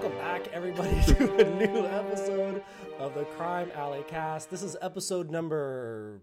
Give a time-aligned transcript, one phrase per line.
[0.00, 2.62] welcome back, everybody, to a new episode
[2.98, 4.50] of the Crime Alley Cast.
[4.50, 6.22] This is episode number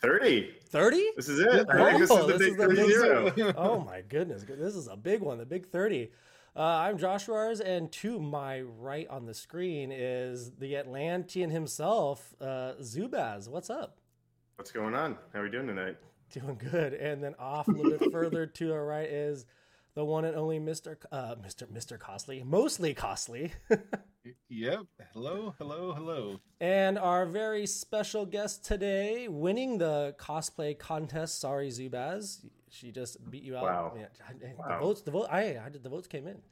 [0.00, 0.54] 30.
[0.68, 1.10] 30?
[1.16, 1.66] This is it.
[1.68, 3.54] Oh, this is the this big is the 30 big zero.
[3.56, 6.12] oh my goodness, this is a big one, the big 30.
[6.54, 12.32] Uh, I'm Josh Roars, and to my right on the screen is the Atlantean himself,
[12.40, 13.48] uh, Zubaz.
[13.48, 13.98] What's up?
[14.54, 15.18] What's going on?
[15.32, 15.96] How are we doing tonight?
[16.30, 16.94] Doing good.
[16.94, 19.46] And then off a little bit further to our right is
[19.96, 20.96] the one and only Mr.
[21.10, 21.66] Uh, Mr.
[21.66, 21.98] Mr.
[21.98, 23.52] Costly, mostly costly,
[24.48, 24.80] Yep.
[25.12, 26.40] Hello, hello, hello.
[26.60, 31.40] and our very special guest today, winning the cosplay contest.
[31.40, 33.62] Sorry, Zubaz, she just beat you out.
[33.64, 33.94] Wow.
[33.98, 34.78] Yeah, I- I- Wow.
[34.78, 36.42] The votes, the vote, I, I did the votes came in,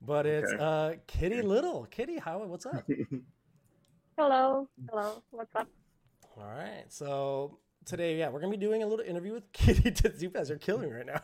[0.00, 0.62] but it's Okay.
[0.62, 1.86] uh, Kitti Little.
[1.90, 2.38] Kitti, how?
[2.44, 2.84] What's up?
[4.16, 5.66] Hello, hello, what's up?
[6.38, 10.48] All right, so today, yeah, we're gonna be doing a little interview with Kitti Zubaz.
[10.48, 11.20] You're killing me right now.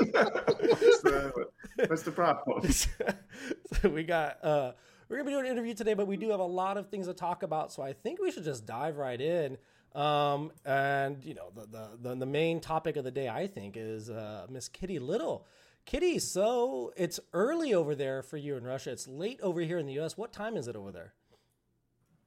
[0.00, 1.46] what's, the,
[1.88, 2.70] what's the problem?
[2.72, 4.72] so we got uh
[5.08, 7.06] we're gonna be doing an interview today but we do have a lot of things
[7.06, 9.56] to talk about so i think we should just dive right in
[9.94, 13.76] um and you know the the the, the main topic of the day i think
[13.76, 15.46] is uh miss kitti little
[15.86, 19.86] kitti so it's early over there for you in russia it's late over here in
[19.86, 21.12] the us what time is it over there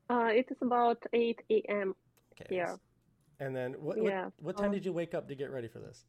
[0.10, 1.96] Uh, it is about 8 a.m.
[2.34, 2.76] okay Yeah.
[3.40, 5.68] And then what Yeah, what, what time um, did you wake up to get ready
[5.68, 6.06] for this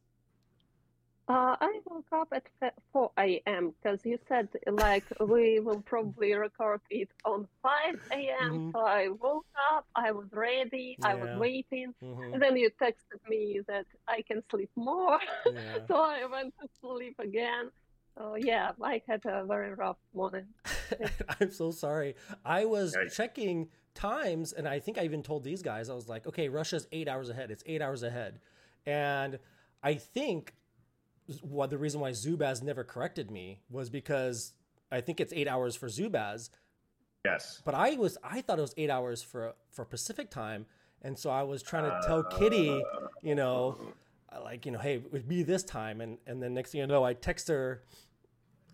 [1.28, 3.73] Uh, I woke up at 4 a.m.
[3.77, 7.70] because you said like we will probably record it on 5
[8.19, 8.51] a.m.
[8.58, 8.73] Mhm.
[8.73, 11.39] So I woke up, I was ready, I was Yeah.
[11.39, 12.33] waiting, Mhm.
[12.34, 15.20] and then you texted me that I can sleep more.
[15.47, 15.86] Yeah.
[15.89, 17.70] so I went to sleep again.
[18.19, 20.48] So yeah, I had a very rough morning.
[21.41, 22.17] I'm so sorry.
[22.45, 23.14] I was Yikes.
[23.14, 26.86] checking times, and I think I even told these guys, I was like, okay, Russia's
[26.92, 27.50] eight hours ahead.
[27.50, 28.41] It's eight hours ahead.
[28.86, 29.38] And
[29.83, 30.55] I think
[31.42, 34.52] what the reason why Zubaz never corrected me was because
[34.91, 36.50] I think it's eight hours for Zubaz,
[37.24, 37.62] Yes.
[37.64, 40.67] but I was I thought it was eight hours for for Pacific time,
[41.02, 42.83] and so I was trying to uh, tell Kitti,
[43.22, 43.78] you know,
[44.42, 46.86] like you know, hey, it would be this time, and and then next thing you
[46.86, 47.83] know, I text her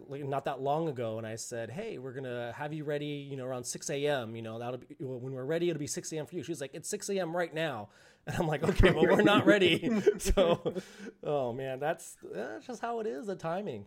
[0.09, 3.45] not that long ago, and I said, hey, we're gonna have you ready, you know,
[3.45, 4.37] around six a.m.
[4.37, 6.27] You know, that'll be when we're ready, it'll be six a.m.
[6.27, 6.43] for you.
[6.43, 7.37] She's like, it's six a.m.
[7.37, 7.89] right now,
[8.27, 9.91] and I'm like, okay, well, we're not ready.
[10.19, 10.75] so,
[11.23, 13.85] oh man, that's that's just how it is, the timing.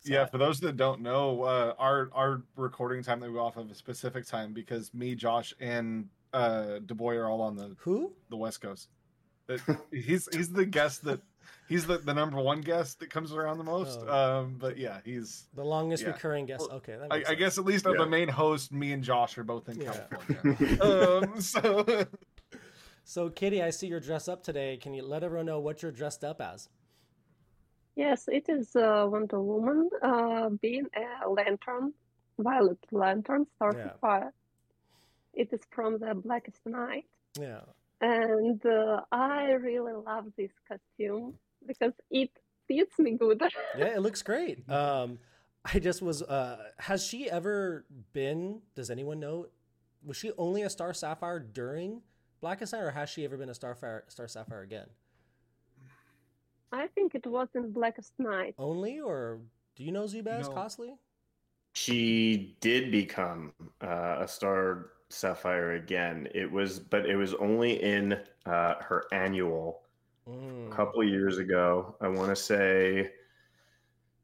[0.00, 3.40] So yeah, for those that don't know, uh, our our recording time that we go
[3.40, 7.74] off of a specific time because me, Josh, and uh DaBoy are all on the
[7.78, 8.12] who?
[8.30, 8.88] the West Coast.
[9.92, 11.20] He's he's the guest that
[11.68, 14.00] he's the, the number one guest that comes around the most.
[14.06, 14.40] Oh.
[14.40, 16.10] Um, but yeah, he's The longest Yeah.
[16.10, 16.66] recurring guest.
[16.68, 17.38] Well, okay, that I, makes I sense.
[17.40, 18.04] guess at least of Yeah.
[18.04, 19.92] the main host, me and Josh are both in Yeah.
[19.92, 20.82] California.
[21.32, 21.84] um, so
[23.08, 24.76] So, Kitti, I see you're dressed up today.
[24.78, 26.68] Can you let everyone know what you're dressed up as?
[27.94, 30.86] Yes, it is uh, Wonder Woman uh, being
[31.24, 31.94] a lantern,
[32.38, 33.92] violet lantern, starting Yeah.
[34.00, 34.32] fire.
[35.34, 37.06] It is from the Blackest Night.
[37.38, 37.60] Yeah.
[38.00, 41.34] And uh, I really love this costume
[41.66, 42.30] because it
[42.68, 43.42] fits me good.
[43.78, 44.68] Yeah, it looks great.
[44.68, 45.18] Um,
[45.64, 46.22] I just was.
[46.22, 48.60] Uh, has she ever been?
[48.74, 49.46] Does anyone know?
[50.04, 52.02] Was she only a Star Sapphire during
[52.40, 54.86] Blackest Night, or has she ever been a Starfire, Star Sapphire again?
[56.72, 58.54] I think it was in Blackest Night.
[58.58, 59.40] Only, or
[59.74, 60.50] do you know Zubaz No.
[60.50, 60.94] Costly?
[61.72, 63.52] She did become
[63.82, 66.28] uh, a star sapphire again.
[66.34, 69.82] It was, but it was only in uh, her annual
[70.28, 70.66] Mm.
[70.66, 71.94] a couple of years ago.
[72.00, 73.12] I want to say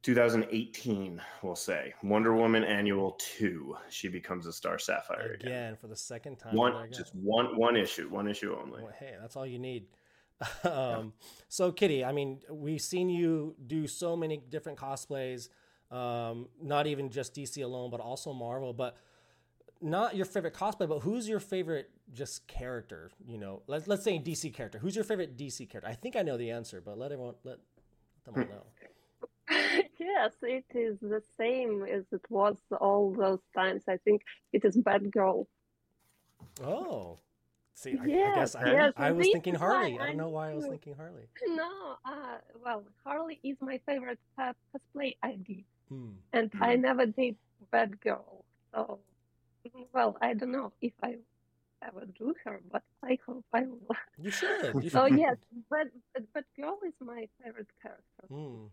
[0.02, 1.22] 2018.
[1.42, 3.76] We'll say Wonder Woman annual two.
[3.88, 5.48] She becomes a star sapphire again.
[5.48, 6.56] again for the second time.
[6.56, 8.82] One, just one, one issue, one issue only.
[8.82, 9.86] Well, hey, that's all you need.
[10.64, 11.12] um,
[11.48, 15.50] so, Kitti, I mean, we've seen you do so many different cosplays,
[15.92, 18.72] um, not even just DC alone, but also Marvel.
[18.72, 18.96] But
[19.82, 23.10] not your favorite cosplay, but who's your favorite just character?
[23.26, 24.78] You know, let's let's say DC character.
[24.78, 25.90] Who's your favorite DC character?
[25.90, 27.58] I think I know the answer, but let everyone let
[28.24, 28.64] them all know.
[29.98, 33.82] yes, it is the same as it was all those times.
[33.88, 35.46] I think it is Batgirl.
[36.62, 37.18] Oh,
[37.74, 39.98] see, I, I guess I, yes, I was this thinking Harley.
[39.98, 41.28] I I don't know why I was thinking Harley.
[41.46, 46.10] No, uh, well, Harley is my favorite uh, cosplay I did, Hmm.
[46.32, 46.82] and I Hmm.
[46.82, 47.36] never did
[47.72, 48.44] Batgirl.
[48.74, 49.00] So,
[49.92, 51.16] well, I don't know if I
[51.82, 53.96] ever do her, but I hope I will.
[54.18, 54.74] You should.
[54.74, 54.92] You should.
[54.92, 55.36] So yes,
[55.70, 58.26] but but, but girl is my favorite character.
[58.28, 58.66] Hmm.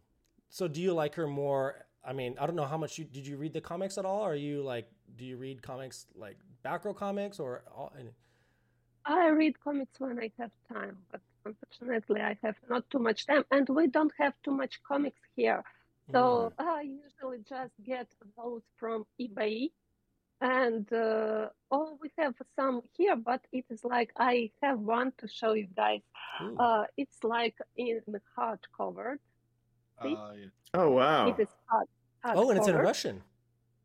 [0.49, 1.85] So do you like her more?
[2.03, 4.21] I mean, I don't know how much you did you read the comics at all?
[4.21, 7.93] Or are you like, do you read comics like Batgirl comics or all?
[9.05, 13.43] I read comics when I have time, but unfortunately, I have not too much time,
[13.51, 15.63] and we don't have too much comics here.
[16.11, 19.69] So I usually just get those from eBay.
[20.41, 25.27] And uh, oh, we have some here, but it is like I have one to
[25.27, 26.01] show you guys.
[26.41, 26.55] Ooh.
[26.57, 27.99] Uh, it's like in
[28.37, 29.15] hardcover.
[30.01, 30.15] See?
[30.15, 30.45] Uh, yeah.
[30.73, 31.27] Oh wow.
[31.27, 31.87] It is hard.
[32.37, 32.75] oh, and it's in.
[32.77, 33.21] Russian.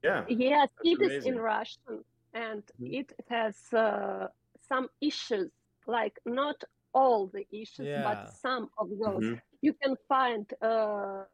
[0.05, 0.25] Yeah.
[0.29, 1.37] Yes, That's it is in.
[1.39, 2.05] Russian,
[2.35, 3.01] and Mhm.
[3.01, 4.29] it has uh,
[4.69, 5.51] some issues,
[5.89, 6.63] like not
[6.93, 8.05] all the issues, Yeah.
[8.05, 9.25] but some of those.
[9.25, 9.41] Mhm.
[9.61, 11.25] You can find uh,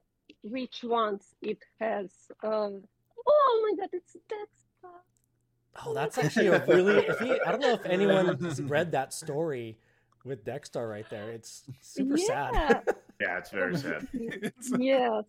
[0.43, 2.11] which ones it has.
[2.43, 2.71] Uh,
[3.27, 4.65] oh my God, it's that's.
[5.85, 7.07] Oh, that's actually a really.
[7.07, 9.79] If you, I don't know if anyone's read that story
[10.25, 11.31] with Dexter right there.
[11.31, 12.53] It's super sad.
[12.55, 12.81] Yeah.
[13.21, 14.09] Yeah, it's very sad.
[14.15, 15.25] It's- yes.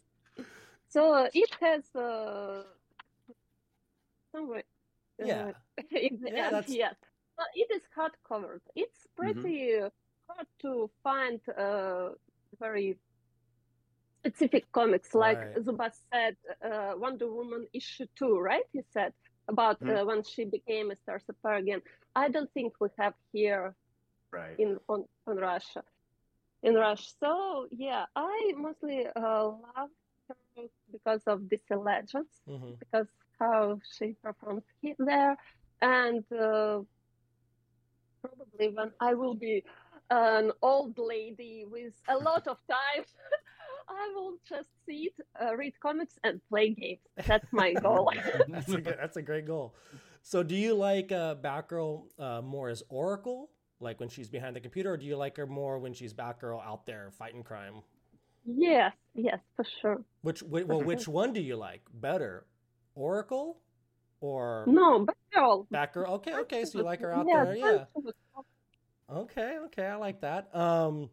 [0.88, 2.63] So uh, it has uh,
[4.33, 4.63] somewhere.
[5.21, 5.51] uh, Yeah.
[5.92, 6.95] in the Yeah, end, that's- yes.
[7.36, 8.62] But it is hard covered.
[8.75, 9.89] It's pretty uh,
[10.30, 12.12] hard to find uh,
[12.59, 12.97] very
[14.19, 15.13] specific comics.
[15.13, 15.56] Like Right.
[15.65, 18.63] Zubaz said, uh, Wonder Woman issue two, right?
[18.71, 19.12] You said
[19.48, 19.90] about Mhm.
[19.90, 21.82] uh, when she became a Star Sapphire again.
[22.16, 23.76] I don't think we have here
[24.32, 24.60] Right.
[24.60, 25.84] in on, on Russia,
[26.64, 27.10] in Russia.
[27.20, 29.90] So yeah, I mostly uh, love
[30.30, 32.80] her because of this Legends, Mhm.
[32.80, 33.08] because
[33.40, 35.38] how she performs he- there,
[35.82, 36.82] and uh,
[38.22, 39.64] probably when I will be
[40.10, 43.04] an old lady with a lot of time.
[43.92, 47.00] I will just sit, uh, read comics, and play games.
[47.28, 48.12] That's my goal.
[48.48, 49.76] That's a good, that's a great goal.
[50.24, 53.50] So, do you like uh, Batgirl uh, more as Oracle,
[53.80, 56.64] like when she's behind the computer, or do you like her more when she's Batgirl
[56.66, 57.82] out there fighting crime?
[58.46, 60.02] yes, yes, for sure.
[60.22, 62.46] Which, wh- well, which one do you like better,
[62.96, 63.60] Oracle
[64.20, 65.68] or No, but girl.
[65.74, 66.10] Batgirl?
[66.10, 67.86] Okay, okay, so you like her out Yeah, there, yeah.
[69.10, 70.54] Okay, okay, I like that.
[70.56, 71.10] Um,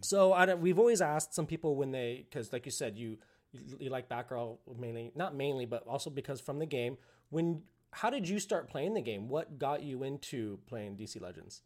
[0.00, 3.18] so I don't, we've always asked some people when they, because like you said, you,
[3.52, 6.98] you you like Batgirl mainly, not mainly, but also because from the game.
[7.30, 7.62] When
[7.92, 9.28] how did you start playing the game?
[9.28, 11.62] What got you into playing DC Legends?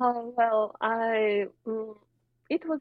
[0.00, 1.96] Oh, well, I mm,
[2.48, 2.80] it was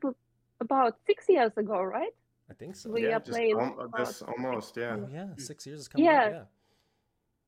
[0.59, 2.13] about six years ago, right?
[2.49, 2.91] I think so.
[2.91, 4.97] We yeah, are playing al- about- this almost, yeah.
[4.99, 6.05] Oh, yeah, six years is coming.
[6.05, 6.23] Yeah.
[6.23, 6.43] up, yeah.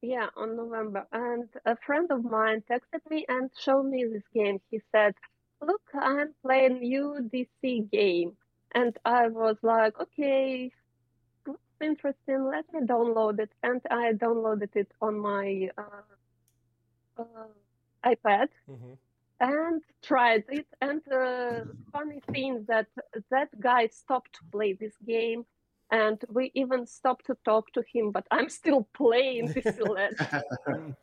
[0.01, 1.07] Yeah, on November.
[1.13, 4.59] And a friend of mine texted me and showed me this game.
[4.69, 5.13] He said,
[5.65, 8.37] Look, I'm playing UDC game.
[8.73, 10.71] And I was like, Okay,
[11.47, 12.45] looks interesting.
[12.45, 13.51] Let me download it.
[13.63, 16.03] And I downloaded it on my uh,
[17.21, 17.47] uh,
[18.05, 18.93] iPad hmm
[19.39, 20.67] and tried it.
[20.81, 22.87] And uh, funny thing that
[23.31, 25.45] that guy stopped to play this game.
[25.91, 30.57] And we even stopped to talk to him, but I'm still playing this Legends.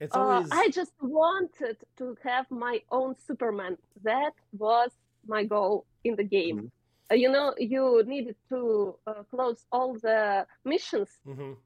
[0.00, 3.76] It's Uh, I just wanted to have my own Superman.
[4.02, 4.92] That was
[5.26, 6.56] my goal in the game.
[6.56, 6.66] Mm-hmm.
[7.10, 11.56] Uh, you know, you needed to uh, close all the missions, Mhm.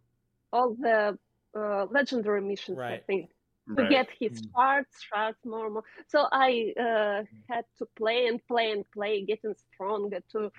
[0.53, 1.19] all the
[1.57, 3.31] uh, legendary missions, I think,
[3.77, 3.87] to Right.
[3.87, 4.51] get his Mm.
[4.55, 5.85] shards, shards more, more.
[6.09, 10.51] So I uh, had to play and play and play, getting stronger to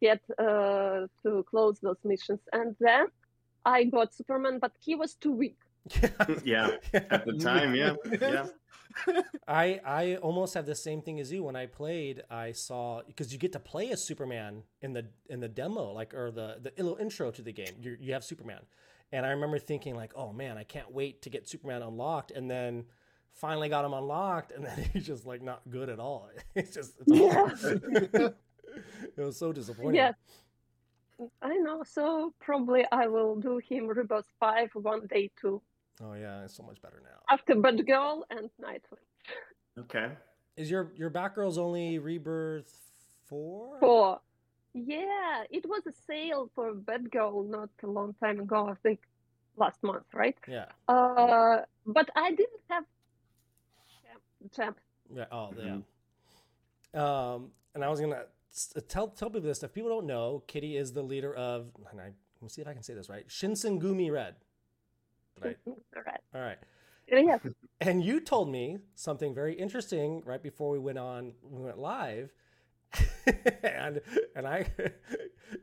[0.00, 2.40] get uh, to close those missions.
[2.52, 3.06] And then
[3.64, 5.58] I got Superman, but he was too weak.
[6.44, 8.46] yeah, at the time, yeah, yeah.
[9.48, 11.42] I I almost have the same thing as you.
[11.42, 15.40] When I played, I saw because you get to play as Superman in the in
[15.40, 17.74] the demo, like or the the little intro to the game.
[17.80, 18.60] You you have Superman,
[19.12, 22.50] and I remember thinking like, oh man, I can't wait to get Superman unlocked, and
[22.50, 22.84] then
[23.34, 26.30] finally got him unlocked, and then he's just like not good at all.
[26.54, 28.34] It's just it's awful.
[29.16, 29.96] it was so disappointing.
[29.96, 30.12] Yeah.
[31.42, 31.84] I know.
[31.84, 35.62] So probably I will do him Rebirth 5 one day too.
[36.02, 37.20] Oh yeah, it's so much better now.
[37.30, 38.98] After Batgirl and Nightwing.
[39.78, 40.12] Okay.
[40.56, 42.72] Is your your Batgirl's only rebirth
[43.26, 43.78] four?
[43.80, 44.20] For
[44.74, 49.00] yeah, it was a sale for Batgirl not a long time ago, I think
[49.56, 50.36] last month, right?
[50.48, 50.66] Yeah.
[50.88, 52.84] Uh but I didn't have
[54.02, 54.22] Champ.
[54.54, 54.80] Champ.
[55.14, 55.26] Yeah.
[55.30, 55.78] Oh, yeah.
[56.94, 58.24] Um, and I was gonna
[58.88, 59.62] tell tell people this.
[59.62, 61.66] If people don't know, Kitty is the leader of.
[61.90, 63.26] And I, let me see if I can say this right.
[63.28, 64.36] Shinsengumi Red.
[65.44, 65.56] Right.
[66.06, 66.20] Right.
[66.34, 66.58] All right.
[67.08, 67.40] Yes.
[67.80, 71.32] And you told me something very interesting right before we went on.
[71.42, 72.32] We went live.
[73.62, 74.00] and
[74.34, 74.66] and I,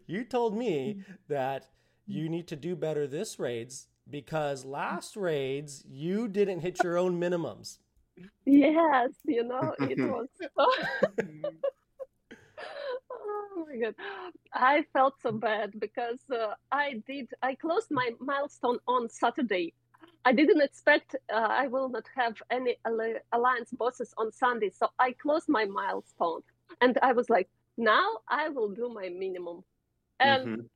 [0.06, 1.68] you told me that
[2.06, 7.20] you need to do better this raids because last raids you didn't hit your own
[7.20, 7.78] minimums.
[8.46, 10.28] Yes, you know, it was
[13.72, 13.96] so my god.
[14.54, 19.74] I felt so bad because uh, I did I closed my milestone on Saturday.
[20.26, 22.78] I didn't expect uh, I will not have any
[23.32, 26.42] alliance bosses on Sunday, so I closed my milestone
[26.82, 29.64] and I was like, Now I will do my minimum.
[30.20, 30.70] And Mhm.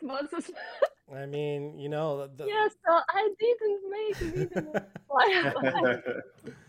[0.00, 0.50] plans
[1.12, 4.74] I mean, you know, the, yeah, so I didn't make minimum.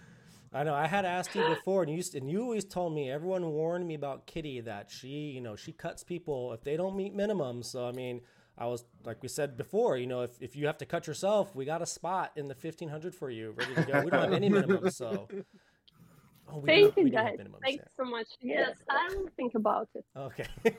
[0.53, 3.49] I know I had asked you before, and you and you always told me everyone
[3.51, 7.15] warned me about Kitti that she, you know, she cuts people if they don't meet
[7.15, 7.65] minimums.
[7.65, 8.21] So I mean,
[8.57, 11.55] I was like we said before, you know, if, if you have to cut yourself,
[11.55, 14.01] we got a spot in the fifteen hundred for you, ready to go.
[14.03, 15.27] We don't have any minimums, so.
[16.51, 17.37] Oh, we Thank have- you do guys.
[17.39, 18.27] minimums, Thanks so much.
[18.41, 20.05] Yes, I will think about it.
[20.15, 20.45] Okay.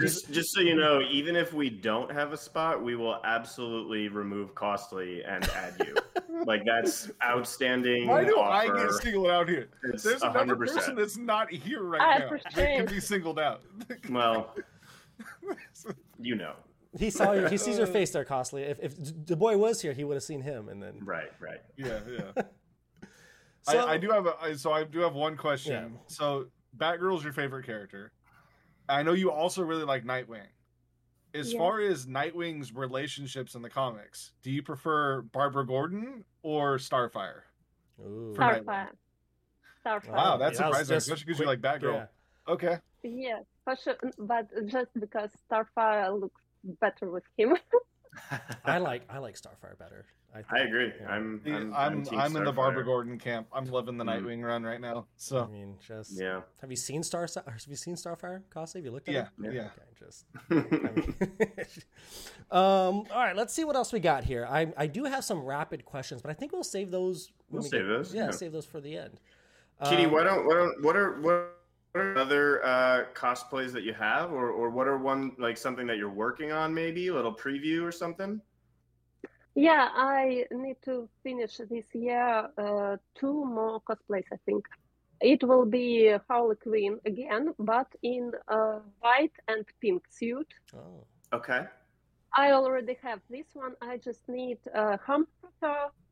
[0.00, 4.08] just, just so you know, even if we don't have a spot, we will absolutely
[4.08, 5.96] remove costly and add you.
[6.46, 8.06] like that's outstanding.
[8.06, 9.68] Why do I get singled out here?
[9.84, 10.58] It's There's another 100%.
[10.58, 13.62] person that's not here right I now that can be singled out.
[14.08, 14.54] Well,
[16.18, 16.54] you know.
[16.98, 18.62] he saw your, he sees your face there, costly.
[18.62, 20.94] If if the boy was here, he would have seen him, and then.
[21.02, 21.60] Right, right.
[21.76, 22.42] yeah, yeah.
[23.62, 25.72] So, I, I do have a I- so I do have one question.
[25.92, 25.98] Yeah.
[26.06, 28.12] So Batgirl's your favorite character.
[28.88, 30.46] I know you also really like Nightwing.
[31.34, 31.58] As Yeah.
[31.58, 37.42] far as Nightwing's relationships in the comics, do you prefer Barbara Gordon or Starfire?
[38.00, 38.32] Ooh.
[38.34, 38.64] For Nightwing.
[38.64, 38.88] Starfire.
[39.86, 40.08] Starfire.
[40.12, 41.94] Wow, that's that was surprising, just especially 'cause you like Batgirl.
[41.94, 42.06] yeah.
[42.52, 42.78] Okay.
[43.02, 43.96] Yes, for sure.
[44.18, 46.40] But just because Starfire looks
[46.80, 47.56] better with him.
[48.64, 50.06] I like I like Starfire better.
[50.34, 50.92] I, I agree.
[51.00, 51.08] Yeah.
[51.08, 53.48] I'm I'm I'm, I'm, I'm in the Barbara Gordon camp.
[53.52, 54.22] I'm loving the Mm.
[54.22, 55.06] Nightwing run right now.
[55.16, 56.42] So I mean, just Yeah.
[56.60, 57.26] Have you seen Star?
[57.46, 58.42] Have you seen Starfire?
[58.50, 58.80] Costly?
[58.80, 59.52] Have you looked at yeah, it?
[59.54, 59.68] yeah.
[59.68, 60.26] Okay, just.
[60.50, 60.54] I
[60.92, 61.14] mean,
[62.50, 64.46] um, all right, let's see what else we got here.
[64.50, 67.30] I I do have some rapid questions, but I think we'll save those.
[67.48, 68.30] when We'll we save get- those, Yeah, yeah.
[68.30, 69.20] save those for the end.
[69.82, 71.56] Kitti, Um, why don't what don't what are what
[71.94, 75.96] are other uh, cosplays that you have, or or what are one like something that
[75.96, 76.72] you're working on?
[76.72, 78.40] Maybe a little preview or something.
[79.54, 84.64] Yeah, I need to finish this year uh, two more cosplays, I think.
[85.20, 90.48] It will be Harley Quinn again, but in a white and pink suit.
[90.74, 91.66] Oh, Okay.
[92.32, 93.74] I already have this one.
[93.80, 95.26] I just need a hammer,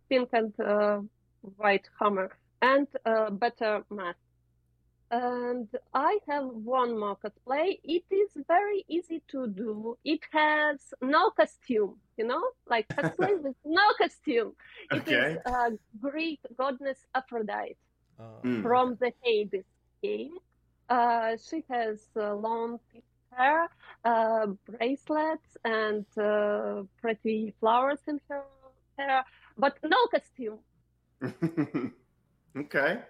[0.08, 1.00] pink and uh,
[1.56, 2.30] white hammer,
[2.62, 4.18] and a better mask.
[5.10, 7.78] And I have one more cosplay.
[7.84, 9.98] It is very easy to do.
[10.04, 14.54] It has no costume, you know, like cosplay with no costume.
[14.90, 15.44] It is Okay.
[15.44, 17.76] uh, Greek goddess Aphrodite
[18.18, 19.66] uh, from the Hades
[20.02, 20.38] game.
[20.88, 22.80] Uh, she has uh, long
[23.32, 23.68] hair,
[24.04, 28.44] uh, bracelets, and uh, pretty flowers in her
[28.98, 29.24] hair,
[29.56, 30.60] but no costume.
[32.56, 33.02] okay.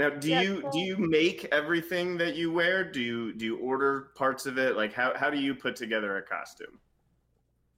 [0.00, 2.76] Now, do Yeah, you so- do you make everything that you wear?
[2.96, 4.74] Do you do you order parts of it?
[4.74, 6.80] Like how how do you put together a costume?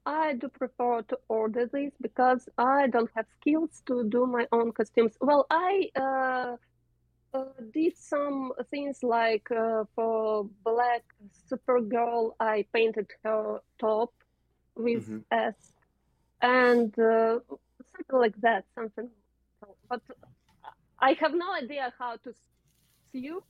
[0.06, 4.70] I do prefer to order these because I don't have skills to do my own
[4.72, 5.14] costumes.
[5.20, 6.56] Well, I uh,
[7.34, 11.02] uh, did some things like uh, for Black
[11.50, 14.12] Supergirl, I painted her top
[14.76, 15.24] with Mhm.
[15.30, 15.72] S,
[16.40, 17.38] and uh,
[17.92, 18.64] something like that.
[18.76, 19.10] Something,
[19.88, 20.02] but
[21.02, 22.32] I have no idea how to
[23.12, 23.44] sew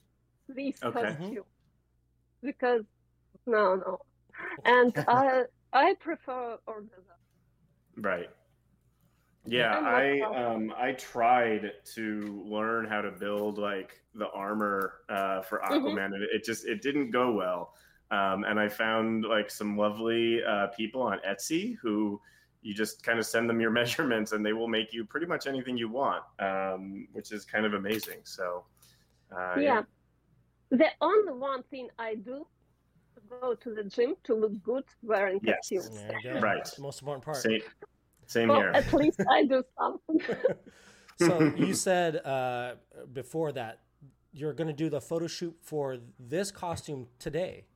[0.49, 1.00] this Okay.
[1.02, 1.44] Costume
[2.42, 2.85] because
[3.47, 3.99] no, no,
[4.64, 8.04] and I I prefer order them.
[8.04, 8.30] Right.
[9.44, 15.61] Yeah, I um I tried to learn how to build like the armor uh, for
[15.68, 15.85] Mhm.
[15.85, 17.75] Aquaman, and it just it didn't go well.
[18.11, 22.21] Um, and I found like some lovely uh, people on Etsy who
[22.62, 25.47] you just kind of send them your measurements, and they will make you pretty much
[25.47, 28.21] anything you want, um, which is kind of amazing.
[28.25, 28.64] So,
[29.37, 29.83] uh, yeah.
[30.71, 32.47] The only one thing I do
[33.14, 35.57] to go to the gym to look good wearing Yes.
[35.71, 36.00] costumes.
[36.23, 36.40] there you.
[36.40, 36.57] Right.
[36.57, 37.37] That's the most important part.
[37.37, 37.61] same,
[38.26, 38.71] same Well, here.
[38.71, 40.21] at least I do something.
[41.19, 42.76] so you said uh,
[43.12, 43.81] before that
[44.33, 47.66] you're going to do the photo shoot for this costume today.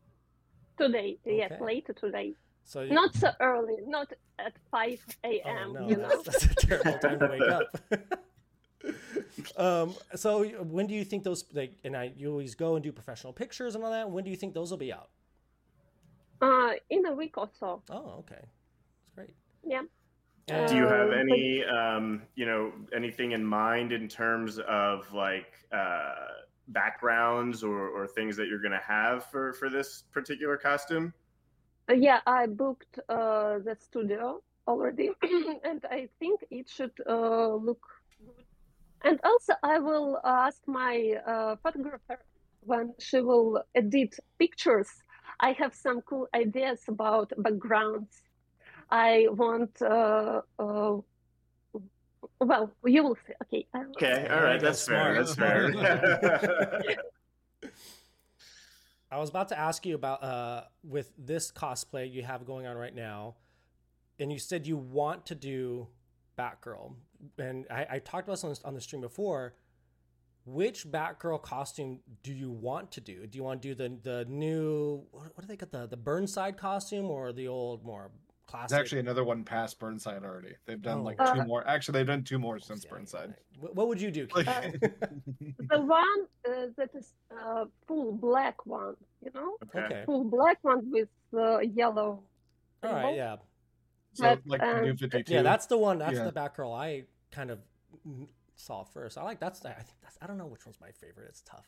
[0.79, 2.33] today, yes, later today.
[2.67, 6.09] So you- Not so early, not at 5 Oh, a.m., no, you know.
[6.09, 8.91] that's, that's a terrible time to wake up.
[9.57, 12.93] um, so when do you think those like and I you always go and do
[12.93, 14.11] professional pictures and all that?
[14.11, 15.09] When do you think those will be out?
[16.43, 17.83] Uh, in a week or so.
[17.89, 18.35] Oh, okay.
[18.43, 19.35] That's great.
[19.65, 19.83] Yeah.
[20.49, 25.13] And- Do you have Um, any, um, you know, anything in mind in terms of
[25.13, 26.15] like uh,
[26.69, 31.13] backgrounds or, or things that you're going to have for for this particular costume?
[31.89, 35.11] Uh, yeah, I booked uh, the studio already,
[35.65, 37.87] and I think it should uh, look
[38.19, 38.45] good.
[39.05, 42.19] And also, I will ask my uh, photographer
[42.61, 44.89] when she will edit pictures.
[45.39, 48.23] I have some cool ideas about backgrounds.
[48.91, 50.97] I want, uh, uh,
[52.41, 53.35] well, you will see.
[53.45, 53.67] Okay.
[53.97, 54.43] Okay, All right.
[54.43, 55.15] There right, you go, that's fair.
[55.15, 56.97] That's fair.
[59.11, 62.77] I was about to ask you about uh, with this cosplay you have going on
[62.77, 63.37] right now,
[64.19, 65.87] and you said you want to do
[66.37, 66.95] Batgirl,
[67.39, 69.55] and I, I talked about this on, the stream before.
[70.45, 73.27] Which Batgirl costume do you want to do?
[73.27, 76.57] Do you want to do the the new what do they got the the Burnside
[76.57, 78.13] costume or the old more
[78.47, 78.71] classic?
[78.71, 80.55] There's actually another one past Burnside already.
[80.67, 81.03] They've done Oh.
[81.03, 81.67] like Uh, two more.
[81.67, 83.29] Actually, they've done two more since Yeah, Burnside.
[83.31, 83.39] right.
[83.61, 84.27] What, what would you do?
[84.35, 84.81] Like, Keith?
[85.71, 90.03] The one uh, that is uh, full black one, you know, okay.
[90.07, 92.23] full black one with uh, yellow.
[92.83, 93.01] All right.
[93.03, 93.17] symbol.
[93.17, 93.37] Yeah.
[94.15, 95.35] so But, like um, new Fifty Two.
[95.35, 95.99] Yeah, that's the one.
[95.99, 96.25] That's Yeah.
[96.25, 97.59] the Batgirl I kind of
[98.55, 99.19] saw first.
[99.19, 99.65] I like that's.
[99.65, 100.17] I think that's.
[100.23, 101.27] I don't know which one's my favorite.
[101.29, 101.67] It's tough.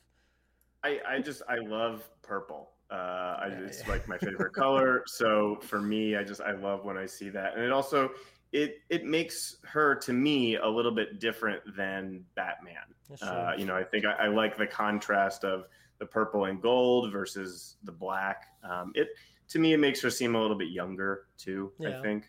[0.84, 2.70] I, I just I love purple.
[2.90, 3.92] Uh, I, Yeah, it's yeah.
[3.92, 5.02] like my favorite color.
[5.06, 8.10] So for me, I just I love when I see that, and it also
[8.52, 12.76] it it makes her to me a little bit different than Batman.
[13.08, 15.64] That's Uh, you know, I think I, I like the contrast of
[15.98, 18.46] the purple and gold versus the black.
[18.62, 19.08] Um, it
[19.48, 21.72] to me it makes her seem a little bit younger too.
[21.78, 21.98] Yeah.
[21.98, 22.24] I think.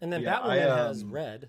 [0.00, 1.48] and then yeah, Batwoman I, has um, red.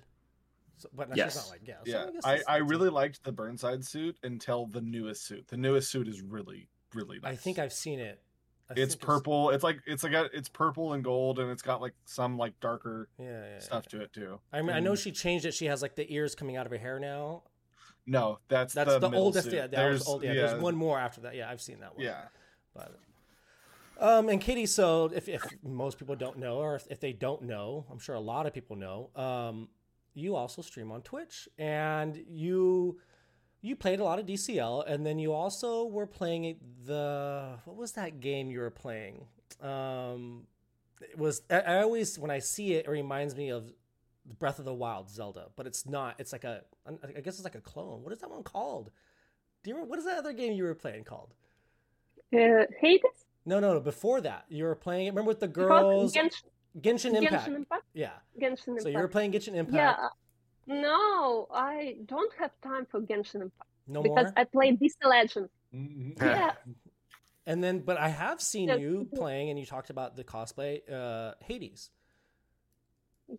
[0.80, 1.34] So, but Yes.
[1.34, 1.76] she's not like yeah.
[1.86, 2.12] so yeah.
[2.12, 5.48] guess I, it's- I really liked the Burnside suit until the newest suit.
[5.48, 7.34] The newest suit is really really nice.
[7.34, 8.22] I think I've seen it.
[8.70, 9.50] I it's purple.
[9.50, 12.60] It's like it's like a, it's purple and gold, and it's got like some like
[12.60, 13.60] darker Yeah, yeah, yeah.
[13.60, 14.40] stuff to it too.
[14.54, 15.54] I mean, I know she changed it.
[15.54, 17.44] She has like the ears coming out of her hair now.
[18.06, 19.46] No, that's That's the, middle oldest.
[19.46, 19.54] suit.
[19.56, 20.24] Yeah, that was there's old.
[20.24, 21.36] Yeah, there's one more after that.
[21.36, 22.06] Yeah, I've seen that one.
[22.06, 22.22] Yeah,
[22.74, 22.98] But
[24.00, 27.44] um, and Katie, so if, if most people don't know, or if, if they don't
[27.44, 29.10] know, I'm sure a lot of people know.
[29.16, 29.68] Um,
[30.14, 33.00] you also stream on Twitch, and you
[33.62, 37.94] you played a lot of DCL, and then you also were playing the what was
[37.94, 39.26] that game you were playing?
[39.62, 40.48] Um,
[41.02, 43.72] it was I, I always when I see it, it reminds me of
[44.38, 46.16] Breath of the Wild Zelda, but it's not.
[46.20, 48.04] It's like a I guess it's like a clone.
[48.04, 48.92] What is that one called?
[49.64, 51.34] Do you remember what is that other game you were playing called?
[52.34, 53.26] Uh, Hades?
[53.46, 53.80] No, no, no.
[53.80, 55.08] Before that, you were playing.
[55.08, 56.44] It remember with the girls, Genshin,
[56.80, 57.48] Genshin Impact.
[57.48, 57.84] Genshin Impact?
[57.94, 58.12] Yeah.
[58.40, 58.84] Genshin Impact.
[58.84, 59.76] So you were playing Genshin Impact.
[59.76, 60.08] Yeah.
[60.68, 64.34] No, I don't have time for Genshin Impact No because more.
[64.38, 65.50] I play DC Legends.
[65.74, 66.22] Mhm.
[66.22, 66.54] Yeah.
[67.48, 68.80] And then, but I have seen Yes.
[68.80, 71.90] you playing, and you talked about the cosplay, uh, Hades.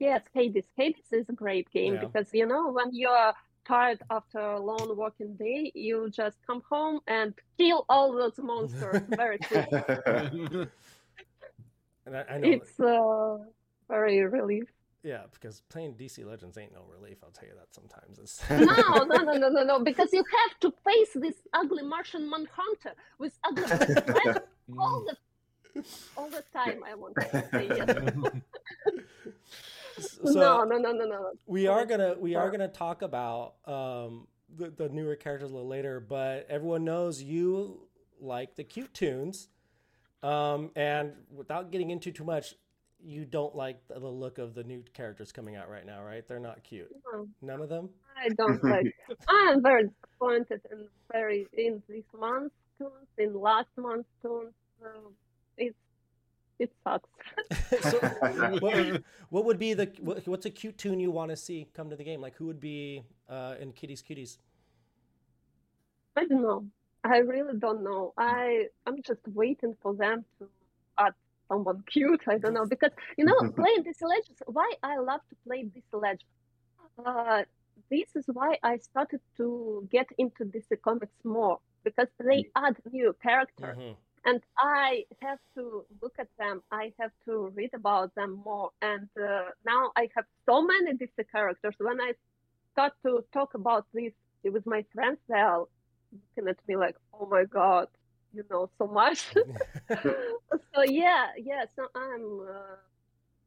[0.01, 0.65] Yes, Hades.
[0.77, 2.07] Hades is a great game Yeah.
[2.07, 3.33] because you know when you're
[3.65, 9.03] tired after a long working day, you just come home and kill all those monsters
[9.11, 9.81] very quickly.
[12.07, 13.39] And I, I know, it's uh,
[13.89, 14.65] very relief.
[15.03, 17.19] yeah, because playing DC Legends ain't no relief.
[17.23, 18.19] I'll tell you that sometimes.
[18.19, 22.29] It's No, no, no, no, no, no, because you have to face this ugly Martian
[22.29, 24.39] manhunter with ugly friends
[24.79, 25.17] all the
[26.17, 26.81] all the time.
[26.87, 27.97] I want to say yes.
[30.25, 31.33] so no, no, no, no, no.
[31.47, 35.69] we are gonna we are gonna talk about um the, the newer characters a little
[35.69, 37.87] later, but everyone knows you
[38.21, 39.49] like the cute tunes.
[40.23, 42.55] Um, and without getting into too much,
[43.03, 46.27] you don't like the, the look of the new characters coming out right now, right?
[46.27, 46.91] They're not cute.
[47.13, 47.27] no.
[47.41, 47.89] None of them.
[48.17, 48.95] I don't like.
[49.29, 54.53] I'm very disappointed in very in this month's tunes, in last month's tunes.
[54.81, 55.13] So
[55.57, 55.77] it's
[56.59, 57.09] it sucks.
[57.91, 57.99] so,
[58.61, 61.89] what, what would be the what, what's a cute tune you want to see come
[61.89, 62.21] to the game?
[62.21, 64.37] Like who would be uh, in Kitti's Cuties?
[66.17, 66.67] I don't know.
[67.05, 68.13] I really don't know.
[68.17, 70.49] I I'm just waiting for them to
[70.99, 71.15] add
[71.49, 72.23] someone cute.
[72.29, 74.43] I don't know because you know playing DC Legends.
[74.47, 76.25] Why I love to play DC Legends.
[77.05, 77.43] Uh,
[77.91, 83.15] this is why I started to get into DC Comics more because they add new
[83.23, 83.77] characters.
[83.79, 83.97] Mhm.
[84.31, 85.63] and I have to
[86.03, 86.63] look at them.
[86.71, 88.69] I have to read about them more.
[88.83, 91.75] And uh, now I have so many DC characters.
[91.79, 92.13] When I
[92.73, 94.13] start to talk about this
[94.45, 95.63] with my friends, they're
[96.13, 97.89] looking at me like, "Oh my god,
[98.33, 99.33] you know so much."
[100.75, 101.65] so yeah, yeah.
[101.77, 102.77] So I'm uh,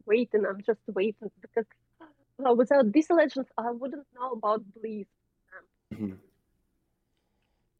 [0.05, 0.45] waiting.
[0.45, 1.65] I'm just waiting because
[2.45, 5.07] uh, without these Legends, I wouldn't know about Bleed.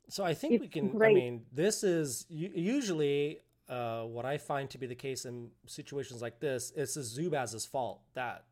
[0.09, 1.01] So I think we It's can.
[1.01, 6.21] I mean, this is usually uh, what I find to be the case in situations
[6.21, 6.71] like this.
[6.75, 8.43] It's Zubaz's fault that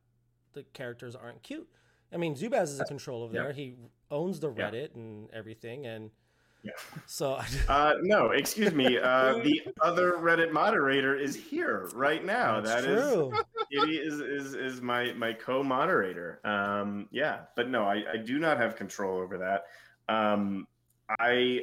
[0.54, 1.68] the characters aren't cute.
[2.14, 3.44] I mean, Zubaz is in control of Yeah.
[3.44, 3.54] there.
[3.54, 3.76] He
[4.10, 4.70] owns the Yeah.
[4.72, 6.12] Reddit and everything, and
[6.64, 6.72] Yeah.
[7.08, 8.98] so Uh, no, excuse me.
[8.98, 12.62] Uh, the other Reddit moderator is here right now.
[12.62, 13.34] that's That is true.
[13.74, 16.40] Kitti is, is is my my co-moderator.
[16.44, 19.66] Um, yeah, but no, I, I do not have control over that.
[20.14, 20.68] Um,
[21.20, 21.62] I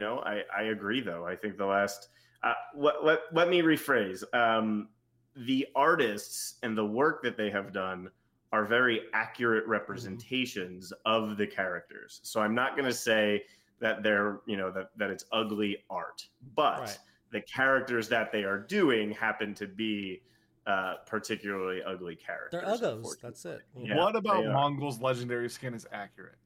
[0.00, 1.26] no, I, I agree though.
[1.26, 2.08] I think the last
[2.42, 4.22] uh, let, let let me rephrase.
[4.34, 4.88] Um,
[5.36, 8.10] the artists and the work that they have done
[8.52, 12.20] are very accurate representations of the characters.
[12.24, 13.44] So I'm not going to say
[13.80, 16.98] that they're you know that that it's ugly art, but Right.
[17.32, 20.22] the characters that they are doing happen to be
[20.66, 22.60] uh, particularly ugly characters.
[22.60, 22.96] They're uggos.
[22.96, 23.18] unfortunately.
[23.22, 23.60] That's it.
[23.76, 24.44] Yeah, what about.
[24.44, 26.36] Mongul's legendary skin is accurate?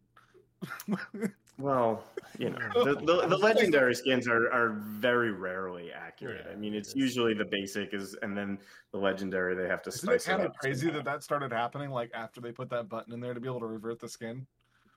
[1.59, 2.03] Well,
[2.39, 6.47] you know, the, the, the legendary skins are, are very rarely accurate.
[6.47, 6.97] Yeah, I mean, it's is.
[6.97, 8.59] usually the basic is, and then
[8.91, 11.23] the legendary they have to Isn't it spice it kind of up crazy that that
[11.23, 14.01] started happening like after they put that button in there to be able to revert
[14.01, 14.47] the skin?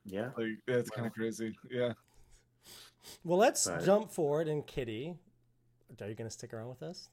[0.06, 0.30] Yeah.
[0.36, 1.56] Like it's kind of crazy.
[1.70, 1.94] Yeah.
[3.24, 3.84] Well, let's Right.
[3.84, 5.16] jump forward and Kitti.
[6.02, 7.10] Are you going to stick around with us?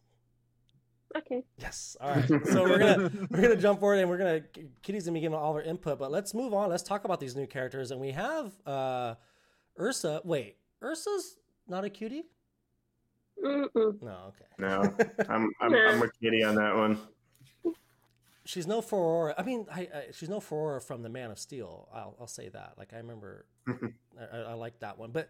[1.17, 1.45] Okay.
[1.59, 1.97] Yes.
[2.01, 2.27] All right.
[2.27, 4.41] So we're gonna we're gonna jump forward and we're gonna
[4.83, 6.71] Kitti's gonna be giving all of our input, but let's move on.
[6.71, 9.15] Let's talk about these new characters, and we have uh
[9.79, 10.23] Ursa.
[10.25, 11.37] Wait, Ursa's
[11.69, 12.25] not a cutie?
[13.45, 14.03] Mm-mm.
[14.03, 14.17] No.
[14.29, 14.45] Okay.
[14.59, 14.83] No,
[15.29, 16.99] I'm I'm, I'm with Kitti on that one.
[18.45, 19.35] she's no Faora.
[19.39, 21.89] I mean, I, I, she's no Faora from the Man of Steel.
[21.95, 22.75] I'll, I'll say that.
[22.77, 23.73] Like I remember, I,
[24.33, 25.13] I, I like that one.
[25.13, 25.29] But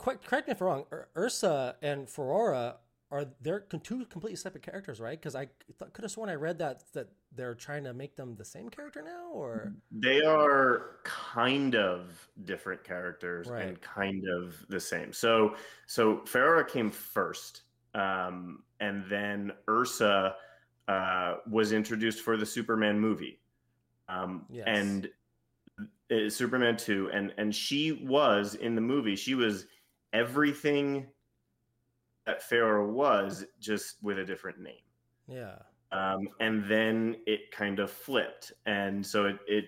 [0.00, 0.84] correct, correct me if I'm wrong.
[0.92, 2.76] Ur- Ursa and Faora
[3.12, 5.18] are they're two completely separate characters, right?
[5.18, 5.46] Because I
[5.78, 8.68] th- could have sworn I read that that they're trying to make them the same
[8.68, 13.66] character now, or They are kind of different characters Right.
[13.66, 15.12] and kind of the same.
[15.12, 17.62] So so Faora came first,
[17.94, 20.36] um, and then Ursa
[20.88, 23.40] uh, was introduced for the Superman movie,
[24.08, 24.64] um, Yes.
[24.68, 25.10] and
[26.12, 29.16] uh, Superman two, and and she was in the movie.
[29.16, 29.66] She was
[30.12, 31.08] everything
[32.26, 34.82] that Faora was, just with a different name.
[35.26, 35.58] Yeah,
[35.92, 38.52] um, and then it kind of flipped.
[38.66, 39.64] And so it, it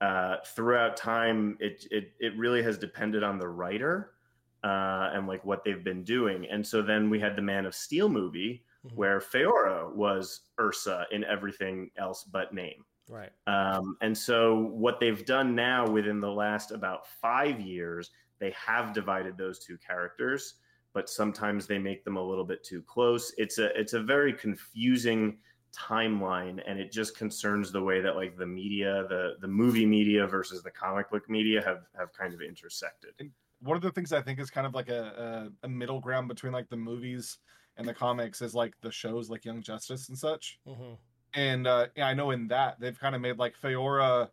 [0.00, 4.14] uh, throughout time it, it it really has depended on the writer
[4.62, 6.46] uh, and like what they've been doing.
[6.46, 8.94] And so then we had the man of steel movie Mhm.
[8.94, 12.84] where Faora was ursa in everything else but name.
[13.08, 18.50] Right, um, and so what they've done now within the last about five years, they
[18.52, 20.54] have divided those two characters,
[20.92, 23.32] but sometimes they make them a little bit too close.
[23.38, 25.38] It's a it's a very confusing
[25.76, 30.26] timeline, and it just concerns the way that like the media, the the movie media
[30.26, 33.14] versus the comic book media have have kind of intersected.
[33.60, 36.28] One of the things I think is kind of like a, a, a middle ground
[36.28, 37.38] between like the movies
[37.76, 40.58] and the comics is like the shows like Young Justice and such.
[40.66, 40.94] hmm
[41.34, 44.30] And uh yeah, I know in that they've kind of made like Faora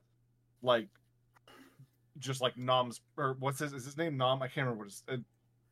[0.62, 0.88] like
[2.20, 4.42] just like Nom's or what's his is his name Nom?
[4.42, 5.18] I can't remember what his uh,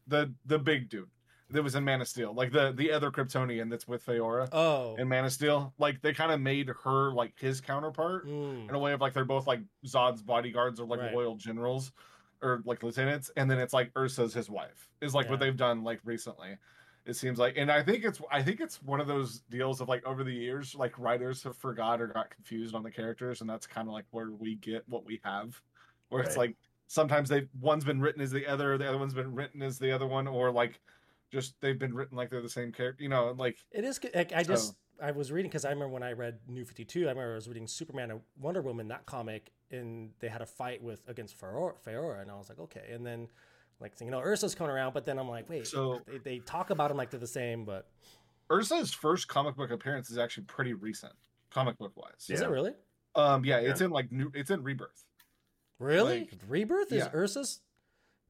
[0.07, 1.09] the the big dude
[1.49, 4.95] that was in Man of Steel, like the the other Kryptonian that's with Faora oh,
[4.95, 5.73] in Man of Steel.
[5.77, 9.13] Like they kind of made her like his counterpart mm, in a way of like
[9.13, 11.13] they're both like Zod's bodyguards or like Right.
[11.13, 11.91] loyal generals
[12.41, 15.83] or like lieutenants, and then it's like Ursa's his wife is like what they've done
[15.83, 16.57] like recently.
[17.05, 19.89] It seems like, and I think it's I think it's one of those deals of
[19.89, 23.49] like over the years, like writers have forgot or got confused on the characters, and
[23.49, 25.59] that's kind of like where we get what we have,
[26.11, 26.55] where it's like
[26.87, 29.91] sometimes they one's been written as the other, the other one's been written as the
[29.91, 30.79] other one, or like
[31.31, 33.99] just they've been written like they're the same character, you know, like It is.
[34.13, 36.85] Like, I just So- I was reading because I remember when I read New Fifty
[36.85, 37.05] Two.
[37.07, 40.45] I remember I was reading Superman and Wonder Woman that comic, and they had a
[40.45, 42.91] fight with against Faora, Faora and I was like, okay.
[42.91, 43.27] And then
[43.79, 45.65] like you know Ursa's coming around, but then I'm like, wait.
[45.65, 47.87] So- they, they talk about him like they're the same, but
[48.51, 51.13] Ursa's first comic book appearance is actually pretty recent,
[51.51, 52.11] comic book wise.
[52.29, 52.47] is Yeah.
[52.47, 52.73] it really?
[53.15, 55.05] Um, yeah, it's in like new, it's in Rebirth.
[55.81, 56.19] Really?
[56.19, 57.11] Like- Rebirth is Yeah.
[57.13, 57.61] Ursa's.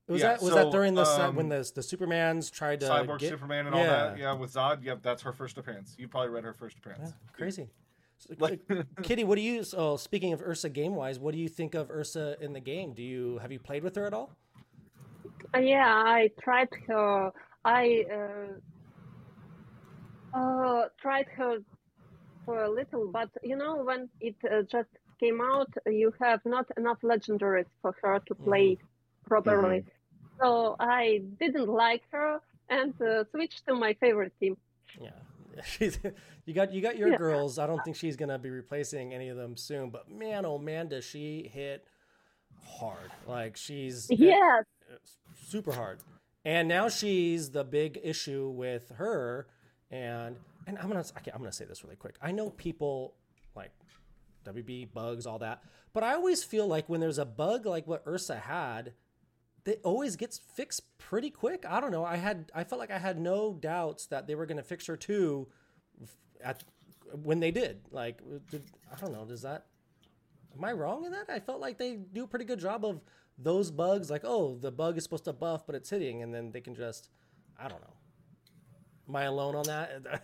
[0.08, 2.88] Was Yeah, that was so, that during the um, when the the Supermans tried to
[2.88, 4.18] Cyborg get Superman and all that.
[4.18, 4.84] Yeah, with Zod.
[4.84, 5.96] Yep, that's her first appearance.
[5.98, 7.10] You probably read her first appearance.
[7.10, 7.70] Yeah, crazy.
[8.18, 8.66] So, Like,
[9.04, 9.64] Kitti, what do you?
[9.64, 12.94] So speaking of Ursa game wise, what do you think of Ursa in the game?
[12.94, 14.36] Do you have you played with her at all?
[15.56, 17.32] Uh, yeah, I tried her.
[17.64, 18.06] I
[20.34, 21.58] uh, uh, tried her
[22.46, 24.90] for a little, but you know, when it uh, just
[25.22, 28.44] came out, you have not enough legendaries for her to mm.
[28.44, 28.78] play
[29.26, 29.80] properly.
[29.80, 30.40] Mm-hmm.
[30.42, 34.58] So I didn't like her and uh, switched to my favorite team.
[35.00, 35.12] Yeah,
[35.64, 36.00] she's
[36.46, 37.18] you got you got your Yeah.
[37.18, 37.60] girls.
[37.60, 39.90] I don't think she's gonna be replacing any of them soon.
[39.90, 41.86] But man, oh man, does she hit
[42.80, 43.12] hard?
[43.28, 44.62] Like she's uh, yeah,
[45.48, 46.00] super hard.
[46.44, 49.48] And now she's the big issue with her.
[49.92, 52.16] And and I'm gonna okay, I'm gonna say this really quick.
[52.22, 53.14] I know people
[53.56, 53.72] like
[54.46, 58.04] WB bugs, all that, but I always feel like when there's a bug like what
[58.08, 58.94] Ursa had,
[59.66, 61.66] it always gets fixed pretty quick.
[61.68, 62.06] I don't know.
[62.06, 64.98] I had I felt like I had no doubts that they were gonna fix her
[64.98, 65.48] too,
[66.44, 66.64] at
[67.24, 67.82] when they did.
[67.92, 69.26] Like did, I don't know.
[69.26, 69.66] Does that
[70.58, 71.30] Am I wrong in that?
[71.30, 73.02] I felt like they do a pretty good job of
[73.38, 74.10] those bugs.
[74.10, 76.76] Like, oh, the bug is supposed to buff, but it's hitting, and then they can
[76.76, 77.10] just,
[77.58, 77.94] I don't know.
[79.10, 80.24] Am I alone on that?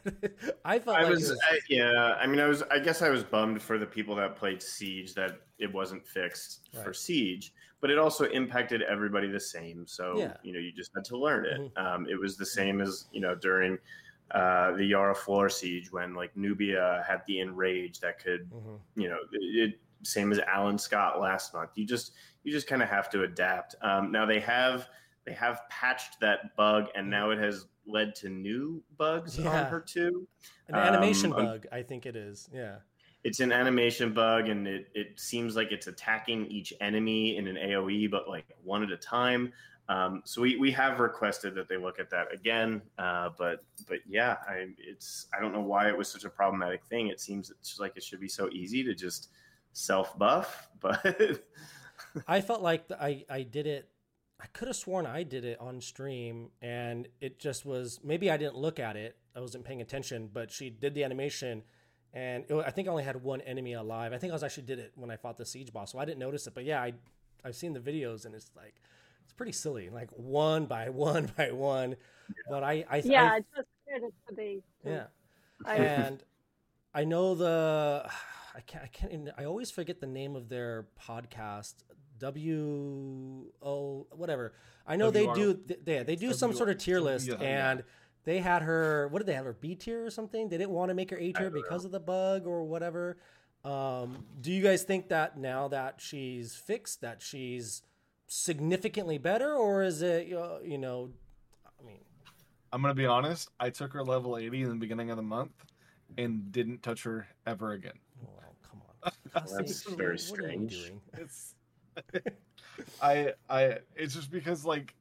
[0.65, 2.15] I felt I like was, was, I, yeah.
[2.21, 2.61] I mean, I was.
[2.63, 6.69] I guess I was bummed for the people that played Siege that it wasn't fixed
[6.83, 7.53] for Siege.
[7.79, 9.85] but it also impacted everybody the same.
[9.85, 10.35] So Yeah.
[10.41, 11.59] you know, you just had to learn it.
[11.59, 11.77] Mhm.
[11.77, 13.77] Um, it was the same as you know during
[14.31, 18.79] uh, the Yara Flor siege when like Nubia had the enrage that could Mhm.
[18.95, 21.71] you know it same as Alan Scott last month.
[21.75, 22.13] You just
[22.43, 23.75] you just kind of have to adapt.
[23.81, 24.87] Um, now they have
[25.27, 29.65] they have patched that bug, and now it has led to new bugs Yeah.
[29.65, 30.25] on her too.
[30.69, 32.49] An animation Um, bug, I think it is.
[32.53, 32.77] Yeah.
[33.23, 37.57] It's an animation bug, and it it seems like it's attacking each enemy in an
[37.57, 39.51] AOE, but like one at a time.
[39.89, 43.99] Um, so we, we have requested that they look at that again, uh, but but
[44.07, 47.07] yeah, I it's I don't know why it was such a problematic thing.
[47.07, 49.29] It seems it's like it should be so easy to just
[49.73, 51.41] self buff, but
[52.27, 53.89] I felt like I I did it.
[54.39, 58.38] I could have sworn I did it on stream, and it just was maybe I
[58.38, 59.17] didn't look at it.
[59.36, 61.63] I wasn't paying attention, but she did the animation,
[62.13, 64.13] and it, I think I only had one enemy alive.
[64.13, 66.06] I think I was actually did it when I fought the siege boss, so I
[66.06, 66.54] didn't notice it.
[66.54, 66.93] But yeah, I
[67.43, 68.76] I've seen the videos, and it's like
[69.23, 71.95] it's pretty silly, like one by one by one.
[72.50, 74.62] But I I Yeah, I, just today.
[74.84, 74.89] too.
[74.89, 75.08] yeah.
[75.65, 76.23] I, and
[76.93, 78.08] I know the
[78.56, 81.76] I can't I can't I always forget the name of their podcast
[82.19, 84.53] W O whatever
[84.86, 87.36] I know they WR do they they do some sort of tier list yeah.
[87.36, 87.84] and
[88.23, 90.89] they had her what did they have her B tier or something they didn't want
[90.89, 93.17] to make her A tier don't because of the bug or whatever
[93.63, 97.82] um, do you guys think that now that she's fixed that she's
[98.27, 101.10] significantly better or is it uh, you know
[101.65, 101.99] I mean
[102.71, 103.49] I'm gonna be honest.
[103.60, 105.51] I took her level 80 in the beginning of the month,
[106.17, 107.93] and didn't touch her ever again.
[108.21, 110.71] well come on That's Cassie, very what are you strange.
[110.71, 111.01] doing?
[111.17, 111.56] It's
[113.01, 114.93] I I it's just because like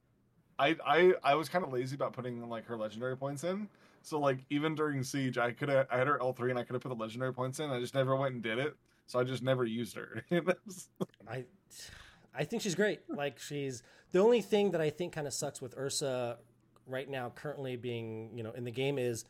[0.59, 3.68] I I I was kind of lazy about putting like her legendary points in.
[4.02, 6.62] So like even during siege, I could have I had her L three and I
[6.62, 7.70] could have put the legendary points in.
[7.70, 8.76] I just never went and did it.
[9.06, 10.24] So I just never used her.
[11.28, 11.44] I
[12.35, 13.00] I think she's great.
[13.09, 13.82] Like she's
[14.12, 16.38] the only thing that I think kind of sucks with Ursa
[16.87, 19.24] right now currently being, you know, in the game is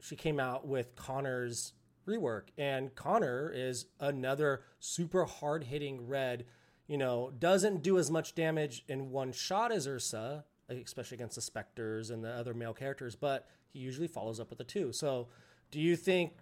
[0.00, 1.72] she came out with Connor's
[2.06, 6.44] rework and Connor is another super hard-hitting red,
[6.86, 11.40] you know, doesn't do as much damage in one shot as Ursa, especially against the
[11.40, 14.92] specters and the other male characters, but he usually follows up with a two.
[14.92, 15.28] So,
[15.70, 16.32] do you think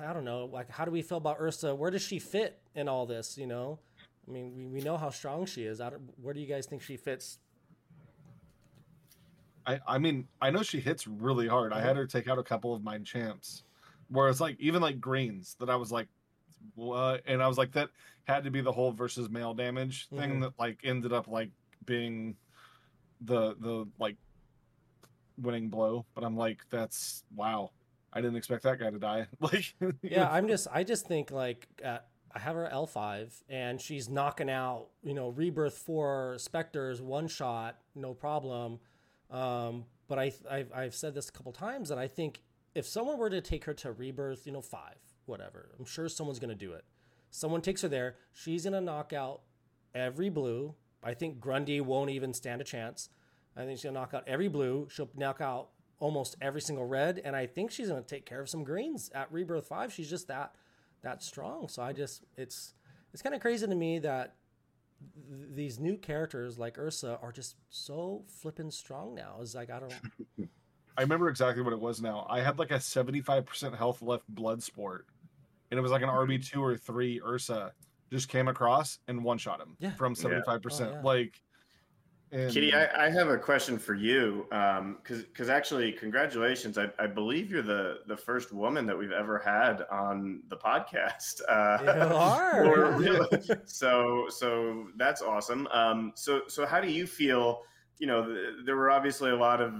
[0.00, 1.74] I don't know, like how do we feel about Ursa?
[1.74, 3.78] Where does she fit in all this, you know?
[4.26, 5.80] I mean, we, we know how strong she is.
[6.20, 7.38] Where do you guys think she fits?
[9.66, 11.72] I I mean I know she hits really hard.
[11.72, 11.86] I mm-hmm.
[11.86, 13.64] had her take out a couple of my champs,
[14.08, 16.08] where it's like even like greens that I was like,
[17.26, 17.90] And I was like that
[18.24, 20.40] had to be the whole versus male damage thing Mhm.
[20.42, 21.50] that like ended up like
[21.84, 22.36] being
[23.20, 24.16] the the like
[25.38, 26.06] winning blow.
[26.14, 27.70] But I'm like that's wow.
[28.12, 29.26] I didn't expect that guy to die.
[29.40, 31.98] Like Yeah, I'm just, I just think like uh,
[32.32, 37.78] I have her L5 and she's knocking out, you know, Rebirth 4 Spectres one shot,
[37.96, 38.78] no problem.
[39.30, 42.42] Um, but I, I've, I've said this a couple times that I think
[42.74, 44.80] if someone were to take her to Rebirth, you know, 5,
[45.26, 46.84] whatever, I'm sure someone's going to do it.
[47.30, 49.42] Someone takes her there, she's going to knock out
[49.94, 50.74] every blue.
[51.02, 53.10] I think Grundy won't even stand a chance.
[53.56, 54.88] I think she'll knock out every blue.
[54.90, 55.68] She'll knock out
[56.00, 59.10] almost every single red, and I think she's going to take care of some greens
[59.14, 59.92] at Rebirth Five.
[59.92, 60.54] She's just that
[61.02, 61.68] that strong.
[61.68, 62.74] So I just it's
[63.12, 64.34] it's kind of crazy to me that
[65.28, 69.36] th- these new characters like Ursa are just so flippin' strong now.
[69.40, 69.94] It's like I don't.
[70.96, 72.24] I remember exactly what it was now.
[72.30, 75.00] I had like a 75% health left Bloodsport.
[75.74, 77.72] And it was like an RB2 or 3 Ursa
[78.12, 79.90] just came across and one shot him Yeah.
[79.96, 81.00] from 75%.
[81.00, 81.00] Oh.
[81.04, 81.40] Like
[82.30, 84.46] and Kitti, I, I have a question for you.
[84.52, 86.78] Um, cause, cause actually, congratulations.
[86.78, 91.40] I, I believe you're the, the first woman that we've ever had on the podcast.
[91.48, 92.66] Uh, You are.
[92.66, 95.66] or- so, so that's awesome.
[95.72, 97.62] Um, so, so how do you feel?
[97.98, 99.72] You know, th- there were obviously a lot of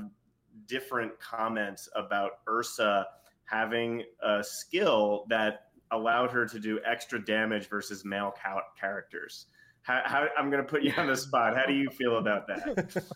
[0.66, 3.06] different comments about Ursa
[3.44, 9.46] having a skill that allowed her to do extra damage versus male ca- characters.
[9.82, 11.56] How, how, I'm going to put you on the spot.
[11.56, 13.04] How do you feel about that?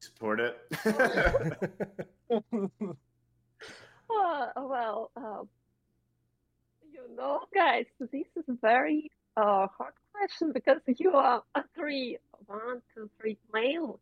[0.00, 0.58] Support it.
[4.10, 5.42] Uh, well, uh,
[6.92, 12.18] you know, guys, this is a very uh, hard question because you are a three,
[12.46, 13.98] one, two, three male,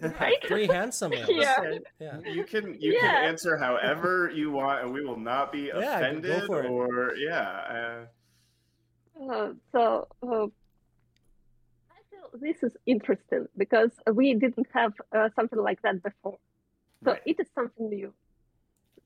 [0.00, 0.36] right?
[0.46, 1.30] Three handsome males.
[1.30, 1.78] Yeah.
[2.00, 2.20] Yeah.
[2.32, 3.00] you can you Yeah.
[3.00, 6.70] can answer however you want, and we will not be Yeah, go offended for it.
[6.70, 8.06] or yeah.
[9.30, 10.46] Uh, so uh,
[11.96, 16.38] I feel this is interesting because we didn't have uh, something like that before.
[17.04, 17.22] So Right.
[17.26, 18.12] it is something new.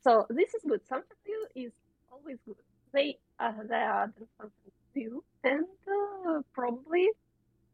[0.05, 0.81] So this is good.
[0.89, 1.73] Something new is
[2.11, 2.57] always good.
[2.93, 7.09] They uh, they are adding something new, and uh, probably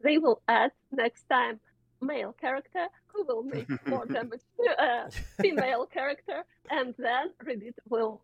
[0.03, 1.61] they will add next time
[2.05, 5.11] male character who will make more damage to a
[5.43, 8.21] female character, and then Reddit will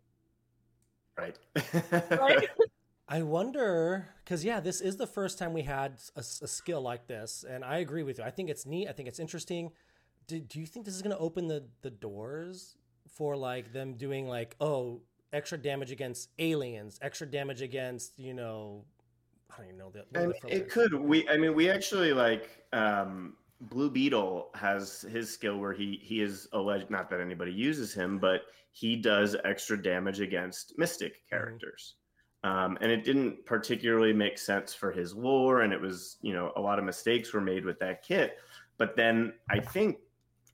[1.17, 1.37] Right.
[2.11, 2.49] right.
[3.07, 7.07] I wonder because yeah, this is the first time we had a, a skill like
[7.07, 8.23] this, and I agree with you.
[8.23, 8.87] I think it's neat.
[8.87, 9.71] I think it's interesting.
[10.27, 12.77] Do, do you think this is going to open the the doors
[13.09, 15.01] for like them doing like oh
[15.33, 18.85] extra damage against aliens, extra damage against you know
[19.51, 20.05] I don't even know the.
[20.17, 20.93] and it could.
[20.93, 26.21] We I mean we actually like um, Blue Beetle has his skill where he he
[26.21, 31.95] is alleged not that anybody uses him, but he does extra damage against mystic characters.
[32.43, 36.51] Um, and it didn't particularly make sense for his lore, and it was you know
[36.55, 38.37] a lot of mistakes were made with that kit.
[38.77, 39.97] But then I think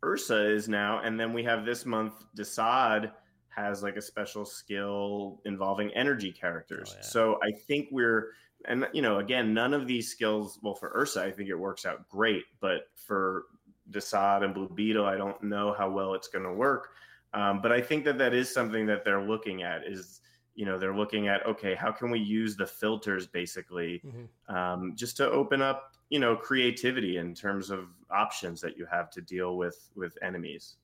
[0.04, 3.12] Ursa is now, and then we have this month Desaad
[3.50, 6.92] has like a special skill involving energy characters.
[6.92, 7.06] Oh, yeah.
[7.06, 8.32] So I think we're
[8.66, 11.86] and you know again none of these skills well for Ursa I think it works
[11.86, 13.46] out great, but for
[13.92, 16.90] Desaad and Blue Beetle I don't know how well it's going to work.
[17.34, 20.22] Um, but I think that that is something that they're looking at is
[20.56, 24.56] you know they're looking at okay how can we use the filters basically Mhm.
[24.56, 29.10] um, just to open up you know creativity in terms of options that you have
[29.12, 30.78] to deal with with enemies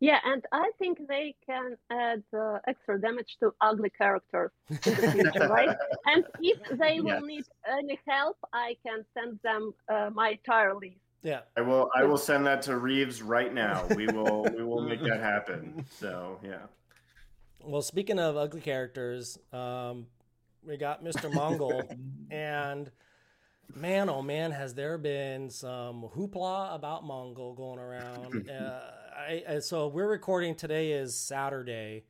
[0.00, 4.50] Yeah, and I think they can add uh, extra damage to ugly characters
[4.84, 5.72] in the future, right?
[6.04, 7.22] And if they will Yes.
[7.26, 10.96] need any help, I can send them uh, my tire list.
[11.22, 14.80] Yeah, i will i will send that to reeves right now we will we will
[14.82, 16.66] make that happen so yeah
[17.64, 20.06] Well, speaking of ugly characters, um,
[20.64, 21.28] we got Mr.
[21.28, 21.88] Mongul,
[22.30, 22.90] and
[23.74, 28.48] man, oh man, has there been some hoopla about Mongul going around?
[28.48, 28.80] uh,
[29.16, 32.04] I, I, so we're recording today is Saturday,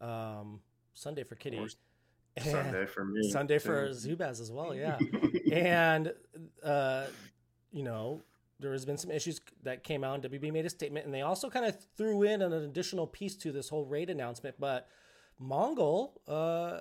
[0.00, 0.60] um,
[0.92, 1.74] Sunday for Kitti,
[2.38, 3.88] sunday for me Sunday for.
[3.88, 4.98] Zubaz as well, yeah.
[5.52, 6.12] and
[6.62, 7.06] uh,
[7.72, 8.20] you know
[8.58, 11.22] there has been some issues that came out and wb made a statement and they
[11.22, 14.86] also kind of threw in an additional piece to this whole raid announcement but
[15.42, 16.80] mongul uh,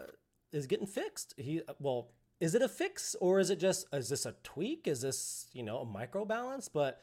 [0.51, 1.33] is getting fixed.
[1.37, 2.11] He well
[2.41, 4.87] is it a fix or is it just is this a tweak?
[4.87, 7.01] Is this you know a micro balance but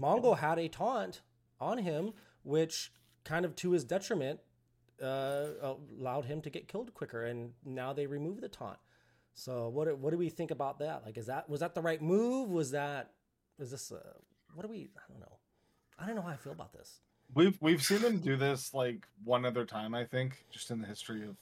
[0.00, 1.22] mongul had a taunt
[1.62, 2.92] on him which
[3.24, 4.40] kind of to his detriment
[5.02, 8.78] uh, allowed him to get killed quicker and now they remove the taunt
[9.34, 11.04] so what do- what do we think about that?
[11.04, 12.50] Like, is that was that the right move?
[12.50, 13.12] Was that
[13.58, 14.02] is this a,
[14.54, 14.90] what do we?
[14.96, 15.38] I don't know.
[15.98, 17.00] I don't know how I feel about this.
[17.34, 20.86] We've we've seen them do this like one other time, I think, just in the
[20.86, 21.36] history of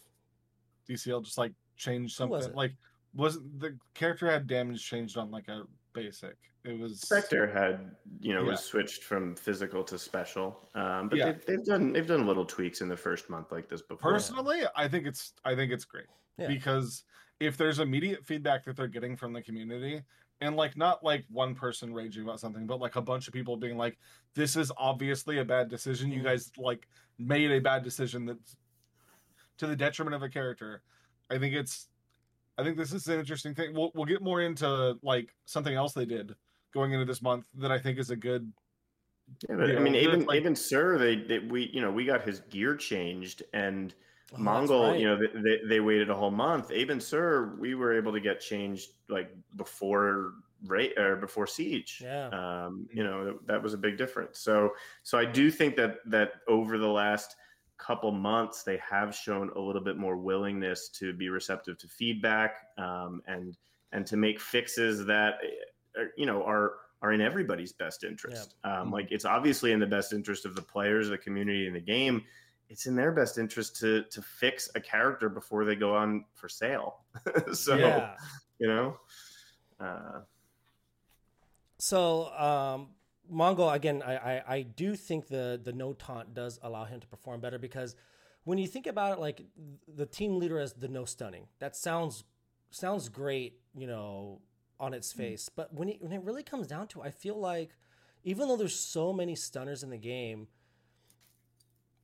[0.89, 1.25] DCL.
[1.25, 2.57] Just like change Who was something.
[2.57, 2.75] Like
[3.13, 6.37] wasn't the character had damage changed on like a basic?
[6.65, 8.51] It was Spectre had, you know, Yeah.
[8.51, 11.33] was switched from physical to special, um, but Yeah.
[11.33, 14.13] they've, they've done they've done little tweaks in the first month like this before.
[14.13, 16.07] Personally, I think it's I think it's great
[16.39, 16.49] Yeah.
[16.49, 17.05] because
[17.41, 20.03] if there's immediate feedback that they're getting from the community,
[20.43, 23.57] and like not like one person raging about something, but like a bunch of people
[23.59, 23.99] being like,
[24.35, 26.11] "This is obviously a bad decision.
[26.11, 26.25] You Mhm.
[26.25, 28.57] guys like made a bad decision that's
[29.59, 30.83] to the detriment of a character."
[31.29, 31.90] I think it's,
[32.59, 33.75] I think this is an interesting thing.
[33.75, 36.35] We'll we'll get more into like something else they did
[36.75, 38.53] going into this month that I think is a good.
[39.49, 41.91] Yeah, but you I mean, know, even like- even Sir, they, they we you know
[41.91, 43.95] we got his gear changed and
[44.33, 45.01] Oh, Mongul, right.
[45.01, 46.71] you know, they, they, they waited a whole month.
[46.71, 50.35] Aben Sir, we were able to get changed like before
[50.67, 52.01] rate or before siege.
[52.01, 52.29] Yeah.
[52.29, 54.39] Um, you know, that, that was a big difference.
[54.39, 57.35] So so I do think that that over the last
[57.87, 62.53] couple months they have shown a little bit more willingness to be receptive to feedback
[62.79, 63.57] um, and
[63.93, 65.35] and to make fixes that
[65.99, 68.57] uh, you know are are in everybody's best interest.
[68.63, 68.93] Um, Mhm.
[68.93, 72.25] like it's obviously in the best interest of the players, the community, and the game.
[72.69, 76.49] It's in their best interest to to fix a character before they go on for
[76.49, 77.05] sale.
[77.55, 78.15] so yeah.
[78.59, 78.97] you know,
[79.81, 80.21] uh,
[81.79, 82.91] So um,
[83.31, 87.07] Mongul again, I, I I do think the the no taunt does allow him to
[87.07, 87.95] perform better because
[88.45, 89.43] when you think about it, like
[89.87, 92.25] the team leader as the no stunning, that sounds
[92.71, 94.41] sounds great, you know,
[94.79, 95.19] on its hmm.
[95.19, 95.49] face.
[95.49, 97.71] But when it when it really comes down to, it, I feel like
[98.25, 100.49] even though there's so many stunners in the game,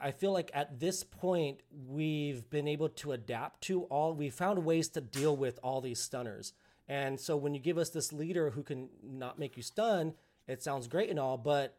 [0.01, 4.15] I feel like at this point we've been able to adapt to all.
[4.15, 6.53] We found ways to deal with all these stunners.
[6.89, 10.15] And so when you give us this leader who can not make you stun,
[10.47, 11.77] it sounds great and all, but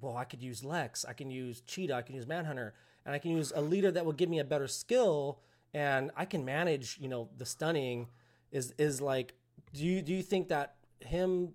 [0.00, 2.74] well, I could use Lex, I can use Cheetah, I can use Manhunter,
[3.04, 5.40] and I can use a leader that will give me a better skill,
[5.72, 8.08] and I can manage, you know, the stunning.
[8.52, 9.34] Is is like,
[9.72, 11.54] do you do you think that him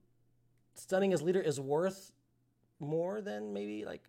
[0.75, 2.11] stunning as leader is worth
[2.79, 4.01] more than maybe like?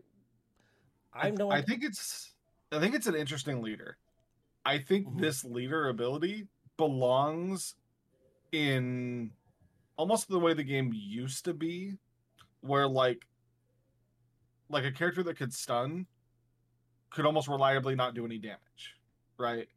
[1.15, 1.51] I know.
[1.51, 2.35] I think it's
[2.73, 3.99] I think it's an interesting leader
[4.65, 5.21] I think Mhm.
[5.21, 7.75] this leader ability belongs
[8.53, 9.33] in
[9.97, 11.95] almost the way the game used to be,
[12.61, 13.27] where like
[14.69, 16.07] like a character that could stun
[17.11, 18.97] could almost reliably not do any damage,
[19.39, 19.69] right?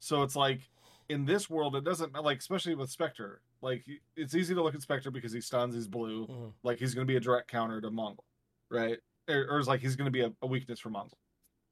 [0.00, 0.68] So it's like
[1.08, 3.84] in this world, it doesn't like, especially with Spectre, like
[4.16, 6.52] it's easy to look at Spectre because he stuns, he's blue, Mhm.
[6.64, 8.24] like he's going to be a direct counter to Mongul,
[8.68, 8.98] right?
[9.28, 11.12] Or, or it's like he's going to be a, a weakness for Mongul.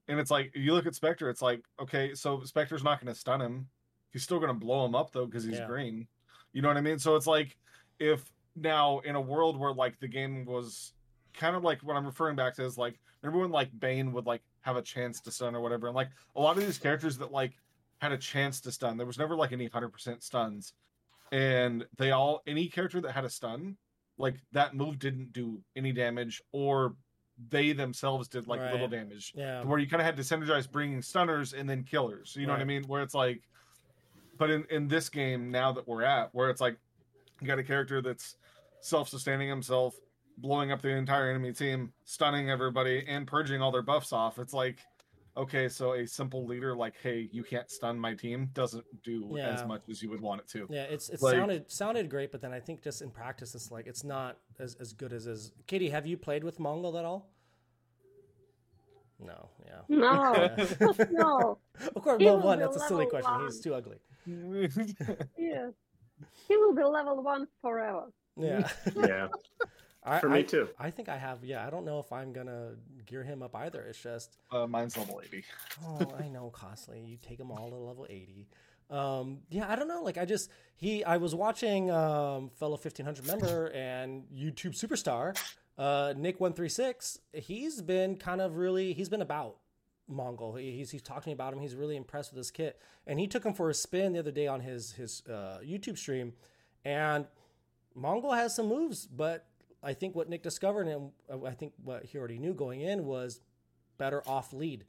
[0.07, 3.19] And it's like you look at Spectre, it's like okay, so Spectre's not going to
[3.19, 3.69] stun him.
[4.13, 5.67] He's still going to blow him up though because he's Yeah.
[5.67, 6.07] green.
[6.53, 6.99] You know what I mean?
[7.01, 7.57] So it's like
[8.01, 10.93] if now in a world where like the game was
[11.35, 14.27] kind of like what I'm referring back to is like remember when like Bane would
[14.27, 17.17] like have a chance to stun or whatever, and like a lot of these characters
[17.19, 17.53] that like
[18.01, 20.73] had a chance to stun, there was never like any hundred percent stuns,
[21.31, 23.77] and they all any character that had a stun,
[24.19, 26.95] like that move didn't do any damage or
[27.49, 29.63] they themselves did like little damage Yeah.
[29.65, 32.37] where you kind of had to synergize bringing stunners and then killers.
[32.39, 32.83] You know what I mean?
[32.85, 33.41] Where it's like,
[34.37, 36.77] but in in this game now that we're at, where it's like,
[37.41, 38.37] you got a character that's
[38.81, 39.95] self-sustaining himself,
[40.39, 44.39] blowing up the entire enemy team, stunning everybody, and purging all their buffs off.
[44.39, 44.79] It's like,
[45.37, 49.65] okay, so a simple leader like, hey, you can't stun my team, doesn't do as
[49.67, 50.67] much as you would want it to.
[50.71, 53.71] Yeah, it's it Like- sounded sounded great, but then I think just in practice, it's
[53.71, 55.53] like it's not as, as good as as.
[55.67, 57.29] Kitti, have you played with Mongul at all?
[59.23, 59.51] No.
[59.67, 59.81] Yeah.
[59.89, 61.05] No, Yeah.
[61.11, 61.59] no.
[61.95, 63.31] of course, He well, one, that's a silly question.
[63.31, 63.45] one.
[63.45, 63.99] He's too ugly.
[65.39, 65.73] Yes.
[66.49, 68.13] He will be level one forever.
[68.37, 68.69] Yeah.
[68.97, 69.29] Yeah,
[70.05, 70.69] I, for me I, too.
[70.79, 71.45] I think I have.
[71.45, 72.71] Yeah, I don't know if I'm gonna
[73.07, 73.83] gear him up either.
[73.83, 75.45] It's just, uh, mine's level 80.
[75.85, 77.01] oh, I know, costly.
[77.01, 78.49] You take them all to level eighty.
[78.89, 80.03] Um, yeah, I don't know.
[80.03, 81.05] Like, I just he.
[81.05, 85.37] I was watching um, fellow fifteen hundred member and YouTube superstar
[85.81, 87.19] uh, Nick one three six.
[87.33, 88.93] He's been kind of really.
[88.93, 89.57] He's been about
[90.11, 90.59] Mongul.
[90.61, 91.61] He- He's he's talking about him.
[91.61, 94.31] He's really impressed with this kit, and he took him for a spin the other
[94.33, 96.33] day on his his uh, YouTube stream,
[96.85, 97.27] and
[97.97, 99.47] Mongul has some moves, but
[99.83, 103.05] I think what Nick discovered and uh, I think what he already knew going in
[103.07, 103.41] was
[103.99, 104.85] better off lead,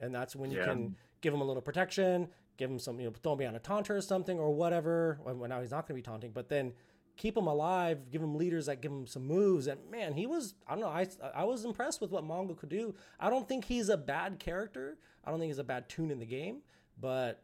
[0.00, 0.66] and that's when you Yeah.
[0.66, 3.60] can give him a little protection, give him some you know throw him on a
[3.60, 5.18] taunter or something or whatever.
[5.24, 6.72] Well, now he's not going to be taunting, but then
[7.16, 9.66] keep him alive, give him leaders that give him some moves.
[9.66, 12.68] And man, he was I don't know I I was impressed with what Mongul could
[12.68, 12.94] do.
[13.18, 14.98] I don't think he's a bad character.
[15.24, 16.58] I don't think he's a bad toon in the game,
[17.00, 17.42] but.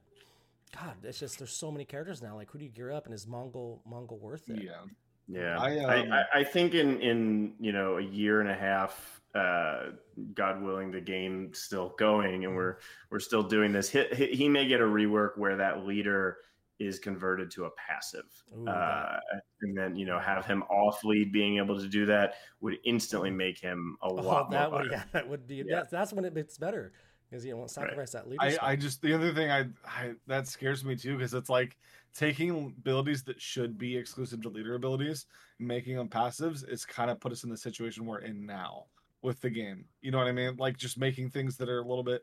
[0.72, 2.36] God, it's just there's so many characters now.
[2.36, 4.62] Like, who do you gear up, and is Mongul Mongul worth it?
[4.62, 4.82] Yeah.
[5.30, 8.54] Yeah, I, I, um, I, I think in in you know a year and a
[8.54, 9.90] half, uh,
[10.34, 12.78] God willing, the game's still going and we're
[13.10, 13.88] we're still doing this.
[13.88, 16.38] He, he, he may get a rework where that leader
[16.80, 18.24] is converted to a passive,
[18.56, 19.20] Ooh, uh,
[19.62, 21.30] and then you know have him off lead.
[21.30, 24.80] Being able to do that would instantly make him a Oh, lot that more.
[24.80, 25.56] would, yeah, that would be.
[25.56, 25.76] Yeah.
[25.76, 26.92] That's, that's when it, it's better
[27.30, 28.58] because you don't sacrifice that I.
[28.60, 31.76] I just the other thing I, I that scares me too because it's like
[32.14, 35.26] taking abilities that should be exclusive to leader abilities,
[35.58, 36.64] making them passives.
[36.66, 38.86] It's kind of put us in the situation we're in now
[39.22, 39.84] with the game.
[40.00, 40.56] You know what I mean?
[40.56, 42.22] Like just making things that are a little bit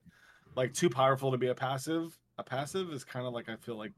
[0.55, 2.17] like too powerful to be a passive.
[2.39, 3.93] A passive is kind of like I feel like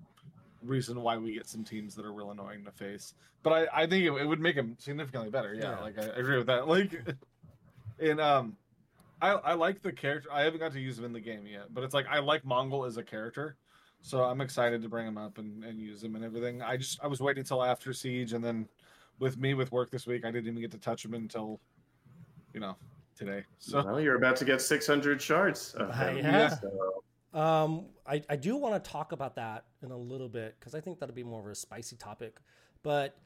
[0.64, 3.14] reason why we get some teams that are real annoying to face.
[3.44, 5.54] But I, I think it, it would make them significantly better.
[5.54, 5.80] Yeah, Yeah.
[5.80, 6.68] like I, I agree with that.
[6.68, 6.92] Like,
[8.00, 8.56] and um,
[9.22, 10.30] I I like the character.
[10.32, 12.44] I haven't got to use him in the game yet, but it's like I like
[12.44, 13.58] Mongul as a character,
[14.02, 16.62] so I'm excited to bring him up and, and use him and everything.
[16.62, 18.68] I just I was waiting until after Siege, and then
[19.20, 21.60] with me with work this week, I didn't even get to touch him until,
[22.54, 22.78] you know,
[23.18, 23.44] today.
[23.58, 25.76] So well, you're about to get 600 shards.
[25.80, 26.48] Uh, him, yeah.
[26.50, 27.04] so-
[27.34, 30.82] Um, I, I do want to talk about that in a little bit because I
[30.82, 32.40] think that'll be more of a spicy topic.
[32.82, 33.18] But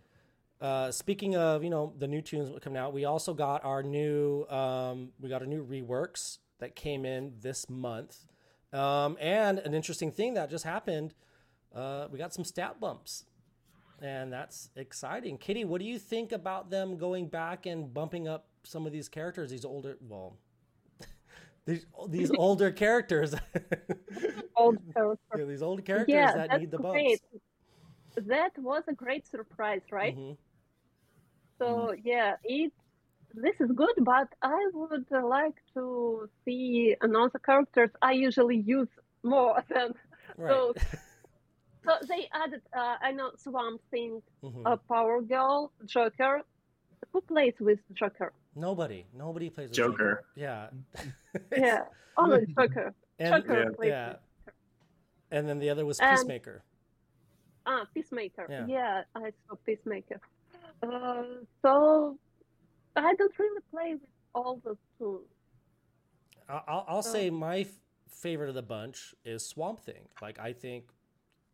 [0.60, 4.46] uh, speaking of, you know, the new toons coming out, we also got our new,
[4.48, 8.26] um, we got a new reworks that came in this month.
[8.72, 11.14] Um, and an interesting thing that just happened,
[11.76, 13.26] uh, we got some stat bumps.
[14.02, 15.38] And that's exciting.
[15.38, 19.08] Kitti, what do you think about them going back and bumping up some of these
[19.08, 20.38] characters, these older, well,
[21.66, 23.34] these, these older characters?
[24.56, 24.78] Old.
[25.36, 26.94] Yeah, these old characters Yeah, that need the bumps.
[26.94, 27.22] great.
[28.28, 30.16] That was a great surprise, right?
[30.16, 30.38] Mhm.
[31.60, 32.72] So yeah, it
[33.34, 38.90] this is good, but I would uh, like to see another characters I usually use
[39.24, 39.94] more than
[40.38, 40.50] Right.
[40.52, 40.74] So,
[41.86, 42.62] so they added.
[42.76, 44.66] Uh, I know Swamp Thing, Mhm.
[44.66, 46.42] uh, Power Girl, Joker.
[47.14, 48.34] Who plays with Joker?
[48.56, 50.26] Nobody, nobody plays with Joker.
[50.36, 50.68] Yeah,
[51.58, 51.82] Yeah,
[52.18, 52.94] only Joker.
[53.20, 54.14] and Joker yeah, plays yeah.
[55.32, 56.64] and then the other was And- Peacemaker.
[57.66, 58.46] Ah, Peacemaker.
[58.50, 58.66] Yeah.
[58.68, 60.20] Yeah, I saw Peacemaker.
[60.84, 61.24] Uh,
[61.62, 62.18] so
[62.96, 65.28] I don't really play with all the tools.
[66.50, 67.68] I- I'll, I'll So- say my f-
[68.10, 70.10] favorite of the bunch is Swamp Thing.
[70.22, 70.90] Like I think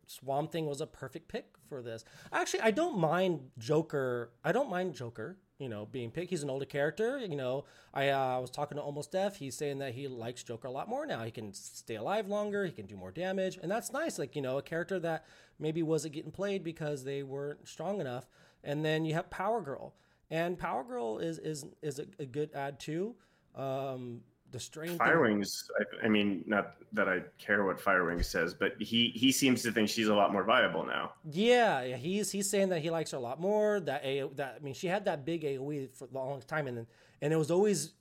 [0.06, 2.04] Swamp Thing was a perfect pick for this.
[2.32, 4.32] Actually, I don't mind Joker.
[4.44, 5.38] I don't mind Joker.
[5.60, 6.30] You know, being picked.
[6.30, 7.18] He's an older character.
[7.18, 9.36] You know, I uh, was talking to Almost Deaf.
[9.36, 11.22] He's saying that he likes Joker a lot more now.
[11.22, 12.64] He can stay alive longer.
[12.64, 14.18] He can do more damage, and that's nice.
[14.18, 15.26] Like you know, a character that
[15.58, 18.26] maybe wasn't getting played because they weren't strong enough.
[18.64, 19.94] And then you have Power Girl,
[20.30, 23.14] and Power Girl is is is a, a good add too.
[23.54, 24.98] Um, the strain.
[24.98, 25.64] Firewings.
[25.78, 29.72] I, I, mean, not that I care what Firewings says, but he he seems to
[29.72, 31.12] think she's a lot more viable now.
[31.24, 31.96] Yeah, yeah.
[31.96, 33.80] He's he's saying that he likes her a lot more.
[33.80, 36.86] That a that I mean, she had that big AOE for a long time, and
[37.22, 37.92] and it was always,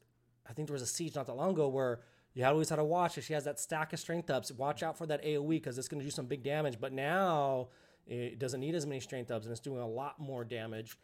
[0.50, 2.02] I think there was a siege not that long ago where
[2.34, 4.52] you had always had to watch if she has that stack of strength ups.
[4.52, 6.80] Watch out for that AOE because it's going to do some big damage.
[6.80, 7.70] But now
[8.08, 10.96] it doesn't need as many strength ups, and it's doing a lot more damage.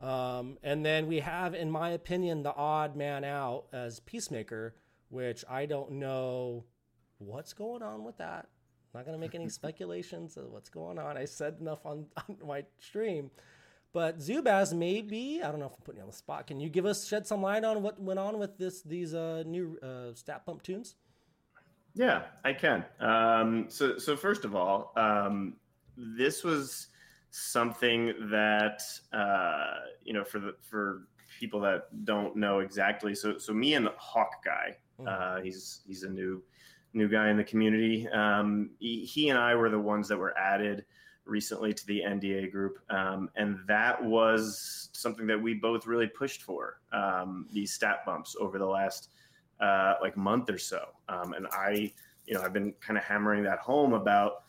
[0.00, 4.74] Um, and then we have, in my opinion, the odd man out as Peacemaker
[5.10, 6.64] which I don't know
[7.18, 8.48] what's going on with that.
[8.94, 11.16] I'm not going to make any speculations of what's going on.
[11.16, 13.30] I said enough on, on my stream.
[13.92, 16.46] But Zubaz, maybe I don't know if I'm putting you on the spot.
[16.46, 19.42] Can you give us shed some light on what went on with this these uh,
[19.44, 20.94] new uh, stat pump toons?
[21.94, 22.84] Yeah, I can.
[23.00, 25.56] Um, so, so first of all, um,
[25.96, 26.86] this was
[27.30, 28.80] something that
[29.12, 31.08] uh, you know for the for
[31.40, 33.14] people that don't know exactly.
[33.14, 34.76] So, so me and Hawk Guy.
[35.06, 36.42] Uh, he's he's a new
[36.92, 38.08] new guy in the community.
[38.08, 40.84] Um, he, he, and I were the ones that were added
[41.24, 46.42] recently to the NDA group, um, and that was something that we both really pushed
[46.42, 46.80] for.
[46.92, 49.10] Um, these stat bumps over the last
[49.60, 51.92] uh, like month or so, um, and I,
[52.26, 54.44] you know, I've been kind of hammering that home about.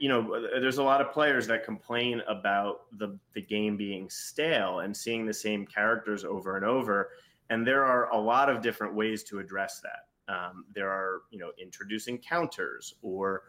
[0.00, 4.80] You know, there's a lot of players that complain about the the game being stale
[4.80, 7.10] and seeing the same characters over and over
[7.50, 10.32] and there are a lot of different ways to address that.
[10.32, 13.42] Um, there are, you know, introducing counters or,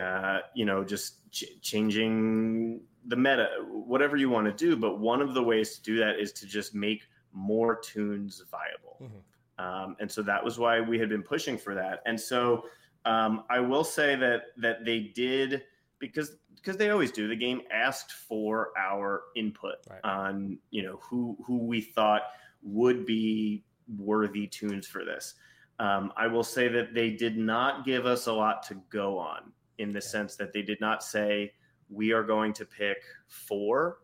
[0.00, 4.76] uh, you know, just ch- changing the meta, whatever you want to do.
[4.76, 8.98] But one of the ways to do that is to just make more toons viable.
[9.02, 9.64] Mm-hmm.
[9.64, 12.02] Um, and so that was why we had been pushing for that.
[12.06, 12.64] And so
[13.04, 15.64] um, I will say that that they did
[15.98, 17.28] because because they always do.
[17.28, 20.00] The game asked for our input right.
[20.04, 22.22] on you know who who we thought
[22.64, 23.64] would be
[23.98, 25.34] worthy toons for this.
[25.78, 29.52] Um, I will say that they did not give us a lot to go on
[29.78, 31.52] in the sense that they did not say
[31.90, 32.98] we are going to pick
[33.28, 33.98] four.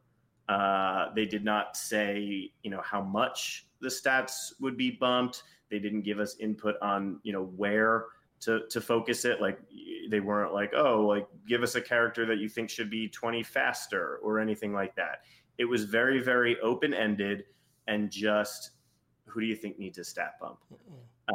[0.48, 5.44] Uh, they did not say you know how much the stats would be bumped.
[5.70, 8.06] They didn't give us input on you know where
[8.40, 9.40] to to focus it.
[9.40, 9.60] Like
[10.10, 13.44] they weren't like oh like give us a character that you think should be 20
[13.44, 15.20] faster or anything like that.
[15.58, 17.44] It was very very open ended
[17.90, 18.70] and just
[19.26, 20.58] who do you think needs a stat bump?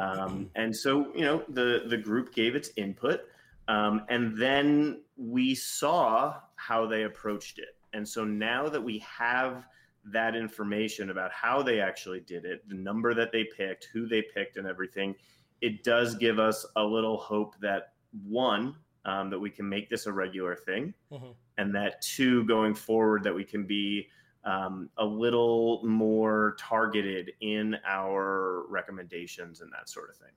[0.00, 3.20] Um, and so, you know, the the group gave its input,
[3.68, 7.76] um, and then we saw how they approached it.
[7.92, 9.66] And so now that we have
[10.12, 14.22] that information about how they actually did it, the number that they picked, who they
[14.22, 15.14] picked, and everything,
[15.60, 17.92] it does give us a little hope that
[18.26, 21.32] one, um, that we can make this a regular thing, mm-hmm.
[21.58, 24.08] and that two, going forward, that we can be
[24.46, 30.32] um, a little more targeted in our recommendations and that sort of thing.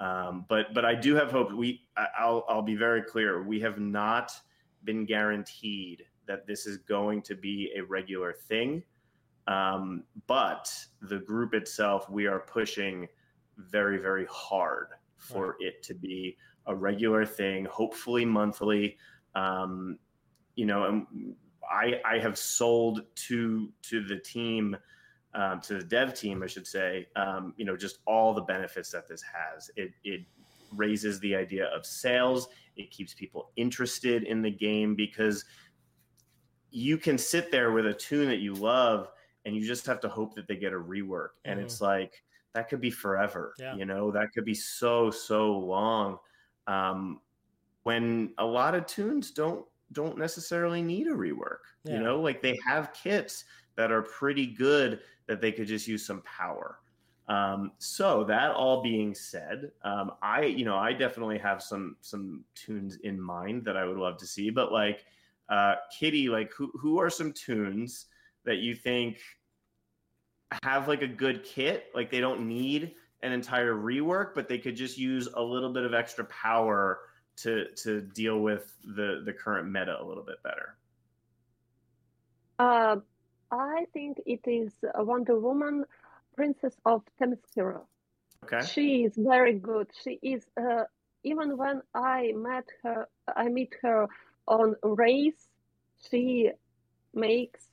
[0.00, 1.52] Um, but but I do have hope.
[1.52, 1.82] We
[2.18, 3.42] I'll I'll be very clear.
[3.42, 4.32] We have not
[4.82, 8.82] been guaranteed that this is going to be a regular thing.
[9.46, 13.06] Um, but the group itself, we are pushing
[13.58, 14.88] very very hard
[15.18, 16.36] for it to be
[16.66, 17.66] a regular thing.
[17.66, 18.96] Hopefully monthly.
[19.34, 19.98] Um,
[20.56, 21.34] you know, and
[21.70, 24.76] I, I have sold to to the team,
[25.34, 28.90] um, to the dev team, I should say, um, you know, just all the benefits
[28.90, 29.70] that this has.
[29.76, 30.22] It it
[30.72, 32.48] raises the idea of sales.
[32.76, 35.44] It keeps people interested in the game because
[36.70, 39.08] you can sit there with a toon that you love
[39.44, 41.28] and you just have to hope that they get a rework.
[41.44, 41.66] And mm-hmm.
[41.66, 42.22] it's like
[42.54, 43.54] that could be forever.
[43.58, 43.76] Yeah.
[43.76, 46.18] You know, that could be so so long.
[46.66, 47.20] Um,
[47.82, 49.64] when a lot of toons don't
[49.94, 51.60] don't necessarily need a rework.
[51.84, 51.94] Yeah.
[51.94, 53.44] You know, like they have kits
[53.76, 56.80] that are pretty good that they could just use some power.
[57.26, 62.44] Um, so that all being said, um, I you know I definitely have some some
[62.54, 64.50] toons in mind that I would love to see.
[64.50, 65.06] But like
[65.48, 68.06] uh, Kitti, like who who are some toons
[68.44, 69.20] that you think
[70.62, 71.86] have like a good kit?
[71.94, 75.84] Like they don't need an entire rework, but they could just use a little bit
[75.84, 77.00] of extra power
[77.36, 80.78] to to deal with the the current meta a little bit better?
[82.58, 82.96] Uh,
[83.50, 85.84] I think it is Wonder Woman,
[86.34, 87.86] Princess of Themyscira.
[88.42, 88.68] Okay.
[88.68, 89.90] She is very good.
[89.94, 90.84] She is uh,
[91.24, 94.08] even when I met her, I meet her
[94.48, 95.50] on race.
[95.98, 96.52] She
[97.14, 97.70] makes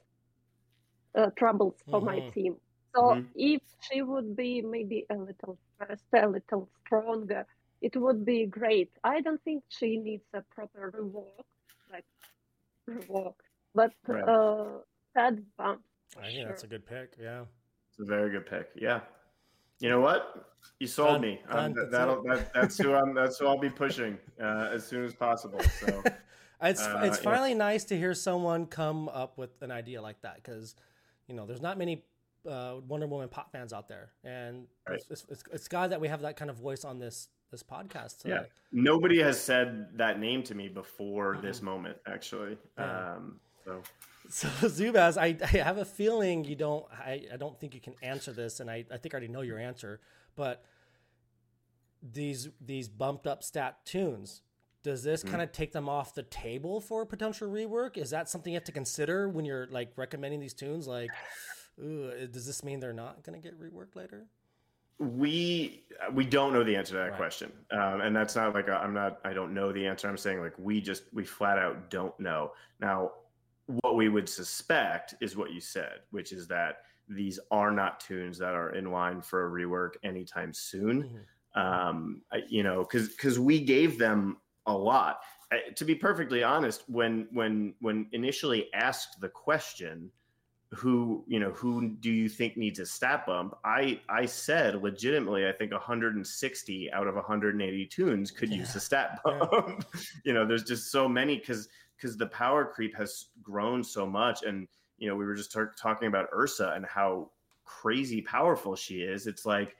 [1.17, 2.33] uh, troubles for my Mhm.
[2.33, 2.57] team.
[2.95, 3.35] So Mhm.
[3.35, 7.45] if she would be maybe a little faster, a little stronger,
[7.81, 8.91] it would be great.
[9.03, 11.45] I don't think she needs a proper rework,
[11.91, 12.05] like
[12.89, 13.33] rework,
[13.73, 14.23] but Right.
[14.23, 14.79] uh,
[15.15, 15.81] that bump.
[16.19, 17.15] I think that's a good pick.
[17.19, 17.45] Yeah.
[17.89, 18.69] It's a very good pick.
[18.75, 19.01] Yeah.
[19.79, 20.45] You know what?
[20.79, 21.21] You sold Done.
[21.21, 21.41] me.
[21.49, 21.57] Done.
[21.65, 23.15] Um, That's that'll, that, that's who I'm.
[23.15, 25.59] That's who I'll be pushing uh, as soon as possible.
[25.79, 26.03] So
[26.63, 27.23] It's Uh, it's yeah.
[27.23, 30.75] finally nice to hear someone come up with an idea like that because,
[31.27, 32.03] you know, there's not many
[32.47, 34.97] uh, Wonder Woman pop fans out there, and Right.
[34.99, 37.63] it's, it's, it's, it's glad that we have that kind of voice on this this
[37.63, 38.21] podcast.
[38.21, 41.41] To, yeah, nobody has said that name to me before Mhm.
[41.41, 41.97] this moment.
[42.07, 43.15] Actually, Yeah.
[43.15, 43.83] um, so
[44.29, 46.85] So Zubaz, I, I have a feeling you don't.
[46.93, 49.41] I, I don't think you can answer this, and I, I think I already know
[49.41, 49.99] your answer.
[50.35, 50.63] But
[52.01, 54.41] these these bumped up stat toons,
[54.83, 55.29] does this Mhm.
[55.29, 57.97] kind of take them off the table for potential rework?
[57.97, 60.87] Is that something you have to consider when you're like recommending these toons?
[60.87, 61.11] Like,
[61.79, 64.25] ooh, does this mean they're not going to get reworked later?
[65.05, 65.83] We
[66.13, 67.17] we don't know the answer to that Right.
[67.17, 69.19] question, um, and that's not like i am not.
[69.25, 70.07] I don't know the answer.
[70.07, 72.53] I'm saying like we just we flat out don't know.
[72.79, 73.13] Now,
[73.65, 78.37] what we would suspect is what you said, which is that these are not toons
[78.37, 81.03] that are in line for a rework anytime soon.
[81.03, 81.25] Mhm.
[81.59, 84.37] um, I- you know, because because we gave them
[84.67, 85.21] a lot.
[85.51, 90.11] Uh, To be perfectly honest, when when when initially asked the question,
[90.73, 93.55] who you know who do you think needs a stat bump?
[93.65, 99.19] I I said legitimately, I think 160 out of 180 toons could use a stat
[99.25, 99.39] Yeah.
[99.51, 99.85] bump.
[100.25, 101.67] you know, there's just so many because
[101.97, 104.67] because the power creep has grown so much, and
[104.97, 107.31] you know, we were just tar- talking about Ursa and how
[107.65, 109.27] crazy powerful she is.
[109.27, 109.75] It's like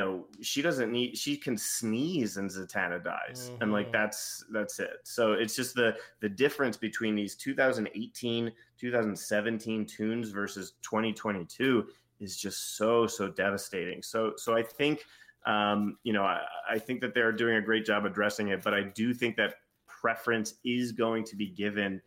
[0.00, 3.92] know she doesn't need she can sneeze and zatanna dies and like Mhm.
[3.92, 10.72] that's that's it so it's just the the difference between these 2018 2017 toons versus
[10.82, 11.86] 2022
[12.20, 15.04] is just so so devastating so so i think
[15.46, 18.74] um you know i, I think that they're doing a great job addressing it but
[18.74, 19.54] i do think that
[19.86, 22.00] preference is going to be given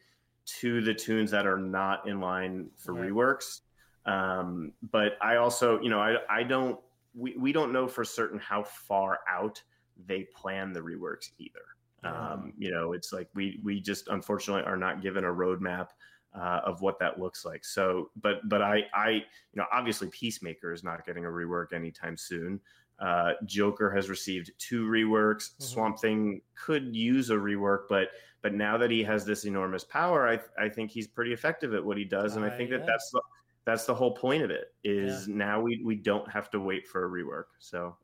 [0.46, 3.12] to the toons that are not in line for Right.
[3.12, 3.62] reworks
[4.06, 6.80] um but i also you know i i don't
[7.14, 9.62] we, we don't know for certain how far out
[10.06, 11.66] they plan the reworks either.
[12.04, 15.90] Um, you know, it's like we we just unfortunately are not given a roadmap
[16.36, 17.64] uh, of what that looks like.
[17.64, 19.24] So, but but I I you
[19.56, 22.60] know obviously Peacemaker is not getting a rework anytime soon.
[23.00, 25.56] Uh, Joker has received two reworks.
[25.56, 25.62] Mhm.
[25.62, 28.10] Swamp Thing could use a rework, but
[28.42, 31.86] but now that he has this enormous power, I I think he's pretty effective at
[31.86, 32.80] what he does, and I Uh, think yeah.
[32.80, 33.22] that that's the
[33.66, 37.06] that's the whole point of it is now we we don't have to wait for
[37.06, 37.46] a rework.
[37.60, 37.96] So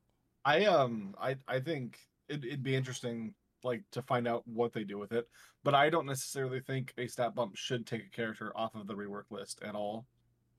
[0.45, 3.34] I um I I think it, it'd be interesting
[3.64, 5.28] like to find out what they do with it,
[5.64, 8.95] but I don't necessarily think a stat bump should take a character off of the
[8.95, 10.05] rework list at all.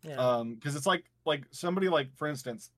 [0.03, 0.17] Yeah.
[0.17, 2.71] Um, because it's like like somebody like for instance,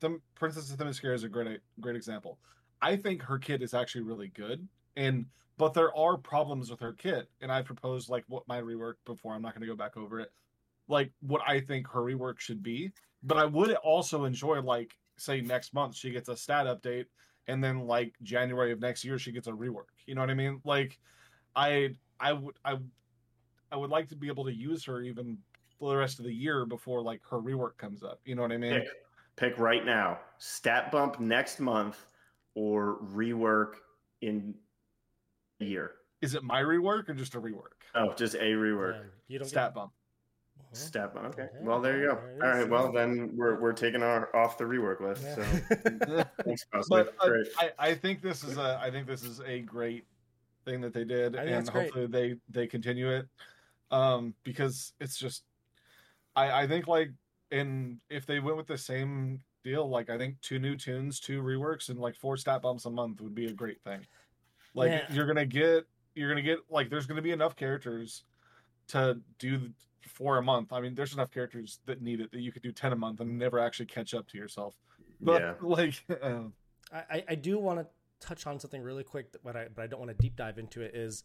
[0.00, 2.38] the Princess of Themyscira is a great great example.
[2.82, 5.26] I think her kit is actually really good, and
[5.58, 9.34] but there are problems with her kit, and I proposed like what my rework before.
[9.34, 10.32] I'm not going to go back over it,
[10.90, 12.92] like what I think her rework should be.
[13.22, 17.06] But I would also enjoy like say next month she gets a stat update,
[17.46, 19.92] and then like January of next year she gets a rework.
[20.06, 20.60] You know what I mean?
[20.64, 20.98] Like,
[21.54, 22.78] I I would I
[23.72, 25.38] I would like to be able to use her even
[25.78, 28.20] for the rest of the year before like her rework comes up.
[28.24, 28.72] You know what I mean?
[28.72, 28.88] pick
[29.36, 30.18] pick right now.
[30.38, 32.06] Stat bump next month
[32.54, 33.74] or rework
[34.22, 34.54] in
[35.60, 35.92] a year.
[36.20, 37.80] Is it my rework or just a rework?
[37.94, 38.94] Oh, just a rework.
[38.94, 39.92] Yeah, you don't Stat bump.
[39.92, 39.96] Get...
[39.96, 39.99] Stat
[41.14, 41.16] bump.
[41.34, 41.42] Okay.
[41.42, 42.14] Okay, Well, there you go.
[42.16, 42.58] there it All is.
[42.62, 42.70] right.
[42.70, 45.22] Well, then we're we're taking our off the rework list.
[45.24, 45.34] Yeah.
[45.34, 47.02] So thanks, Bosley.
[47.04, 47.46] but uh, Great.
[47.58, 50.04] I, I think this is a I think this is a great
[50.64, 51.84] thing that they did, I and that's great.
[51.84, 53.26] hopefully they they continue it,
[53.90, 55.44] um, because it's just
[56.36, 57.10] I I think like
[57.50, 61.42] in if they went with the same deal, like I think two new toons, two
[61.42, 64.06] reworks, and like four stat bumps a month would be a great thing.
[64.74, 65.04] Like Yeah.
[65.12, 65.84] you're gonna get
[66.14, 68.24] you're gonna get like there's gonna be enough characters
[68.88, 69.72] to do the-
[70.08, 70.72] four a month.
[70.72, 73.20] I mean, there's enough characters that need it that you could do ten a month
[73.20, 74.74] and never actually catch up to yourself.
[75.20, 75.54] But yeah.
[75.62, 76.44] like, uh,
[76.92, 77.86] I, I- I do want to
[78.26, 80.82] touch on something really quick, but I but I don't want to deep dive into
[80.82, 80.94] it.
[80.94, 81.24] Is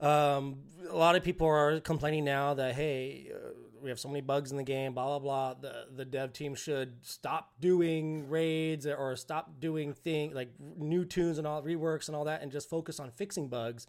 [0.00, 4.20] um, a lot of people are complaining now that hey, uh, we have so many
[4.20, 5.54] bugs in the game, blah blah blah.
[5.54, 11.38] The the dev team should stop doing raids or stop doing thing like new toons
[11.38, 13.86] and all reworks and all that, and just focus on fixing bugs.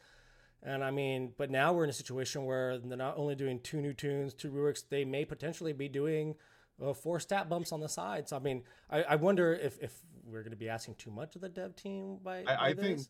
[0.66, 3.80] And I mean, but now we're in a situation where they're not only doing two
[3.80, 6.36] new toons, two reworks, they may potentially be doing
[6.84, 8.28] uh, four stat bumps on the side.
[8.28, 11.36] So I mean, I, I wonder if if we're going to be asking too much
[11.36, 12.44] of the dev team by.
[12.44, 13.02] by I, I think,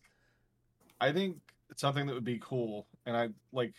[1.00, 1.38] I think
[1.70, 3.72] it's something that would be cool, and I like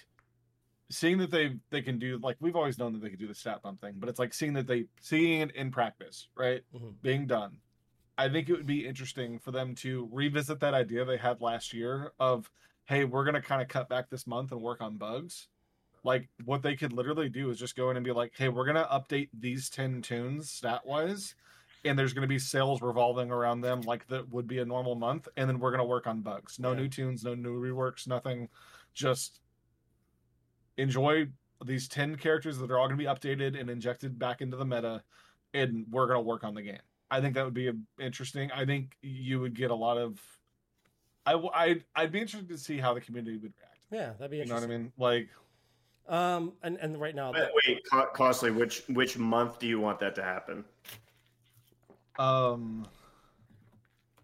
[0.89, 3.36] seeing that they they can do like we've always known that they could do the
[3.36, 6.95] stat bump thing, but it's like seeing that they seeing it in practice, right, Mhm.
[7.03, 7.59] being done.
[8.17, 11.71] I think it would be interesting for them to revisit that idea they had last
[11.71, 12.49] year of,
[12.88, 15.47] hey, we're gonna kind of cut back this month and work on bugs.
[16.03, 18.65] Like what they could literally do is just go in and be like, hey, we're
[18.65, 21.35] gonna update these ten toons stat wise,
[21.85, 25.27] and there's gonna be sales revolving around them like that would be a normal month,
[25.38, 26.59] and then we're gonna work on bugs.
[26.59, 26.79] No Yeah.
[26.79, 28.49] new toons, no new reworks, nothing.
[28.93, 29.41] Just
[30.77, 31.27] enjoy
[31.65, 34.65] these 10 characters that are all going to be updated and injected back into the
[34.65, 35.03] meta
[35.53, 36.79] and we're going to work on the game
[37.09, 40.19] i think that would be interesting i think you would get a lot of
[41.28, 44.32] I, w- I'd, I'd be interested to see how the community would react Yeah, that'd
[44.32, 45.28] be you know what i mean like
[46.07, 48.49] Um, and and right now, Wait, wait, Co- costly.
[48.49, 50.63] Which which month do you want that to happen?
[52.17, 52.88] um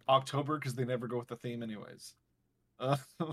[0.10, 2.14] october because they never go with the theme anyways
[2.80, 2.96] uh,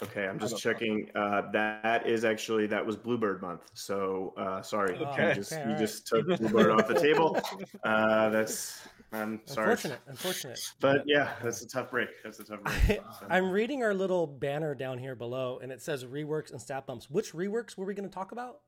[0.00, 0.72] Okay, I'm just don't know.
[0.72, 1.10] checking.
[1.16, 3.62] Uh, that is actually that was Bluebird month.
[3.74, 5.30] So uh, sorry, Okay.
[5.30, 5.80] you just Okay, you alright.
[5.80, 7.36] just took Bluebird off the table.
[7.84, 10.60] Uh, that's I'm sorry, unfortunate, unfortunate.
[10.80, 12.08] but yeah, that's a tough break.
[12.22, 13.00] That's a tough break.
[13.20, 16.86] So- I'm reading our little banner down here below, and it says reworks and stat
[16.86, 17.08] bumps.
[17.10, 18.60] Which reworks were we going to talk about?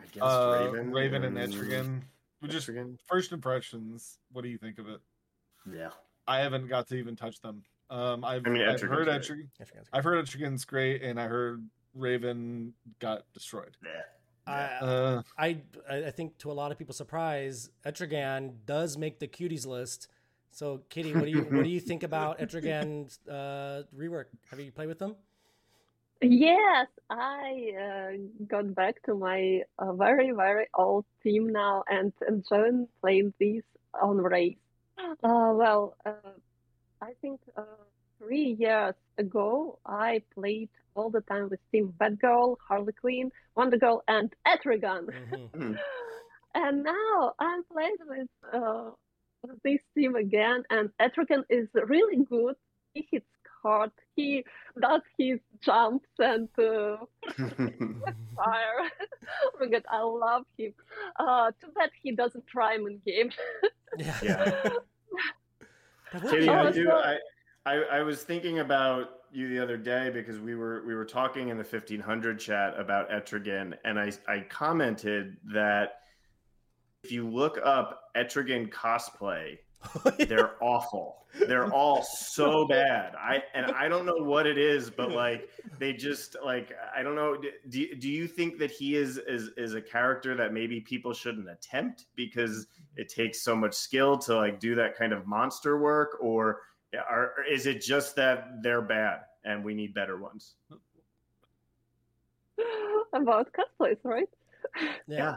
[0.00, 2.02] I guess uh, Raven, raven and etrigan
[2.42, 2.98] we just Etrigan?
[3.06, 5.00] first impressions what do you think of it
[5.72, 5.88] Yeah.
[6.28, 9.08] i haven't got to even touch them um i've, I mean, I've heard great.
[9.08, 9.84] etrigan I forget.
[9.94, 13.74] I've heard Etrigan's great, and I heard Raven got destroyed.
[13.82, 14.02] Yeah.
[14.46, 19.28] I, Uh, I I think to a lot of people's surprise, Etrigan does make the
[19.28, 20.08] cuties list.
[20.50, 24.26] So, Kitti, what do you what do you think about Etrigan's uh, rework?
[24.50, 25.16] Have you played with them?
[26.22, 32.88] Yes, I uh, got back to my uh, very, very old team now and enjoying
[33.02, 33.64] playing these
[34.00, 34.56] on race.
[34.98, 36.12] Uh, well, uh,
[37.02, 37.62] I think uh,
[38.18, 44.02] three years ago, I played all the time with Team Batgirl, Harley Quinn, Wonder Girl,
[44.08, 45.08] and Etrigan.
[45.32, 45.78] Mhm.
[46.54, 48.90] And now I'm playing with uh,
[49.62, 52.54] this team again, and Etrigan is really good.
[52.94, 53.26] He hits
[53.62, 53.90] hard.
[54.14, 54.42] He
[54.80, 56.96] does his jumps and uh,
[57.36, 58.90] fire.
[59.44, 60.72] oh my god, I love him.
[61.18, 63.30] Uh, too bad he doesn't rhyme in game.
[63.98, 64.18] Yeah.
[64.22, 64.68] Yeah.
[66.12, 66.90] That would Kitti, be- I Oh, do.
[66.90, 67.16] I,
[67.66, 71.48] I I was thinking about you the other day because we were we were talking
[71.48, 76.00] in the fifteen hundred chat about Etrigan, and I I commented that
[77.02, 79.58] if you look up Etrigan cosplay,
[80.28, 81.24] they're awful.
[81.46, 83.14] They're all so bad.
[83.16, 85.48] I and I don't know what it is, but like
[85.78, 87.36] they just like I don't know.
[87.68, 91.48] Do, do you think that he is is is a character that maybe people shouldn't
[91.50, 96.16] attempt because it takes so much skill to like do that kind of monster work,
[96.20, 96.60] or
[96.96, 100.54] are, is it just that they're bad and we need better ones?
[103.12, 104.28] About cosplays, right?
[105.06, 105.36] yeah.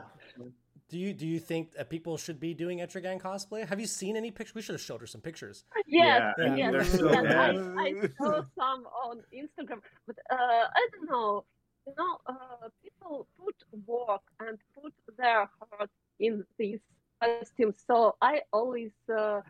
[0.89, 3.67] Do you do you think that people should be doing Etrigan cosplay?
[3.67, 4.55] Have you seen any pictures?
[4.55, 5.63] We should have showed her some pictures.
[5.85, 7.25] Yes, Yeah, I yes, so yes.
[7.31, 11.45] I, I saw some on Instagram, but uh, I don't know.
[11.85, 13.55] You know, uh, people put
[13.85, 16.79] work and put their heart in these
[17.21, 19.41] costumes, so I always, uh,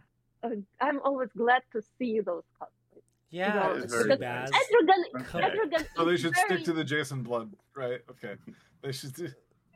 [0.81, 3.03] I'm always glad to see those costumes.
[3.31, 4.49] Yeah, Well, it's it's very bad.
[4.51, 5.49] Etrigan, Okay.
[5.49, 8.01] Etrigan so they should very stick to the Jason Blood, right?
[8.09, 8.35] Okay,
[8.81, 9.13] they should.
[9.13, 9.27] Do...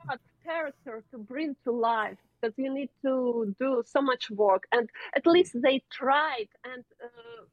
[0.08, 4.90] hard character to bring to life because you need to do so much work, and
[5.16, 7.44] at least they tried and uh,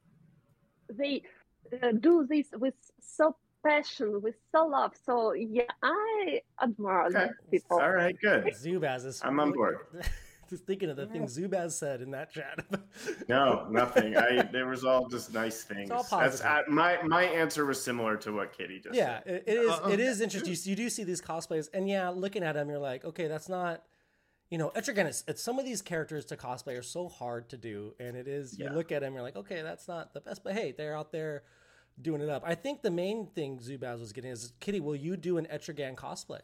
[0.89, 1.21] they
[1.83, 4.93] uh, do this with so passion, with so love.
[5.05, 7.27] So yeah, I admire Okay.
[7.51, 7.79] these people.
[7.79, 8.45] All right, good.
[8.55, 9.21] Zubaz is.
[9.23, 9.77] I'm on board.
[10.51, 12.59] Just thinking of the things Zubaz said in that chat.
[13.29, 14.17] No, nothing.
[14.17, 15.89] I there was all just nice things.
[15.89, 16.45] all That's positive.
[16.45, 19.33] I, my my answer was similar to what Kitti just yeah, said.
[19.33, 19.69] it, it is.
[19.71, 19.89] Uh-uh.
[19.89, 20.51] It is interesting.
[20.51, 23.47] You, you do see these cosplays, and yeah, looking at them, you're like, okay, that's
[23.47, 23.83] not.
[24.49, 25.23] You know, Etrigan is.
[25.29, 28.59] It's some of these characters to cosplay are so hard to do, and it is.
[28.59, 28.73] You Yeah.
[28.73, 31.43] look at them, you're like, okay, that's not the best, but hey, they're out there
[32.01, 32.43] doing it up.
[32.45, 35.95] I think the main thing Zubaz was getting is, Kitti, will you do an Etrigan
[35.95, 36.41] cosplay?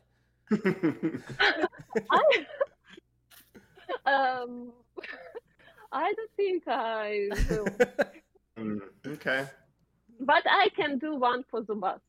[2.10, 2.46] I,
[4.06, 4.72] um,
[5.92, 7.68] I don't think I will,
[8.58, 9.46] Mm, okay,
[10.20, 12.00] but I can do one for Zubaz.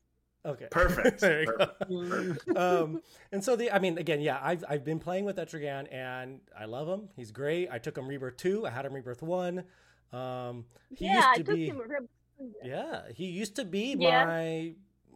[0.45, 1.21] okay, perfect.
[1.21, 1.67] there you go.
[1.67, 2.57] Perfect.
[2.57, 3.01] um,
[3.31, 6.65] and so the, I mean, again, yeah, I've I've been playing with Etrigan and I
[6.65, 7.09] love him.
[7.15, 7.69] He's great.
[7.71, 8.65] I took him Rebirth two.
[8.65, 9.63] I had him Rebirth one.
[10.11, 10.65] Um,
[10.95, 11.77] he yeah, used I to took be, him.
[11.77, 14.25] re- yeah, he used to be Yeah.
[14.25, 14.73] my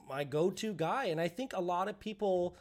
[0.07, 2.55] my go to guy, and I think a lot of people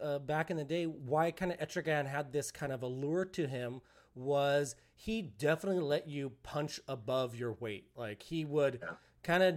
[0.00, 3.46] uh, back in the day, why kind of Etrigan had this kind of allure to
[3.46, 3.80] him
[4.14, 7.88] was he definitely let you punch above your weight.
[7.96, 8.94] Like he would Yeah.
[9.22, 9.56] kind of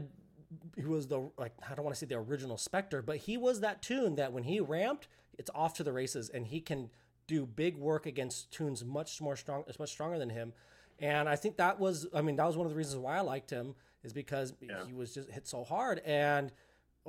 [0.76, 3.62] he was the like I don't want to say the original Spectre, but he was
[3.62, 6.90] that toon that when he ramped, it's off to the races, and he can
[7.28, 10.52] do big work against toons much more strong, much stronger than him.
[10.98, 13.22] And I think that was, I mean, that was one of the reasons why I
[13.22, 14.84] liked him is because Yeah.
[14.86, 16.00] he was just hit so hard.
[16.00, 16.52] And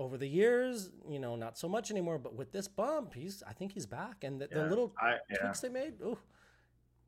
[0.01, 2.19] over the years, you know, not so much anymore.
[2.19, 4.25] But with this bump, he's, I think he's back.
[4.25, 5.37] And the, the little I, yeah.
[5.37, 6.19] tweaks they made, ooh,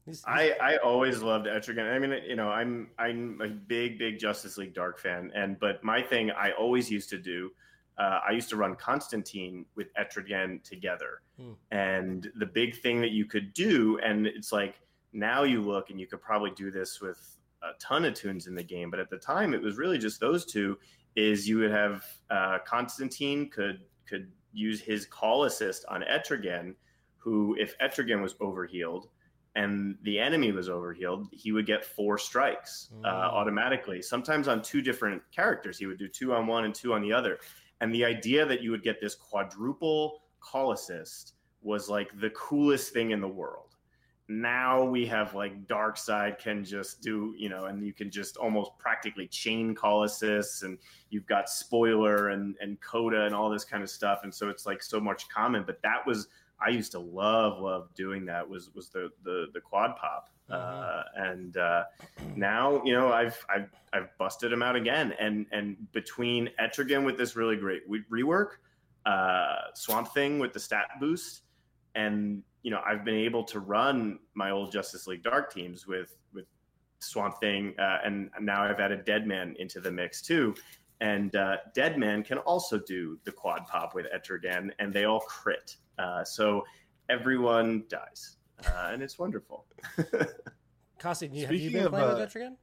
[0.05, 1.91] he's, he's- I, I always loved Etrigan.
[1.91, 5.83] I mean, you know, I'm I'm a big big Justice League Dark fan, and but
[5.83, 7.51] my thing I always used to do,
[7.99, 11.53] uh, I used to run Constantine with Etrigan together, Hmm.
[11.71, 14.75] and the big thing that you could do, and it's like
[15.15, 18.55] now you look and you could probably do this with a ton of toons in
[18.55, 20.77] the game, but at the time it was really just those two.
[21.15, 26.75] Is you would have uh, Constantine could could use his call assist on Etrigan,
[27.19, 29.09] who if Etrigan was overhealed
[29.55, 33.33] and the enemy was overhealed, he would get four strikes uh, Mm.
[33.33, 34.01] automatically.
[34.01, 37.13] Sometimes on two different characters, he would do two on one and two on the
[37.13, 37.39] other.
[37.83, 42.93] And the idea that you would get this quadruple call assist was like the coolest
[42.95, 43.72] thing in the world.
[44.29, 48.71] Now we have like Darkseid can just do, you know, and you can just almost
[48.79, 50.79] practically chain call assists, and
[51.11, 54.65] you've got spoiler and and coda and all this kind of stuff, and so it's
[54.65, 55.65] like so much common.
[55.67, 56.29] But that was
[56.65, 61.03] I used to love love doing that was was the the the quad pop, uh,
[61.17, 61.85] and uh,
[62.37, 67.19] now you know I've I've I've busted him out again, and and between Etrigan with
[67.19, 68.59] this really great re- rework,
[69.05, 71.43] uh, Swamp Thing with the stat boost,
[71.95, 76.17] and you know I've been able to run my old Justice League Dark teams with
[76.33, 76.47] with
[77.01, 80.55] Swamp Thing, uh, and now I've added Deadman into the mix too.
[81.01, 85.75] And uh, Deadman can also do the quad pop with Etrigan, and they all crit.
[85.99, 86.63] Uh, so
[87.09, 88.37] everyone dies,
[88.69, 89.67] uh, and it's wonderful.
[91.01, 92.55] Costly, you- have you been playing uh, with Etrigan?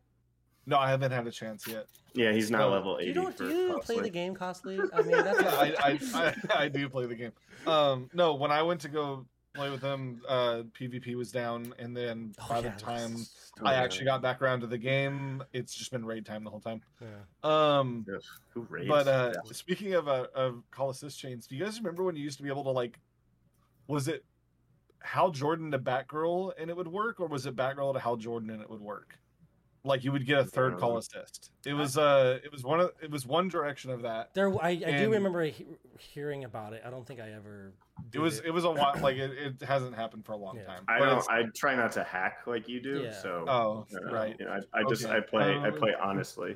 [0.66, 1.88] No, I haven't had a chance yet.
[2.14, 2.70] yeah, he's not No.
[2.70, 3.08] level Do eighty.
[3.10, 4.80] you don't do you play the game, Costly?
[4.94, 6.00] I mean, that's Yeah, I, I,
[6.60, 7.32] I, I do play the game.
[7.66, 11.96] Um, no, when I went to go play with them, uh, PvP was down, and
[11.96, 13.16] then Oh, by yeah, the time
[13.64, 16.60] I actually got back around to the game, it's just been raid time the whole
[16.62, 16.82] time.
[17.02, 17.08] yeah.
[17.44, 18.22] Um, Ugh,
[18.54, 18.88] Who raids?
[18.88, 19.52] but uh, Yeah.
[19.52, 22.44] speaking of uh, of call assist chains, do you guys remember when you used to
[22.44, 23.00] be able to like,
[23.88, 24.24] was it
[25.02, 28.50] Hal Jordan to Batgirl and it would work, or was it Batgirl to Hal Jordan
[28.52, 29.18] and it would work?
[29.86, 31.52] Like you would get a third call assist.
[31.66, 34.34] It was uh, it was one of it was one direction of that.
[34.34, 35.66] There, I, I do remember he-
[35.98, 36.84] hearing about it.
[36.86, 37.74] I don't think I ever.
[38.14, 40.66] It was it was a while like it, it hasn't happened for a long Yeah.
[40.66, 40.84] time.
[40.88, 41.30] I don't.
[41.30, 43.02] I try not to hack like you do.
[43.04, 43.12] Yeah.
[43.22, 44.36] So Oh, uh, right.
[44.40, 45.18] you know, I, I just Okay.
[45.18, 46.56] I play I Um, play honestly.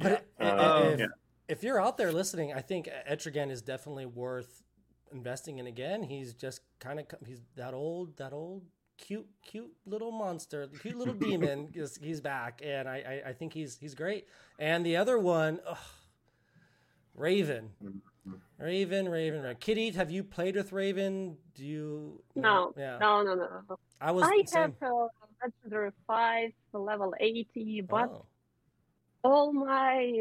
[0.00, 1.06] But i- i- Uh, if, yeah.
[1.48, 4.62] if you're out there listening, I think Etrigan is definitely worth
[5.12, 6.02] investing in again.
[6.02, 8.64] He's just kind of he's that old, that old,
[8.96, 11.70] cute, cute little monster, cute little demon.
[11.74, 14.26] Is, he's back, and I, I I think he's he's great.
[14.58, 15.76] And the other one, ugh,
[17.14, 17.70] Raven.
[18.58, 19.56] Raven, Raven, Raven.
[19.56, 21.36] Kitti, have you played with Raven?
[21.54, 22.22] Do you?
[22.36, 22.98] No, Yeah.
[22.98, 23.76] no, no, no.
[24.00, 24.24] I was.
[24.24, 24.74] I same.
[24.80, 25.08] have uh,
[25.42, 28.26] legendary five, level eighty, but Oh.
[29.24, 30.12] all my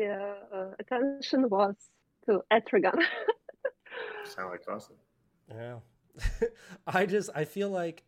[0.54, 1.76] uh, attention was
[2.26, 3.00] to Etrigan.
[4.26, 4.96] Sound like Austin.
[5.50, 5.80] Yeah.
[6.88, 8.04] I just I feel like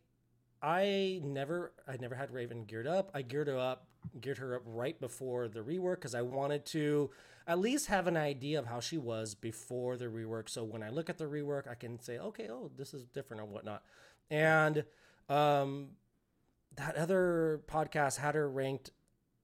[0.64, 3.10] I never I never had Raven geared up.
[3.12, 3.86] I geared her up
[4.20, 7.10] geared her up right before the rework because I wanted to
[7.46, 10.48] at least have an idea of how she was before the rework.
[10.48, 13.42] So when I look at the rework, I can say, okay, oh, this is different
[13.42, 13.82] or whatnot.
[14.30, 14.84] And
[15.28, 15.90] um
[16.76, 18.90] that other podcast had her ranked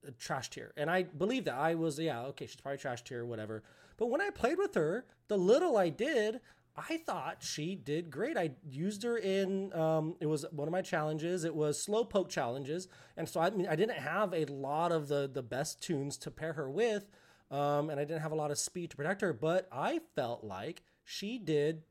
[0.06, 0.72] uh, trash tier.
[0.76, 3.62] And I believe that I was, yeah, okay, she's probably trash tier, whatever.
[3.98, 6.40] But when I played with her, the little I did,
[6.88, 8.36] I thought she did great.
[8.36, 11.44] I used her in um, it was one of my challenges.
[11.44, 15.08] It was slow poke challenges, and so I mean I didn't have a lot of
[15.08, 17.10] the the best toons to pair her with,
[17.50, 19.32] um, and I didn't have a lot of speed to protect her.
[19.32, 21.82] But I felt like she did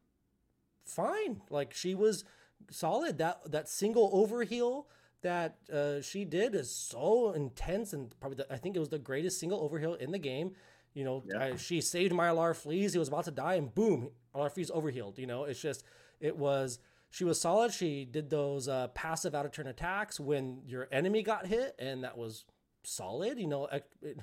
[0.86, 1.42] fine.
[1.50, 2.24] Like she was
[2.72, 3.18] solid.
[3.18, 4.86] That that single overheal
[5.22, 9.00] that uh, she did is so intense and probably the, I think it was the
[9.00, 10.54] greatest single overheal in the game.
[10.94, 11.40] You know, Yeah.
[11.44, 12.74] I, she saved my Yara Flor.
[12.74, 15.18] He was about to die, and boom, Yara Flor overhealed.
[15.18, 15.84] You know, it's just
[16.20, 16.80] it was
[17.10, 17.72] she was solid.
[17.74, 22.04] She did those uh, passive out of turn attacks when your enemy got hit, and
[22.04, 22.46] that was
[22.84, 23.40] solid.
[23.40, 23.68] You know,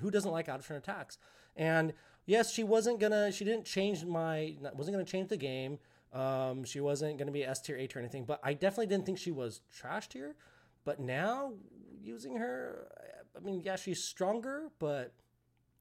[0.01, 1.19] who doesn't like out of turn attacks?
[1.57, 1.93] And
[2.27, 3.33] yes, she wasn't gonna.
[3.33, 4.57] She didn't change my.
[4.75, 5.79] wasn't gonna change the game.
[6.13, 8.25] Um, she wasn't gonna be S tier, A tier, or anything.
[8.25, 10.37] But I definitely didn't think she was trash tier.
[10.85, 11.55] But now
[12.01, 12.87] using her,
[13.37, 14.69] I mean, yeah, she's stronger.
[14.79, 15.13] But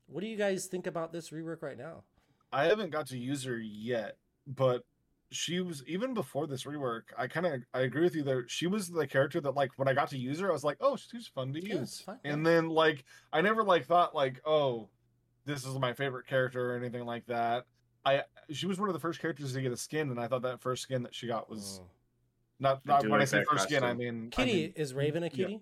[0.08, 2.04] what do you guys think about this rework right now?
[2.52, 4.84] I haven't got to use her yet, but
[5.32, 7.04] she was even before this rework.
[7.18, 8.48] I kind of I agree with you there.
[8.48, 10.78] She was the character that like when I got to use her, I was like,
[10.80, 11.82] oh, she's fun to Yeah, use.
[11.94, 13.04] it's fine, And then like
[13.34, 14.90] I never like thought like, oh,
[15.46, 17.66] this is my favorite character or anything like that.
[18.06, 20.44] I she was one of the first characters to get a skin, and I thought
[20.44, 21.88] that first skin that she got was Mm.
[22.60, 23.98] not I not do when I say that first skin, I costume.
[23.98, 25.32] mean I Kitti mean, is Raven a yeah.
[25.32, 25.62] cutie?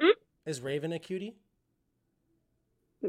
[0.00, 0.10] Hmm?
[0.44, 1.36] Is Raven a cutie?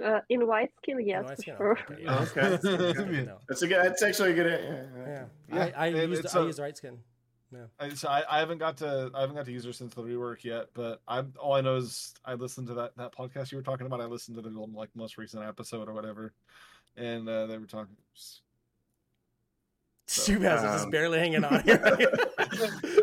[0.03, 1.55] Uh, in white skin, yes, white for skin?
[1.57, 1.79] sure.
[1.89, 2.19] Okay, yeah.
[2.19, 2.41] Okay.
[2.49, 3.83] That's good to That's a good.
[3.85, 4.47] That's actually a good.
[4.63, 4.83] Yeah.
[5.07, 5.25] Yeah,
[5.55, 6.99] Yeah, I, I and used it's I a- used right skin.
[7.79, 10.03] I, so I, I haven't got to I haven't got to use her since the
[10.03, 13.57] rework yet, but I all I know is I listened to that that podcast you
[13.57, 14.01] were talking about.
[14.01, 16.33] I listened to the like most recent episode or whatever,
[16.95, 17.95] and uh, they were talking.
[20.09, 21.79] So, guys are just um, barely hanging on here.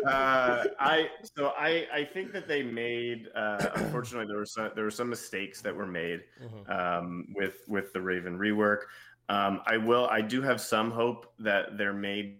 [0.05, 3.29] uh, I so I I think that they made.
[3.33, 6.69] Uh, unfortunately, there were some there were some mistakes that were made Mhm.
[6.69, 8.79] um, with with the Raven rework.
[9.29, 10.07] Um, I will.
[10.07, 12.35] I do have some hope that there may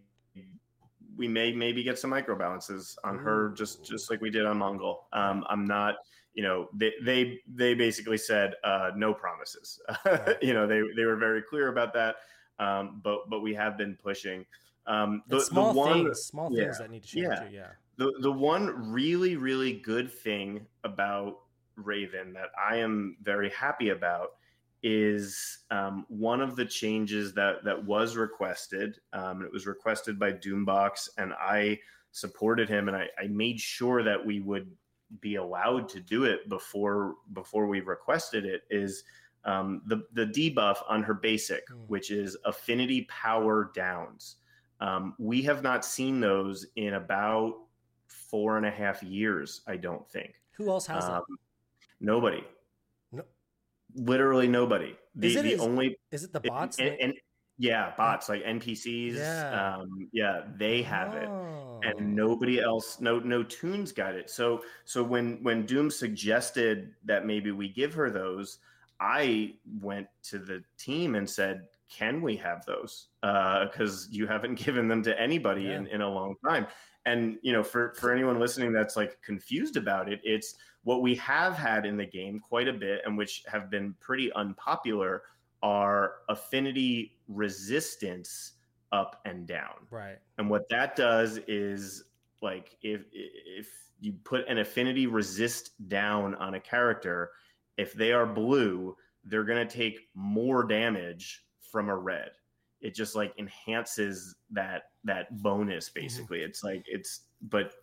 [1.15, 4.59] we may maybe get some micro balances on her, just just like we did on
[4.59, 4.97] Mongul.
[5.13, 5.95] Um, I'm not.
[6.33, 9.81] You know, they they they basically said uh, no promises.
[10.41, 12.17] You know, they they were very clear about that.
[12.59, 14.45] Um, but but we have been pushing.
[14.85, 17.43] Um, the, small the one, things, small yeah, things that need to change yeah.
[17.43, 17.53] too.
[17.53, 17.67] Yeah.
[17.97, 21.39] the the one really really good thing about
[21.75, 24.31] Raven that I am very happy about
[24.83, 28.99] is um, one of the changes that that was requested.
[29.13, 31.79] Um, it was requested by Doombox, and I
[32.11, 34.71] supported him, and I, I made sure that we would
[35.21, 38.63] be allowed to do it before before we requested it.
[38.69, 39.03] Is
[39.45, 41.87] um, the the debuff on her basic, Mm.
[41.87, 44.37] which is affinity power downs.
[44.79, 47.55] Um, we have not seen those in about
[48.07, 49.61] four and a half years.
[49.67, 50.35] I don't think.
[50.53, 51.23] Who else has Um,
[51.99, 52.43] nobody.
[53.11, 53.23] No.
[53.95, 54.95] Literally nobody.
[55.15, 55.99] The, Is it the is- only it?
[56.11, 56.77] Is it the bots?
[56.79, 57.13] and, that- and-
[57.59, 59.15] yeah, bots like NPCs.
[59.15, 59.77] Yeah.
[59.79, 61.79] Um, yeah, they have it Oh.
[61.83, 67.25] and nobody else no no toons got it so so when when doom suggested that
[67.25, 68.59] maybe we give her those
[68.99, 73.07] i went to the team and said can we have those?
[73.23, 76.67] Uh, because you haven't given them to anybody in, in a long time.
[77.05, 81.15] And you know for for anyone listening that's like confused about it it's what we
[81.15, 85.23] have had in the game quite a bit and which have been pretty unpopular
[85.63, 88.53] are affinity resistance
[88.91, 89.87] up and down.
[89.89, 90.17] Right.
[90.37, 92.03] and what that does is
[92.41, 93.69] like if if
[94.01, 97.31] you put an affinity resist down on a character,
[97.77, 102.31] if they are blue, they're going to take more damage from a red.
[102.81, 106.41] It just like enhances that that bonus basically.
[106.41, 107.73] It's like it's but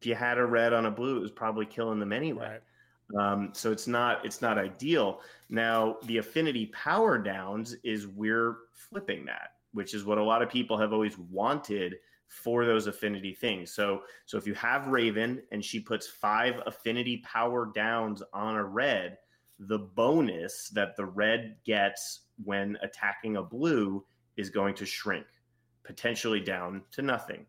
[0.00, 2.50] if you had a red on a blue, it was probably killing them anyway.
[2.50, 2.60] Right.
[3.18, 5.20] Um, so it's not it's not ideal.
[5.48, 10.48] Now the affinity power downs is we're flipping that, which is what a lot of
[10.48, 11.96] people have always wanted
[12.28, 13.72] for those affinity things.
[13.72, 18.64] So so if you have Raven and she puts five affinity power downs on a
[18.64, 19.18] red,
[19.58, 24.04] the bonus that the red gets when attacking a blue
[24.36, 25.26] is going to shrink,
[25.84, 27.46] potentially down to nothing.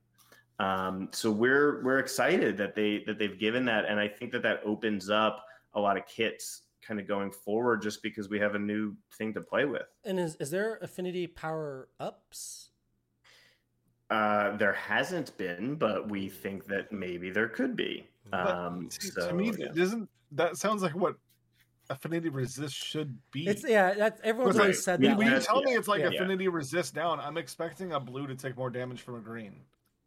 [0.59, 4.43] Um, so we're we're excited that they that they've given that, and I think that
[4.43, 8.55] that opens up a lot of kits kind of going forward, just because we have
[8.55, 9.87] a new thing to play with.
[10.05, 12.69] And is is there affinity power ups?
[14.09, 18.07] Uh, there hasn't been, but we think that maybe there could be.
[18.31, 19.67] Um, see, so, to me, yeah.
[19.73, 21.15] doesn't that sounds like what
[21.89, 23.47] affinity resist should be?
[23.47, 23.93] It's yeah.
[23.93, 24.63] That's everyone's Right.
[24.63, 25.17] always said when, that.
[25.17, 26.07] when you like- That's- tell me it's like yeah.
[26.07, 29.61] affinity resist down, I'm expecting a blue to take more damage from a green.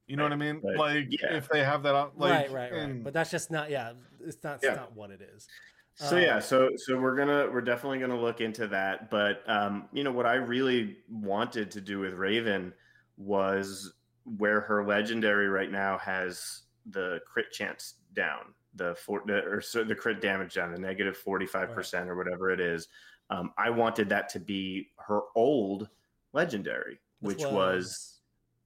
[0.07, 0.61] You know what I mean?
[0.65, 0.77] Right.
[0.77, 1.35] Like Yeah.
[1.37, 2.81] if they have that on, like, right, right, right.
[2.83, 3.71] and- But that's just not.
[3.71, 3.93] Yeah,
[4.25, 4.57] it's not.
[4.57, 4.75] It's Yeah.
[4.75, 5.47] not what it is.
[5.95, 9.11] So Um, yeah, so so we're gonna we're definitely gonna look into that.
[9.11, 12.73] But um, you know what I really wanted to do with Raven
[13.17, 13.93] was
[14.25, 19.95] where her legendary right now has the crit chance down, the four or so the
[19.95, 22.89] crit damage down, the negative forty five percent or whatever it is.
[23.31, 25.89] Um, I wanted that to be her old
[26.33, 28.21] legendary, which was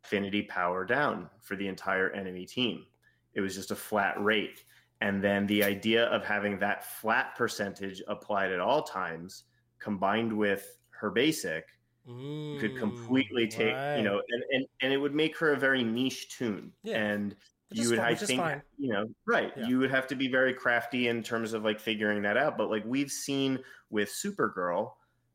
[0.05, 2.87] affinity power down for the entire enemy team.
[3.35, 4.65] It was just a flat rate.
[5.01, 9.45] And then the idea of having that flat percentage applied at all times
[9.81, 11.67] combined with her basic
[12.05, 13.97] could Mm, completely take, right.
[13.97, 16.73] you know, and, and, and it would make her a very niche toon.
[16.83, 16.99] Yeah.
[16.99, 17.37] And
[17.75, 18.63] you would, fine- I think, fine.
[18.79, 19.53] you know, right.
[19.57, 19.67] Yeah.
[19.67, 22.57] You would have to be very crafty in terms of like figuring that out.
[22.59, 23.59] But like we've seen
[23.91, 24.93] with Supergirl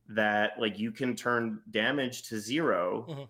[0.10, 3.28] that like you can turn damage to 0 Mhm.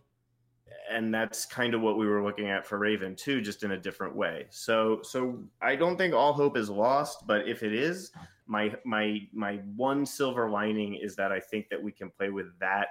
[0.90, 3.78] And that's kind of what we were looking at for Raven too, just in a
[3.78, 4.46] different way.
[4.52, 8.12] So, so I don't think all hope is lost, but if it is,
[8.46, 12.58] my my my one silver lining is that I think that we can play with
[12.60, 12.88] that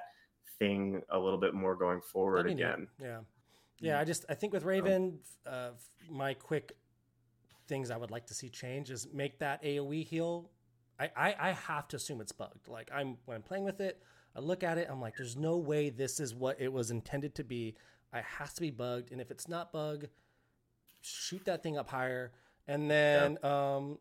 [0.59, 2.69] thing a little bit more going forward That'd be neat.
[2.69, 2.89] again.
[3.01, 3.19] Yeah.
[3.81, 5.71] Yeah, I just I think with Raven, uh,
[6.11, 6.77] my quick
[7.69, 10.51] things I would like to see change is make that AOE heal.
[10.99, 12.69] I, I I have to assume it's bugged.
[12.69, 14.03] Like I'm when I'm playing with it,
[14.35, 17.35] I look at it, I'm like, there's no way this is what it was intended
[17.37, 17.75] to be.
[18.15, 20.07] It has to be bugged, and if it's not bug,
[21.01, 22.33] shoot that thing up higher.
[22.69, 23.99] And then, um,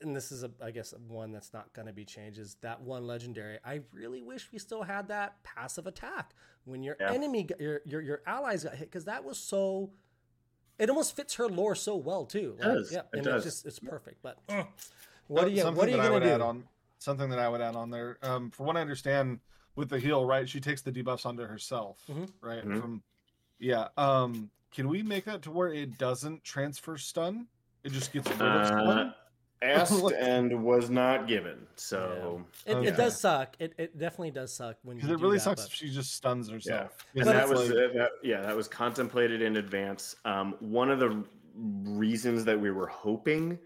[0.00, 2.80] and this is a, I guess one that's not going to be changed is that
[2.82, 3.58] one legendary.
[3.64, 7.12] I really wish we still had that passive attack when your Yeah.
[7.12, 9.90] enemy, your your your allies got hit because that was so.
[10.78, 12.56] It almost fits her lore so well too.
[12.58, 12.92] It does.
[12.92, 13.44] Yeah, It and does.
[13.46, 14.22] it's just it's perfect.
[14.22, 14.64] But uh,
[15.26, 16.30] what are you something what are you that I gonna would do?
[16.30, 16.64] add on
[16.98, 18.16] something that I would add on there.
[18.22, 19.40] Um, for what I understand
[19.76, 20.48] with the heal, right?
[20.48, 22.30] She takes the debuffs onto herself, Mhm.
[22.40, 22.64] right?
[22.64, 22.80] Mhm.
[22.80, 23.02] From
[23.58, 23.88] yeah.
[23.98, 27.46] Um, can we make that to where it doesn't transfer stun?
[27.84, 29.14] It just gets rid of Uh, stun.
[29.62, 31.66] Asked and was not given.
[31.76, 32.88] So It, Okay.
[32.88, 33.56] it does suck.
[33.58, 35.74] It, it definitely does suck when you Because it do really that, sucks but- if
[35.74, 36.96] she just stuns herself.
[37.14, 40.98] and that was like- uh, that, yeah that was contemplated in advance um, one of
[40.98, 41.22] the
[41.56, 43.58] reasons that we were hoping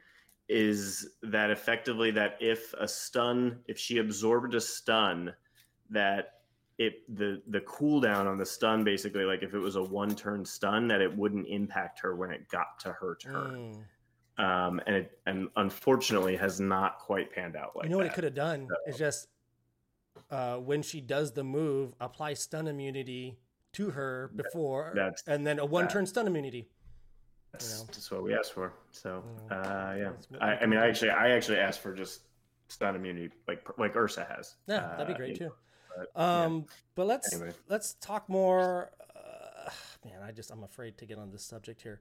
[0.49, 5.33] is that effectively that if a stun if she absorbed a stun
[5.91, 6.31] that
[6.79, 10.45] it the the cooldown on the stun basically like if it was a one turn
[10.45, 13.83] stun that it wouldn't impact her when it got to her turn Mm.
[14.39, 18.12] Um, and it and unfortunately has not quite panned out like you know what that.
[18.12, 19.28] it could have done is just
[20.30, 23.37] uh, when she does the move, apply stun immunity
[23.72, 26.68] to her before, that's- and then a one-turn stun immunity.
[27.53, 27.87] That's, know.
[27.87, 28.72] that's what we asked for.
[28.91, 30.11] So, uh, yeah.
[30.41, 32.22] I, I mean, I actually, I actually asked for just
[32.68, 34.55] stun immunity, like like Ursa has.
[34.66, 35.53] Yeah, that'd be Uh, great you too.
[35.97, 36.43] but, yeah.
[36.45, 36.66] Um,
[36.97, 37.53] but let's Anyway.
[37.68, 38.91] let's talk more.
[39.14, 39.70] Uh,
[40.05, 42.01] man, I just I'm afraid to get on this subject here.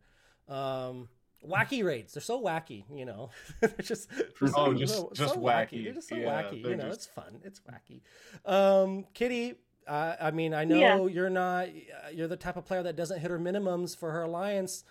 [0.49, 1.07] Um,
[1.47, 2.13] wacky raids.
[2.13, 3.29] They're so wacky, you know.
[3.61, 5.83] they're just they're Oh, so- just- so- just so wacky.
[5.83, 6.63] They're just so Yeah, wacky.
[6.63, 7.39] You know, just- it's fun.
[7.43, 8.01] It's wacky.
[8.45, 9.55] Um, Kitti.
[9.85, 11.05] Uh, I mean, I know Yeah.
[11.13, 11.67] you're not.
[11.67, 14.85] uh, You're the type of player that doesn't hit her minimums for her alliance.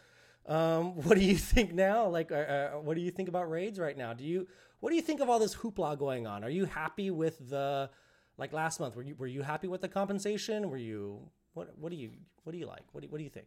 [0.46, 2.08] Um, what do you think now?
[2.08, 4.12] Like, uh, uh, what do you think about raids right now?
[4.12, 4.46] Do you
[4.80, 6.42] what do you think of all this hoopla going on?
[6.44, 7.88] Are you happy with the
[8.36, 8.94] like last month?
[8.96, 10.68] Were you were you happy with the compensation?
[10.68, 11.20] Were you
[11.54, 12.10] what what do you
[12.44, 12.82] what do you like?
[12.92, 13.46] What do, what do you think?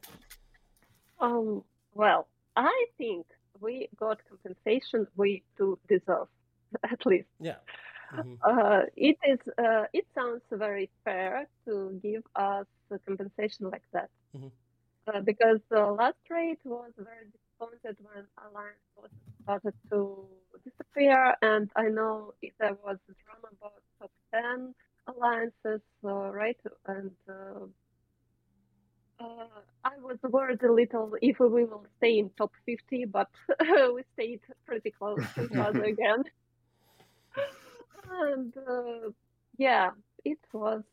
[1.20, 3.26] Um, well, I think
[3.60, 6.28] we got compensation we do deserve,
[6.84, 7.30] at least.
[7.39, 7.58] Yeah.
[8.12, 8.38] Mhm.
[8.41, 9.39] Uh, it is.
[9.58, 14.51] Uh, it sounds very fair to give us a compensation like that, Mhm.
[15.08, 19.12] uh, because the last rate was very disappointed when Alliance
[19.43, 20.28] started to
[20.64, 24.74] disappear, and I know there was drama about top ten
[25.08, 26.58] alliances, uh, right?
[26.88, 27.12] And
[29.20, 29.47] uh,
[29.84, 33.30] I was worried a little if we will stay in top fifty, but
[33.93, 36.24] we stayed pretty close to each other again
[38.09, 39.09] and uh,
[39.57, 39.91] yeah,
[40.24, 40.84] it was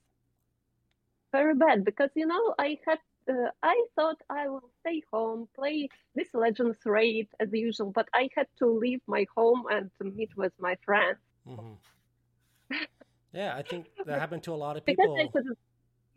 [1.32, 2.98] very bad because you know I had
[3.28, 8.28] uh, I thought I will stay home, play this Legends raid as usual, but I
[8.36, 11.78] had to leave my home and to meet with my friends Mhm.
[13.32, 15.32] Yeah, I think that happened to a lot of because people.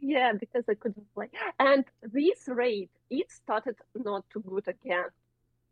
[0.05, 1.29] Yeah, because I couldn't play.
[1.59, 5.09] And this raid, it started not too good again,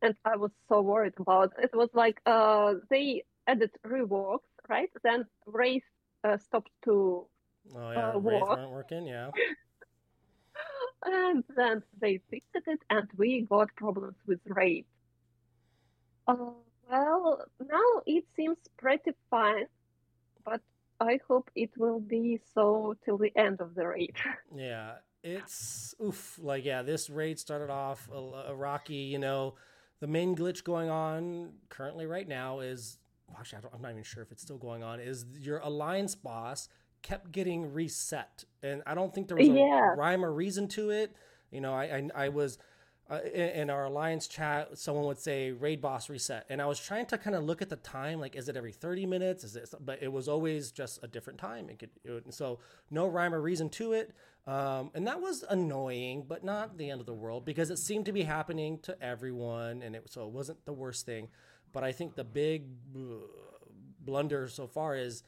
[0.01, 1.53] and I was so worried about.
[1.61, 4.89] It was like uh they added reworks, right?
[5.03, 5.83] Then raid
[6.23, 7.27] uh, stopped to
[7.75, 8.57] Oh yeah, uh, war.
[8.57, 9.05] weren't working.
[9.07, 9.31] Yeah.
[11.05, 14.85] and then they fixed it and we got problems with raid
[16.27, 16.35] uh,
[16.89, 19.65] well now it seems pretty fine
[20.45, 20.61] but
[20.99, 24.15] i hope it will be so till the end of the raid
[24.55, 26.39] Yeah, it's oof.
[26.41, 28.17] Like, yeah, this raid started off a,
[28.49, 28.95] a rocky.
[28.95, 29.55] You know,
[29.99, 32.97] the main glitch going on currently right now is
[33.27, 34.99] well, actually I don't, I'm not even sure if it's still going on.
[34.99, 36.69] Is your alliance boss
[37.01, 39.95] kept getting reset, and I don't think there was a Yeah.
[39.95, 41.15] rhyme or reason to it.
[41.51, 41.83] You know, I
[42.15, 42.57] I, I was.
[43.13, 46.79] Uh, in, in our alliance chat, someone would say raid boss reset, and I was
[46.79, 49.43] trying to kind of look at the time, like is it every thirty minutes?
[49.43, 49.69] Is it?
[49.79, 51.69] But it was always just a different time.
[51.69, 52.59] It could, it would, so
[52.89, 54.15] no rhyme or reason to it.
[54.47, 58.05] Um, and that was annoying, but not the end of the world because it seemed
[58.05, 61.27] to be happening to everyone, and it so it wasn't the worst thing.
[61.71, 62.63] But I think the big
[64.03, 65.23] blunder so far is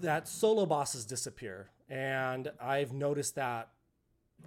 [0.00, 3.68] that solo bosses disappear, and I've noticed that.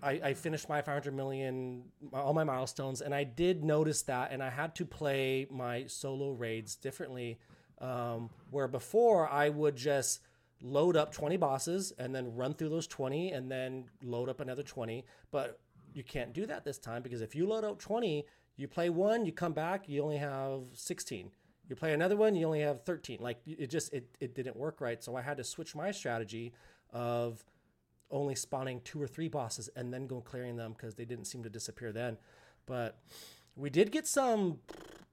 [0.04, 4.44] I, I finished my 500 million, all my milestones, and I did notice that, and
[4.44, 7.40] I had to play my solo raids differently.
[7.80, 10.22] Um, where before I would just
[10.62, 14.64] load up 20 bosses and then run through those 20 and then load up another
[14.64, 15.06] 20.
[15.32, 15.60] But
[15.94, 18.26] you can't do that this time because if you load up 20,
[18.58, 21.32] you play one, you come back, you only have 16.
[21.68, 23.20] You play another one, you only have 13.
[23.22, 25.04] Like it just it, it didn't work right.
[25.04, 26.54] So I had to switch my strategy
[26.92, 27.44] of
[28.12, 31.44] only spawning two or three bosses and then go clearing them because they didn't seem
[31.44, 32.18] to disappear then.
[32.66, 33.00] But
[33.56, 34.60] we did get some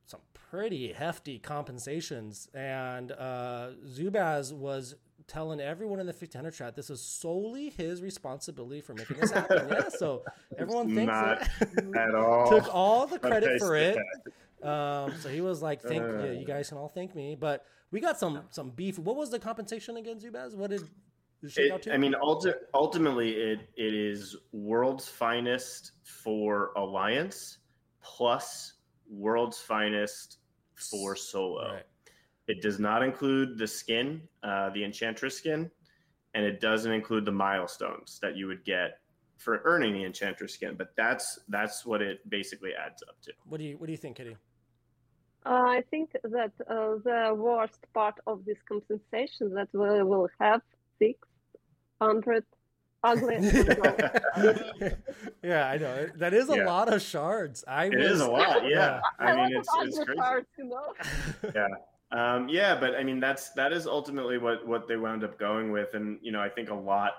[0.06, 4.94] some pretty hefty compensations, and uh, Zubaz was
[5.28, 9.66] telling everyone in the 1500 chat this is solely his responsibility for making this happen.
[9.70, 10.22] yeah, so
[10.58, 11.48] everyone thinks Not
[11.96, 12.50] at all.
[12.50, 13.96] took all the credit for it.
[13.96, 16.22] so- Um, so he was like, "Thank Uh.
[16.24, 18.96] you, you guys can all thank me." But we got some some beef.
[18.98, 20.54] What was the compensation again, Zubaz?
[20.54, 20.82] What did
[21.42, 21.94] it shake out It, to?
[21.94, 27.58] I mean, ulti- ultimately, it it is world's finest for alliance
[28.02, 28.74] plus
[29.08, 30.38] world's finest
[30.74, 31.74] for solo.
[31.74, 31.82] Right.
[32.48, 35.70] It does not include the skin, uh, the enchantress skin,
[36.34, 38.98] and it doesn't include the milestones that you would get
[39.38, 40.74] for earning the enchantress skin.
[40.76, 43.32] But that's that's what it basically adds up to.
[43.46, 44.36] What do you What do you think, Kitti?
[45.44, 50.62] Uh, I think that uh, the worst part of this compensation that we will have
[51.00, 51.18] six
[52.06, 52.44] hundred
[53.04, 53.36] ugly.
[55.42, 56.66] yeah, I know that is a Yeah.
[56.66, 57.64] lot of shards.
[57.66, 59.00] I It was, is a lot, yeah.
[59.18, 60.20] I I mean, like it's it's ugly crazy.
[60.20, 61.66] parts, you know.
[62.12, 65.72] Um, yeah, but I mean that's that is ultimately what what they wound up going
[65.72, 67.12] with, and you know I think a lot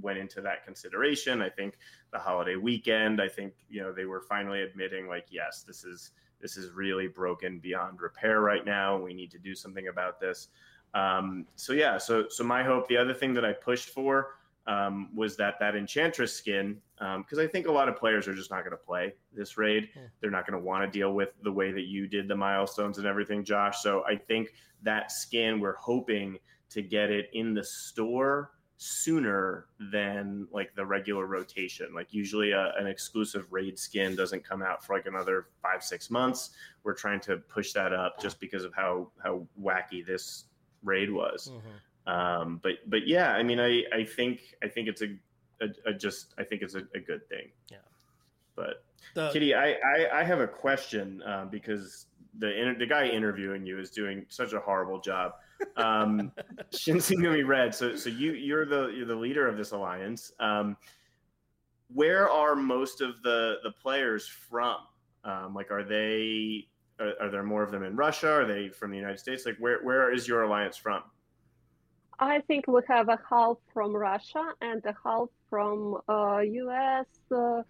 [0.00, 1.42] went into that consideration.
[1.42, 1.74] I think
[2.12, 3.20] the holiday weekend.
[3.20, 7.08] I think you know they were finally admitting like yes, this is this is really
[7.08, 8.96] broken beyond repair right now.
[8.96, 10.48] We need to do something about this.
[10.94, 12.88] Um, so yeah, so so my hope.
[12.88, 17.46] The other thing that I pushed for um, was that that enchantress skin because I
[17.46, 19.88] think a lot of players are just not going to play this raid.
[19.94, 20.06] Hmm.
[20.20, 22.98] They're not going to want to deal with the way that you did the milestones
[22.98, 23.82] and everything, Josh.
[23.82, 24.52] So I think
[24.82, 26.38] that skin we're hoping
[26.70, 31.88] to get it in the store sooner than like the regular rotation.
[31.94, 36.10] Like usually a, an exclusive raid skin doesn't come out for like another five six
[36.10, 36.50] months.
[36.84, 40.44] We're trying to push that up just because of how how wacky this
[40.82, 41.50] raid was.
[41.52, 42.10] Mhm.
[42.12, 45.08] Um, but but yeah, I mean, I I think I think it's a,
[45.60, 47.50] a, a just I think it's a, a good thing.
[47.70, 47.78] Yeah.
[48.56, 48.82] But
[49.14, 52.06] The- Kitti, I, I I have a question uh, because
[52.38, 55.32] the inter- the guy interviewing you is doing such a horrible job.
[55.76, 56.32] Um,
[56.72, 57.74] Shinsengumi Red.
[57.74, 60.32] So so you you're the you're the leader of this alliance.
[60.40, 60.76] Um,
[61.92, 64.76] where are most of the the players from?
[65.24, 66.68] Um, like, are they
[67.00, 68.30] are, are there more of them in Russia?
[68.30, 69.46] Are they from the United States?
[69.46, 71.02] Like, where where is your alliance from?
[72.18, 77.62] I think we have a half from Russia and a half from uh, US, uh,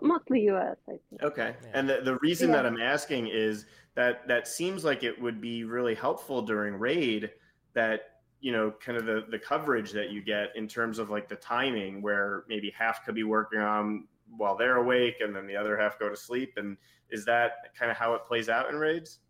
[0.00, 1.22] mostly US, I think.
[1.22, 1.56] Okay.
[1.62, 1.70] Yeah.
[1.74, 2.56] And the, the reason Yeah.
[2.56, 7.30] that I'm asking is that that seems like it would be really helpful during raid
[7.74, 11.28] that, you know, kind of the, the coverage that you get in terms of like
[11.28, 14.06] the timing where maybe half could be working on
[14.36, 16.54] while they're awake and then the other half go to sleep.
[16.56, 16.76] And
[17.10, 19.20] is that kind of how it plays out in raids?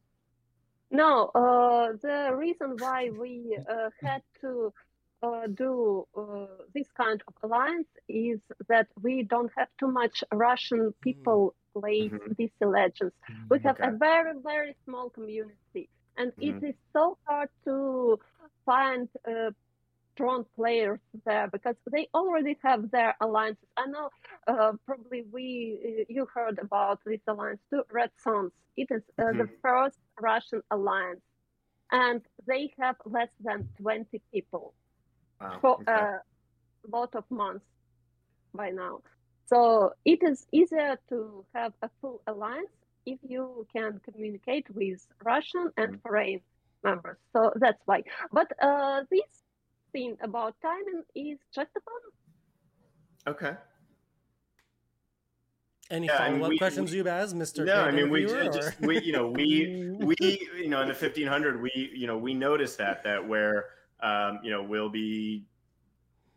[0.91, 4.73] No, uh, the reason why we uh, had to
[5.23, 10.93] uh, do uh, this kind of alliance is that we don't have too much Russian
[11.03, 12.37] people play Mhm.
[12.37, 13.15] DC Legends.
[13.51, 13.85] We have Okay.
[13.89, 16.59] a very, very small community, and Mhm.
[16.62, 18.19] it is so hard to
[18.66, 19.51] find uh,
[20.23, 23.69] strong players there because they already have their alliances.
[23.77, 24.11] I know
[24.47, 28.53] uh, probably we uh, you heard about this alliance too, Red Suns.
[28.77, 29.61] It is uh, the Mhm.
[29.62, 31.23] first Russian alliance,
[31.93, 34.74] and they have less than 20 people
[35.40, 35.62] Wow.
[35.62, 36.09] for okay.
[36.12, 36.20] a
[36.89, 37.66] lot of months
[38.55, 39.01] by now.
[39.47, 42.70] So it is easier to have a full alliance
[43.07, 46.01] if you can communicate with Russian and Mhm.
[46.03, 46.40] foreign
[46.82, 47.19] members.
[47.32, 48.03] So that's why.
[48.32, 49.41] But uh, this
[49.93, 53.35] thing about timing is just a fun.
[53.35, 53.56] okay.
[55.90, 57.64] Any Yeah, follow up we- questions, we- you as Mister?
[57.64, 60.16] No, I mean we interviewer, just we you know we we
[60.56, 63.66] you know in the 1500 we you know we noticed that that where
[64.01, 65.44] um, you know we'll be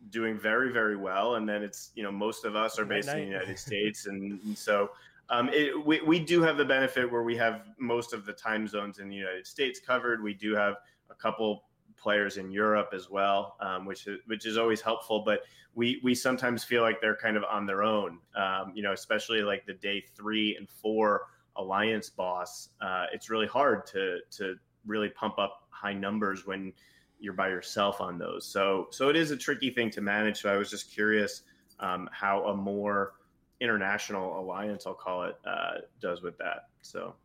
[0.10, 3.10] doing very very well and then it's you know most of us are Night, based
[3.10, 3.26] in the.
[3.26, 4.91] United States and, and so
[5.30, 8.68] um, it, we, we do have the benefit where we have most of the time
[8.68, 10.76] zones in the United States covered we do have
[11.10, 11.64] a couple
[11.98, 15.42] players in Europe as well um, which is which is always helpful but
[15.76, 18.20] we we sometimes feel like they're kind of on their own.
[18.36, 21.28] Um, you know especially like the day three and four
[21.58, 24.56] alliance boss uh, it's really hard to to
[24.86, 26.74] really pump up high numbers when
[27.20, 28.46] you're by yourself on those.
[28.46, 31.44] So so it is a tricky thing to manage so i was just curious
[31.80, 33.14] um, how a more
[33.62, 37.16] international alliance i'll call it uh, does with that so.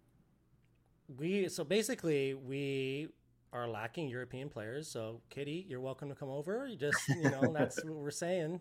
[1.18, 3.08] We so basically we
[3.52, 4.88] are lacking European players.
[4.88, 6.66] So Kitti, you're welcome to come over.
[6.66, 8.60] You just you know that's what we're saying.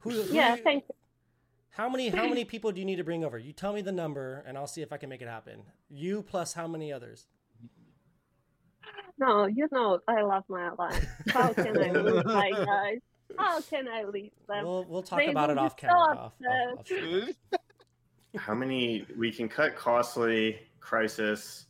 [0.00, 0.94] Who, who Yeah, you- thank you.
[1.70, 3.36] How many how many people do you need to bring over?
[3.36, 5.64] You tell me the number, and I'll see if I can make it happen.
[5.90, 7.26] You plus how many others?
[9.18, 11.06] No, you know I love my alliance.
[11.30, 12.98] How can I lose my guys?
[13.38, 14.64] How can I leave them?
[14.64, 15.96] We'll we'll talk They about it off camera.
[15.98, 16.32] Off, off,
[16.78, 17.26] off camera.
[18.36, 21.66] How many we can cut costly crisis,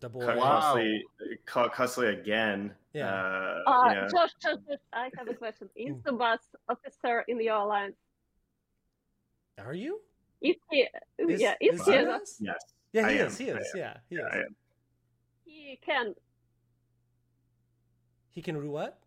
[0.00, 0.20] The boy.
[0.20, 0.60] cut Wow.
[0.60, 1.04] costly,
[1.46, 1.72] cut
[2.08, 2.74] again.
[2.92, 3.08] Yeah.
[3.14, 4.06] Uh, Uh, yeah.
[4.08, 5.70] Josh, Josh, Josh, I have a question.
[5.74, 6.38] Is Zubaz
[6.68, 7.96] officer in your alliance?
[9.58, 10.00] Are you?
[10.42, 10.86] Is he?
[11.18, 11.92] Is- yeah, is, is he?
[11.92, 12.20] he enough?
[12.38, 12.56] Yes.
[12.92, 13.40] Yeah, he I is.
[13.40, 13.46] am.
[13.46, 13.66] He is.
[13.74, 14.52] Yeah, he Yeah, is.
[15.44, 16.14] He can.
[18.30, 18.98] He can do what?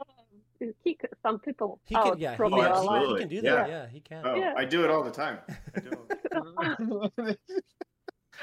[0.00, 2.18] um, kick some people He out can.
[2.18, 3.14] Yeah, from he, Oh, your absolutely.
[3.14, 3.54] he can do Yeah.
[3.54, 3.68] that.
[3.68, 4.26] Yeah, he can.
[4.26, 4.54] Oh, Yeah.
[4.56, 5.38] I do it all the time.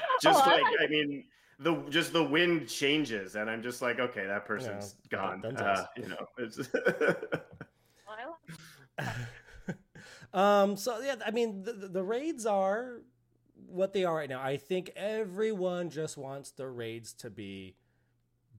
[0.21, 1.25] just Oh, like like- I mean,
[1.59, 5.41] the just the wind changes, and I'm just like, okay, that person's Yeah, gone.
[5.41, 6.59] done Uh, you know, it's
[10.33, 10.75] um.
[10.77, 13.01] So yeah, I mean, the, the- the raids are
[13.67, 14.41] what they are right now.
[14.41, 17.75] I think everyone just wants the raids to be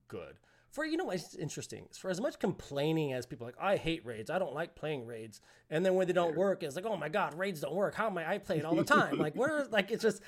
[0.07, 0.37] good.
[0.71, 1.87] For you know, it's interesting.
[1.99, 4.31] For as much complaining as people like, I hate raids.
[4.31, 5.39] I don't like playing raids.
[5.69, 7.93] And then when they don't work, it's like, oh my god, raids don't work.
[7.93, 8.27] How am I?
[8.31, 9.19] I play it all the time.
[9.19, 9.65] like where?
[9.69, 10.27] Like it's just like,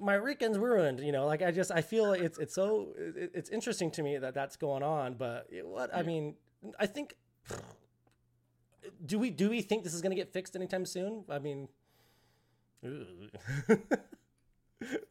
[0.00, 1.00] my weekend's ruined.
[1.00, 4.18] You know, like I just I feel like it's it's so it's interesting to me
[4.18, 5.14] that that's going on.
[5.14, 6.34] But it- what I mean,
[6.78, 7.16] I think
[9.04, 11.24] do we do we think this is going to get fixed anytime soon?
[11.28, 11.68] I mean,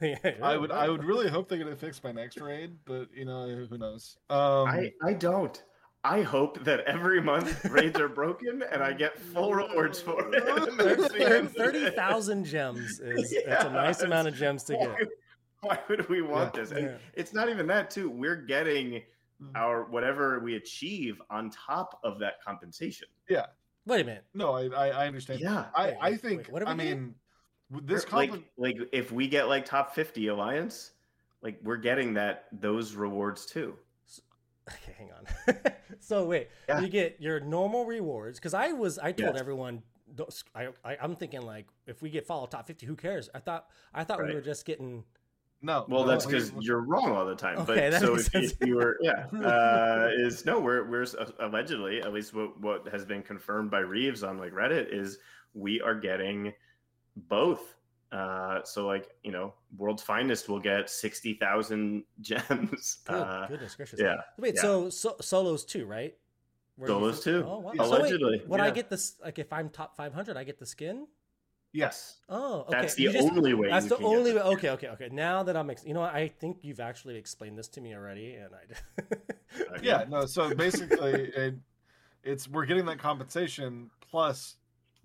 [0.01, 3.23] I would I would really hope they get it fixed by next raid, but you
[3.25, 4.17] know who knows.
[4.29, 5.61] Um, I I don't.
[6.03, 10.43] I hope that every month raids are broken and I get full rewards for it.
[10.77, 11.95] That's the end of Thirty it.
[11.95, 15.07] thousand gems is that's a nice amount of gems to Why, get.
[15.61, 16.61] why would we want Yeah.
[16.61, 16.71] this?
[16.71, 16.97] And Yeah.
[17.13, 18.09] it's not even that too.
[18.09, 19.03] We're getting
[19.41, 19.51] mm.
[19.53, 23.07] our whatever we achieve on top of that compensation.
[23.29, 23.45] yeah,
[23.85, 24.23] Wait a minute.
[24.33, 25.39] no, I I, I understand.
[25.39, 25.65] Yeah.
[25.75, 26.99] I Wait, I think wait, what are I we getting?
[27.01, 27.15] mean
[27.69, 30.93] with this like like if we get like top 50 alliance,
[31.43, 33.77] like we're getting that those rewards too.
[34.83, 35.71] Okay, hang on.
[35.99, 36.79] so wait, Yeah.
[36.81, 39.39] you get your normal rewards because I was I told Yes.
[39.39, 39.83] everyone
[40.55, 43.29] I, I I'm thinking like if we get follow top fifty, who cares?
[43.33, 45.03] I thought I thought we were just getting
[45.63, 45.85] no.
[45.87, 47.59] Well, no, that's because you're wrong all the time.
[47.59, 48.51] Okay, but that so makes if, sense.
[48.59, 52.87] if you were, yeah, uh, is no, we're we're s- allegedly, at least what what
[52.89, 55.19] has been confirmed by Reeves on like Reddit is
[55.53, 56.51] we are getting
[57.15, 57.75] both.
[58.11, 62.99] Uh, so like you know, world's finest will get sixty thousand gems.
[63.05, 63.99] good, Uh, goodness gracious.
[63.99, 64.61] yeah, Wait, yeah.
[64.61, 66.15] so, so solos too, right?
[66.75, 67.71] Where Solos can- too, Oh wow.
[67.73, 67.83] Yeah.
[67.83, 68.41] So wait, allegedly.
[68.47, 69.15] would I get this?
[69.23, 71.07] Like if I'm top five hundred, I get the skin.
[71.73, 72.17] yes.
[72.27, 72.81] Oh, okay.
[72.81, 73.69] That's the You just- only way.
[73.69, 74.41] That's you the can only way.
[74.41, 75.09] Okay, okay, okay.
[75.11, 76.01] Now that I'm, ex- you know.
[76.01, 78.63] I think you've actually explained this to me already, and I.
[79.75, 79.85] Okay.
[79.87, 80.25] Yeah, no.
[80.25, 81.55] So basically, it,
[82.23, 84.55] it's we're getting that compensation plus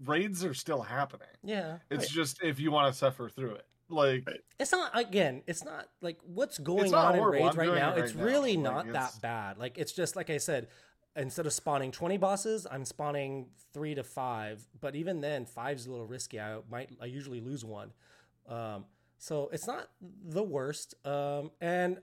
[0.04, 1.28] raids are still happening.
[1.42, 1.78] yeah.
[1.90, 2.10] It's right.
[2.10, 4.28] just if you want to suffer through it, like
[4.58, 5.42] It's not again.
[5.46, 7.44] It's not like what's going not on in horrible.
[7.46, 7.94] raids I'm right now.
[7.94, 8.24] it It's right now.
[8.30, 9.58] really Like, not it's- that bad.
[9.58, 10.68] Like it's just like I said.
[11.18, 14.62] Instead of spawning twenty bosses, I'm spawning three to five.
[14.78, 16.38] But even then, five's a little risky.
[16.38, 16.90] I might.
[17.00, 17.94] I usually lose one.
[18.46, 18.84] Um,
[19.16, 20.94] so it's not the worst.
[21.06, 22.00] Um, and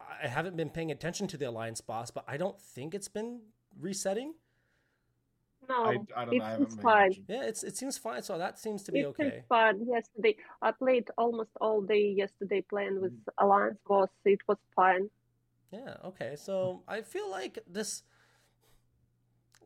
[0.00, 3.42] I haven't been paying attention to the alliance boss, but I don't think it's been
[3.78, 4.32] resetting.
[5.68, 6.16] No, I, I don't know.
[6.16, 7.02] I it's, haven't it's paid fine.
[7.12, 7.24] attention.
[7.28, 8.22] Yeah, it's it seems fine.
[8.22, 9.42] So that seems to be It seems okay.
[9.48, 9.86] fine.
[9.86, 13.44] Yesterday, I played almost all day yesterday playing with Mm-hmm.
[13.46, 14.08] Alliance boss.
[14.24, 15.08] It was fine.
[15.72, 15.96] Yeah.
[16.04, 16.34] Okay.
[16.36, 18.02] So I feel like this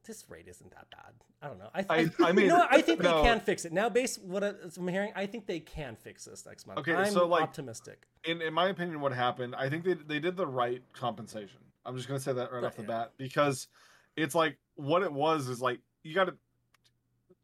[0.06, 1.12] this rate isn't that bad.
[1.42, 1.70] I don't know.
[1.74, 2.66] I, I- I, I mean, you know.
[2.70, 3.22] I think no.
[3.22, 3.88] they can fix it now.
[3.88, 6.78] Based what I- I'm hearing, I think they can fix this next month.
[6.80, 8.06] Okay, I'm so, like- optimistic.
[8.24, 11.60] in in my opinion, what happened, I think they they did the right compensation.
[11.84, 12.88] I'm just gonna say that right Right, off the yeah.
[12.88, 13.68] bat because
[14.16, 16.34] it's like what it was is like you got to.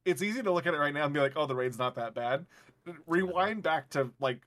[0.05, 1.95] It's easy to look at it right now and be like, "Oh, the raid's not
[1.97, 2.47] that bad."
[3.07, 4.41] Rewind back to like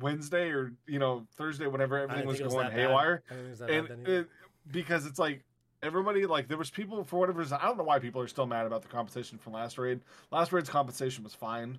[0.00, 3.60] Wednesday or you know Thursday, whenever everything was going haywire, I didn't think it was
[3.60, 4.20] and bad then either.
[4.20, 4.28] it,
[4.72, 5.44] because it's like
[5.82, 7.58] everybody like there was people for whatever reason.
[7.60, 10.00] I don't know why people are still mad about the compensation from last raid.
[10.32, 11.78] Last raid's compensation was fine.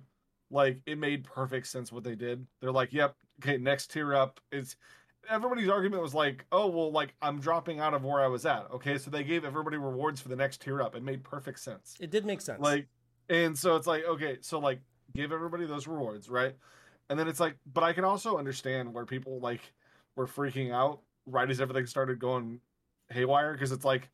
[0.50, 2.46] Like it made perfect sense what they did.
[2.60, 4.76] They're like, "Yep, okay, next tier up." It's
[5.28, 8.70] everybody's argument was like, "Oh, well, like I'm dropping out of where I was at."
[8.72, 10.94] Okay, so they gave everybody rewards for the next tier up.
[10.94, 11.96] It made perfect sense.
[12.00, 12.60] it did make sense.
[12.60, 12.88] Like,
[13.28, 14.80] and so it's like, okay, so like
[15.14, 16.54] give everybody those rewards, right?
[17.08, 19.60] And then it's like, but I can also understand where people like
[20.16, 22.60] were freaking out right as everything started going
[23.10, 24.10] haywire because it's like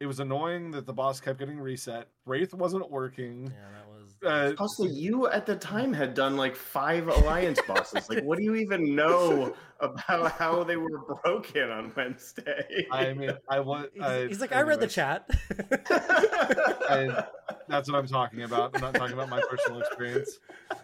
[0.00, 2.08] it was annoying that the boss kept getting reset.
[2.26, 3.44] Wraith wasn't working.
[3.44, 4.16] yeah, that was.
[4.24, 8.08] Uh, Also, you at the time had done like five alliance bosses.
[8.10, 12.86] Like, what do you even know about how they were broken on Wednesday?
[12.90, 13.88] I mean, I was.
[13.94, 15.28] he's, he's like, I read the chat.
[15.90, 17.24] I,
[17.68, 18.74] that's what I'm talking about.
[18.74, 20.38] I'm not talking about my personal experience.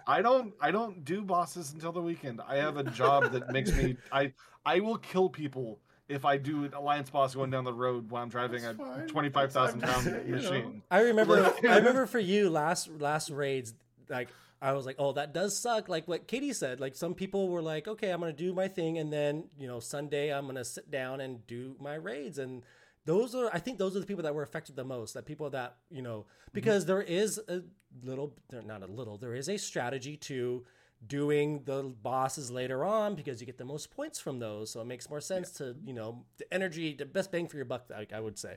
[0.06, 2.40] I don't I don't do bosses until the weekend.
[2.46, 4.32] I have a job that makes me I
[4.64, 5.78] I will kill people
[6.10, 8.82] if I do an alliance boss going down the road while I'm driving That's a
[8.82, 9.06] fine.
[9.06, 10.42] twenty-five thousand pound pound you know.
[10.42, 10.82] machine.
[10.90, 11.54] I remember.
[11.68, 13.72] I remember for you last last raids,
[14.08, 14.28] like
[14.60, 15.88] I was like, oh, that does suck.
[15.88, 16.80] Like what Katie said.
[16.80, 19.80] Like some people were like, okay, I'm gonna do my thing, and then you know
[19.80, 22.62] Sunday I'm gonna sit down and do my raids, and
[23.04, 25.14] those are I think those are the people that were affected the most.
[25.14, 26.50] That people that you know mm-hmm.
[26.52, 27.62] because there is a
[28.04, 28.34] little,
[28.66, 30.64] not a little, there is a strategy to
[31.06, 34.70] doing the bosses later on because you get the most points from those.
[34.70, 37.64] So it makes more sense to you know the energy the best bang for your
[37.64, 38.56] buck I, I would say.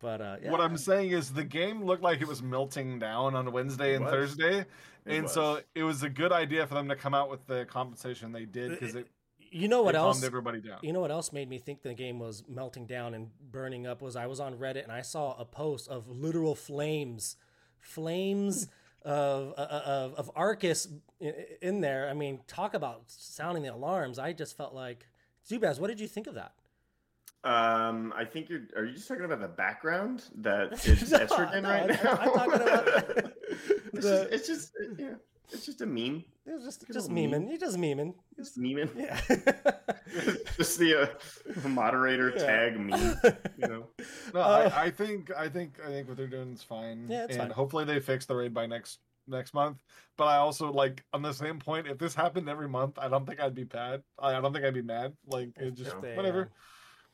[0.00, 0.50] But uh yeah.
[0.50, 3.96] What I'm saying is the game looked like it was melting down on Wednesday It
[3.96, 4.12] and was.
[4.12, 4.66] Thursday, It
[5.06, 8.32] and so it was a good idea for them to come out with the compensation
[8.32, 9.06] they did because it,
[9.38, 10.78] you know what else calmed everybody down.
[10.82, 14.02] You know what else made me think the game was melting down and burning up
[14.02, 17.36] was I was on Reddit and I saw a post of literal flames,
[17.78, 18.66] flames
[19.04, 20.88] of of of Arcus
[21.60, 22.08] in, there.
[22.08, 24.18] I mean, talk about sounding the alarms.
[24.18, 25.06] I just felt like
[25.48, 25.78] Zubaz.
[25.78, 26.52] What did you think of that?
[27.44, 28.62] Um, I think you're.
[28.76, 32.10] Are you just talking about the background that it's No, Etrigan no, right I'm- now?
[32.12, 32.98] I'm talking about
[33.48, 35.08] it's, the- just, it's just yeah,
[35.52, 36.24] it's just a meme.
[36.46, 37.30] It was just Good just old meme.
[37.30, 37.50] memeing.
[37.52, 38.14] You just memeing.
[38.36, 38.90] It's memeing.
[38.96, 39.20] Yeah.
[40.56, 41.02] just the
[41.64, 42.44] uh, moderator Yeah.
[42.46, 43.16] tag meme.
[43.58, 43.86] You know.
[44.34, 47.06] No, Uh, I, I think I think I think what they're doing is fine.
[47.08, 47.50] Yeah, it's and fine.
[47.50, 49.82] hopefully they fix the raid by next next month.
[50.16, 53.26] But I also like on the same point, if this happened every month, I don't
[53.26, 54.02] think I'd be bad.
[54.18, 55.14] I, I don't think I'd be mad.
[55.26, 56.42] Like it just If they, whatever.
[56.42, 56.46] uh,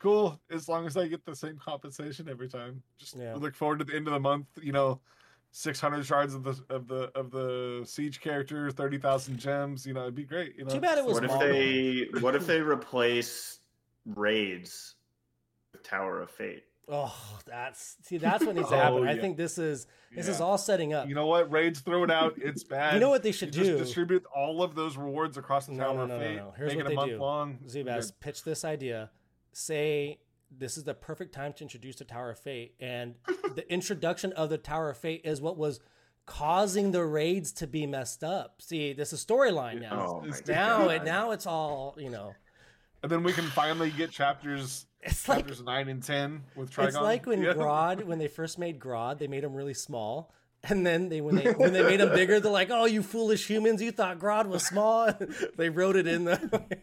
[0.01, 2.83] Cool, as long as I get the same compensation every time.
[2.99, 3.35] Just Yeah.
[3.37, 4.47] look forward to the end of the month.
[4.61, 4.99] You know,
[5.53, 9.87] six hundred shards of the of the of the siege character, thirty thousand gems.
[9.87, 10.57] You know, it'd be great.
[10.57, 12.09] You know, Too bad it was What if they?
[12.21, 13.59] What if they replace
[14.07, 14.95] raids
[15.73, 16.65] with Tower of Fate?
[16.93, 17.15] Oh,
[17.47, 19.09] that's see, that's what needs to Oh, happen.
[19.09, 21.09] I think this is this is all setting up.
[21.09, 21.51] You know what?
[21.53, 22.35] Raids, throw it out.
[22.37, 22.95] It's bad.
[22.95, 23.79] You know what they should You just do?
[23.79, 26.55] distribute all of those rewards across the No, tower no, of no, no, no.
[26.57, 27.19] Here's make what it they month do.
[27.19, 27.59] long.
[27.67, 29.11] Zubaz, pitch this idea.
[29.53, 30.19] Say
[30.51, 33.15] this is the perfect time to introduce the Tower of Fate, and
[33.55, 35.81] the introduction of the Tower of Fate is what was
[36.27, 38.61] causing the raids to be messed up.
[38.63, 40.23] See, this is storyline now.
[40.23, 40.91] Oh now God.
[40.91, 42.35] it now it's all you know.
[43.03, 46.89] And then we can finally get chapters It's like chapters nine and ten with Trigon.
[46.89, 47.55] it's like when Yeah.
[47.55, 50.33] Grodd when they first made Grodd, they made him really small.
[50.63, 53.47] And then they when they when they made him bigger, they're like, "Oh, you foolish
[53.49, 53.81] humans!
[53.81, 55.11] You thought Grodd was small."
[55.57, 56.79] they wrote it in the.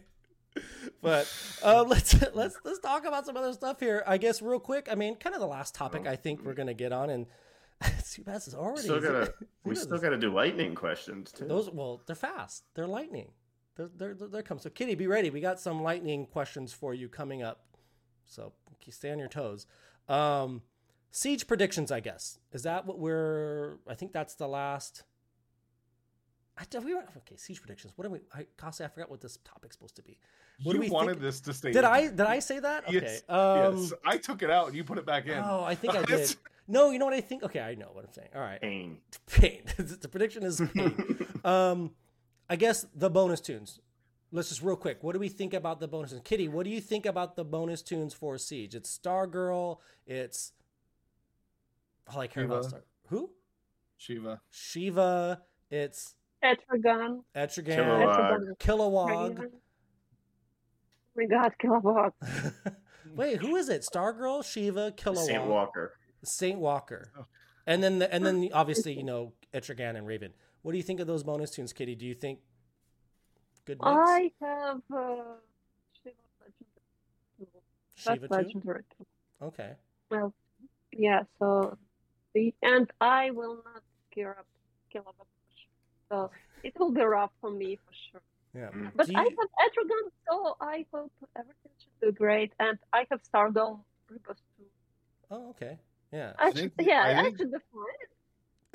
[1.00, 4.02] But uh, let's let's let's talk about some other stuff here.
[4.06, 4.88] I guess real quick.
[4.90, 7.26] I mean, kind of the last topic I think we're gonna get on, and
[7.82, 9.34] Zubaz is already Still gotta.
[9.64, 11.46] We Zubaz still gotta do lightning questions too.
[11.46, 11.70] those.
[11.70, 12.64] Well, they're fast.
[12.74, 13.30] They're lightning.
[13.76, 14.58] They're they're they're come.
[14.58, 15.30] So Kitti, be ready.
[15.30, 17.64] We got some lightning questions for you coming up.
[18.24, 18.52] So
[18.90, 19.66] stay on your toes.
[20.08, 20.62] Um,
[21.10, 22.38] siege predictions, I guess.
[22.52, 23.76] Is that what we're?
[23.86, 25.04] I think that's the last.
[26.60, 27.92] I don't, we were, okay, siege predictions.
[27.96, 28.18] What are we?
[28.34, 30.18] I, Kasi, I forgot what this topic's supposed to be.
[30.64, 31.70] What do you we wanted think- this to stay.
[31.72, 31.84] Did.
[31.84, 32.84] I did I say that?
[32.88, 32.94] Okay.
[33.00, 33.92] Yes, um, yes.
[34.04, 35.38] I took it out and you put it back in.
[35.38, 36.34] Oh, I think I did.
[36.66, 37.44] No, you know what I think?
[37.44, 38.28] Okay, I know what I'm saying.
[38.34, 38.60] All right.
[38.60, 38.98] Pain.
[39.26, 39.62] Pain.
[39.78, 41.26] the prediction is pain.
[41.44, 41.92] um,
[42.50, 43.78] I guess the bonus toons.
[44.32, 45.02] Let's just real quick.
[45.02, 46.22] What do we think about the bonus toons?
[46.22, 48.74] Kitti, what do you think about the bonus toons for Siege?
[48.74, 49.78] It's Stargirl.
[50.06, 50.52] It's
[52.12, 52.64] all I care about.
[52.66, 52.82] Star.
[53.08, 53.30] Who?
[53.96, 54.40] Shiva.
[54.50, 55.40] Shiva.
[55.70, 56.14] It's
[56.44, 57.22] Etrigan.
[57.34, 57.76] Etrigan.
[57.76, 58.58] Kilowog.
[58.58, 59.38] Kilowog.
[59.44, 59.50] Oh
[61.16, 62.12] my god, Kilowog.
[63.16, 63.82] Wait, who is it?
[63.82, 65.92] Stargirl, Shiva, Kilowog, Saint Walker.
[66.22, 67.26] Saint Walker, Oh.
[67.66, 70.32] and then the, and then the, obviously you know Etrigan and Raven.
[70.62, 71.96] What do you think of those bonus toons, Kitti?
[71.98, 72.40] Do you think
[73.64, 73.86] good mix?
[73.86, 75.22] I have uh,
[76.02, 77.62] Shiva Legendary.
[78.04, 78.82] That's legendary.
[79.42, 79.72] Okay.
[80.10, 80.34] Well,
[80.92, 81.22] yeah.
[81.38, 81.76] So
[82.34, 83.82] the and I will not
[84.12, 84.46] gear up
[84.94, 85.26] Kilowog.
[86.10, 86.30] So
[86.62, 88.20] it will be rough for me for sure.
[88.54, 88.68] Yeah.
[88.70, 88.92] Mm.
[88.96, 92.52] But Do I have Etrigan, so I hope everything should do great.
[92.58, 93.80] And I have Stargirl
[94.10, 94.64] Rebus too.
[95.30, 95.78] Oh, okay.
[96.12, 96.32] Yeah.
[96.38, 97.84] I think- should, yeah, I I, think- should be fine.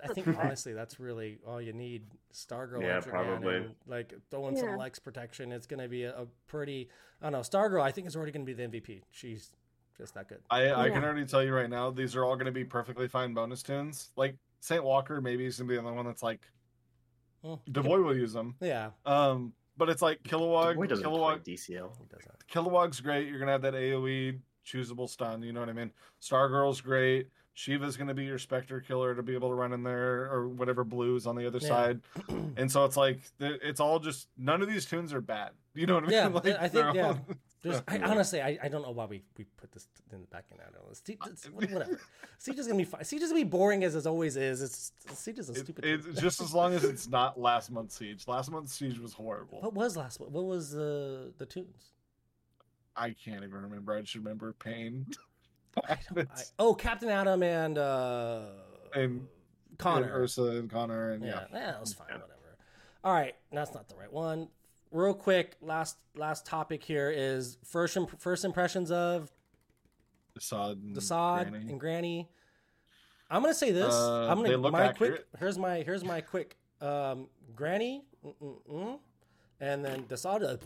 [0.04, 2.04] I think honestly that's really all you need.
[2.34, 3.56] Stargirl, Yeah, Etrigan, probably.
[3.56, 4.76] and like throwing some Yeah.
[4.76, 5.52] Lex protection.
[5.54, 6.90] It's going to be a, a pretty.
[7.22, 7.40] I don't know.
[7.40, 9.02] Stargirl, I think is already going to be the MVP.
[9.12, 9.52] She's
[9.98, 10.40] just that good.
[10.50, 13.08] I, I can already tell you right now, these are all going to be perfectly
[13.08, 14.10] fine bonus toons.
[14.18, 16.42] Like Saint Walker, maybe is going to be the only one that's like
[17.44, 18.56] Well, DaBoy will use them.
[18.62, 20.76] Yeah, Um, but it's like Kilowog.
[20.76, 21.92] Boy doesn't Kilowog, play DCL.
[22.00, 22.48] he does that.
[22.52, 23.28] Kilowog's great.
[23.28, 25.44] You're gonna have that AOE choosable stun.
[25.44, 25.92] You know what I mean?
[26.22, 27.28] Stargirl's great.
[27.54, 30.84] Shiva's gonna be your Spectre killer to be able to run in there or whatever
[30.84, 31.68] blues on the other Yeah.
[31.68, 32.02] side.
[32.58, 35.52] And so it's like it's all just none of these toons are bad.
[35.76, 36.16] You know what I mean?
[36.16, 37.18] Yeah, Like, I think- they're all- yeah.
[37.64, 40.46] There's, I, honestly, I, I don't know why we, we put this in the back
[40.52, 40.58] in.
[40.60, 40.92] I don't know.
[40.92, 42.00] It's- whatever.
[42.38, 43.04] Siege is gonna be fine.
[43.06, 44.62] Siege is gonna be boring as it always is.
[44.62, 45.86] It's Siege is a It- stupid.
[45.86, 46.16] it's thing.
[46.16, 48.28] just as long as it's not last month's siege.
[48.28, 49.62] Last month's siege was horrible.
[49.62, 50.20] What was last?
[50.20, 50.32] Month?
[50.34, 51.92] What was the the tunes?
[52.96, 53.94] I can't even remember.
[53.96, 55.08] I just remember Pain.
[55.90, 55.98] I,
[56.60, 58.42] oh, Captain Atom and uh,
[58.94, 59.26] and
[59.80, 61.46] Connor, and Ursa and Connor, and yeah, yeah.
[61.52, 62.08] yeah, that was fine.
[62.08, 62.30] Whatever.
[63.04, 64.48] All right, that's not the right one.
[64.94, 69.32] Real quick, last last topic here is first imp- first impressions of
[70.40, 71.72] Desaad and Desaad Granny.
[71.72, 72.30] and Granny.
[73.28, 73.92] I'm gonna say this.
[73.92, 75.26] Uh, I'm gonna my accurate.
[75.32, 75.40] quick.
[75.40, 76.58] Here's my here's my quick.
[76.80, 78.04] Um, Granny,
[79.60, 80.44] and then Desaad.
[80.44, 80.58] uh,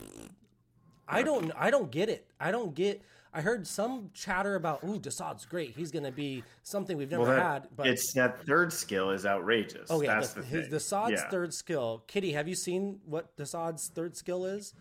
[1.08, 2.26] I don't I don't get it.
[2.38, 3.00] I don't get.
[3.38, 5.76] I heard some chatter about ooh Desaad's great.
[5.76, 7.68] He's gonna be something we've never Well, that- had.
[7.76, 9.88] But it's that third skill is outrageous.
[9.92, 10.68] Oh yeah, That's the, the, his.
[10.68, 11.30] Desaad's Yeah.
[11.30, 12.02] third skill.
[12.08, 14.74] Kitti, have you seen what Desaad's third skill is?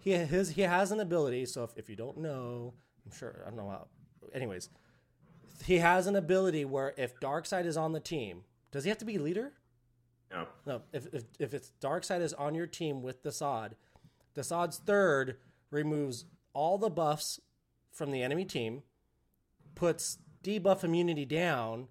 [0.00, 1.46] He his he has an ability.
[1.46, 2.74] So if, if you don't know,
[3.06, 3.86] I'm sure I don't know how.
[4.34, 4.70] Anyways,
[5.64, 8.42] he has an ability where if Darkseid is on the team,
[8.72, 9.52] does he have to be leader?
[10.32, 10.48] No.
[10.66, 10.82] No.
[10.92, 13.74] If if, if it's Darkseid is on your team with Desaad,
[14.34, 15.36] Desaad's third
[15.70, 17.38] removes all the buffs
[17.94, 18.82] from the enemy team,
[19.74, 21.88] puts debuff immunity down,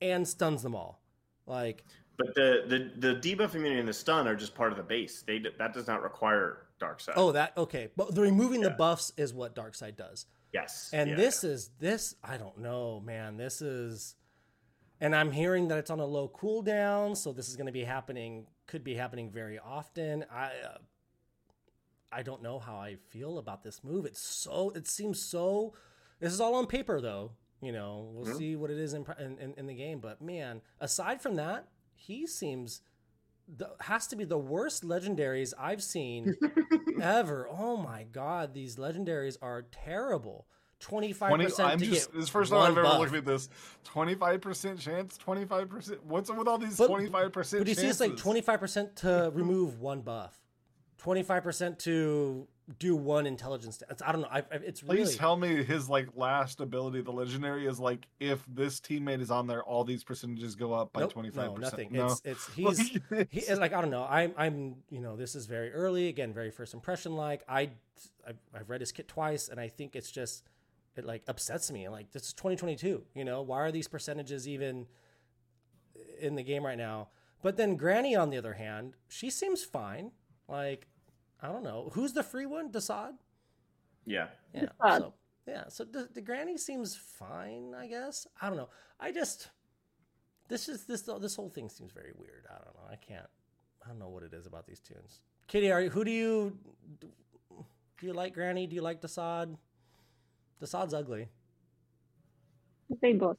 [0.00, 1.02] and stuns them all.
[1.46, 1.84] Like
[2.16, 5.22] But the, the the debuff immunity and the stun are just part of the base.
[5.26, 7.14] They that does not require Darkseid.
[7.16, 7.88] Oh, that okay.
[7.96, 10.26] But the removing the buffs is what Darkseid does.
[10.52, 10.90] yes.
[10.92, 11.16] And Yeah.
[11.16, 13.36] this is this I don't know, man.
[13.36, 14.14] This is
[15.00, 17.84] and I'm hearing that it's on a low cooldown, so this is going to be
[17.84, 20.24] happening could be happening very often.
[20.30, 20.78] I uh,
[22.12, 24.04] I don't know how I feel about this move.
[24.06, 25.74] It's so it seems so
[26.20, 27.32] this is all on paper though.
[27.60, 28.38] You know, we'll Mhm.
[28.38, 32.26] see what it is in, in in the game, but man, aside from that, he
[32.26, 32.82] seems
[33.48, 36.34] the, has to be the worst legendaries I've seen
[37.00, 37.48] ever.
[37.50, 40.46] Oh my god, these legendaries are terrible.
[40.80, 42.98] Twenty five 20, percent I'm to get this is the first time I've ever buff.
[42.98, 43.48] looked at this.
[43.84, 46.04] Twenty five percent chance, twenty five percent.
[46.04, 47.60] What's up with all these twenty five percent?
[47.60, 50.36] But you see, it's like twenty five percent to remove one buff,
[51.02, 52.46] twenty five percent to
[52.78, 53.82] do one intelligence.
[53.90, 54.28] It's, I don't know.
[54.30, 58.44] I, it's Please really tell me his like last ability, the legendary, is like if
[58.46, 61.54] this teammate is on there, all these percentages go up by Nope, twenty five No,
[61.54, 61.92] percent.
[61.92, 61.96] nothing.
[61.96, 62.54] It's it's
[63.30, 64.06] he's he, like I don't know.
[64.08, 67.16] I'm I'm you know this is very early again, very first impression.
[67.16, 67.70] Like I
[68.26, 70.44] I've, I've read his kit twice, and I think it's just
[70.96, 71.88] it like upsets me.
[71.88, 73.02] Like this is 2022.
[73.14, 74.86] You know why are these percentages even
[76.20, 77.08] in the game right now?
[77.42, 80.12] But then Granny, on the other hand, she seems fine.
[80.48, 80.86] Like
[81.42, 83.14] I don't know who's the free one, Desaad.
[84.06, 84.28] yeah.
[84.54, 84.66] Yeah.
[84.82, 84.98] Desaad.
[84.98, 85.14] So
[85.46, 85.64] yeah.
[85.68, 87.74] So the, the Granny seems fine.
[87.76, 88.68] I guess I don't know.
[89.00, 89.48] I just
[90.48, 92.46] this is this this whole thing seems very weird.
[92.48, 92.88] I don't know.
[92.90, 93.26] I can't.
[93.84, 95.20] I don't know what it is about these toons.
[95.48, 96.56] Kitti, are you, who do you
[97.00, 98.34] do you like?
[98.34, 98.66] Granny?
[98.68, 99.56] Do you like Desaad?
[100.62, 101.28] Desaad's ugly.
[103.00, 103.36] They both.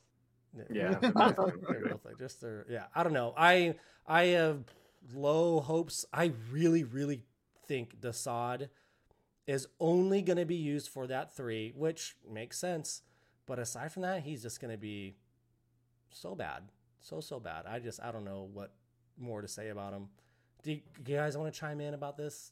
[0.71, 0.95] Yeah.
[0.99, 2.85] They're both- they're both like just they're, yeah.
[2.93, 3.33] I don't know.
[3.37, 3.75] I
[4.05, 4.63] I have
[5.13, 6.05] low hopes.
[6.13, 7.23] I really really
[7.67, 8.69] think Desaad
[9.47, 13.01] is only going to be used for that three, which makes sense.
[13.45, 15.15] But aside from that, he's just going to be
[16.11, 16.63] so bad,
[17.01, 17.65] so so bad.
[17.67, 18.73] I just I don't know what
[19.17, 20.07] more to say about him.
[20.63, 22.51] Do you, do you guys want to chime in about this?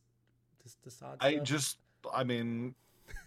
[0.64, 1.44] This Desaad I stuff?
[1.46, 1.78] just,
[2.14, 2.76] I mean,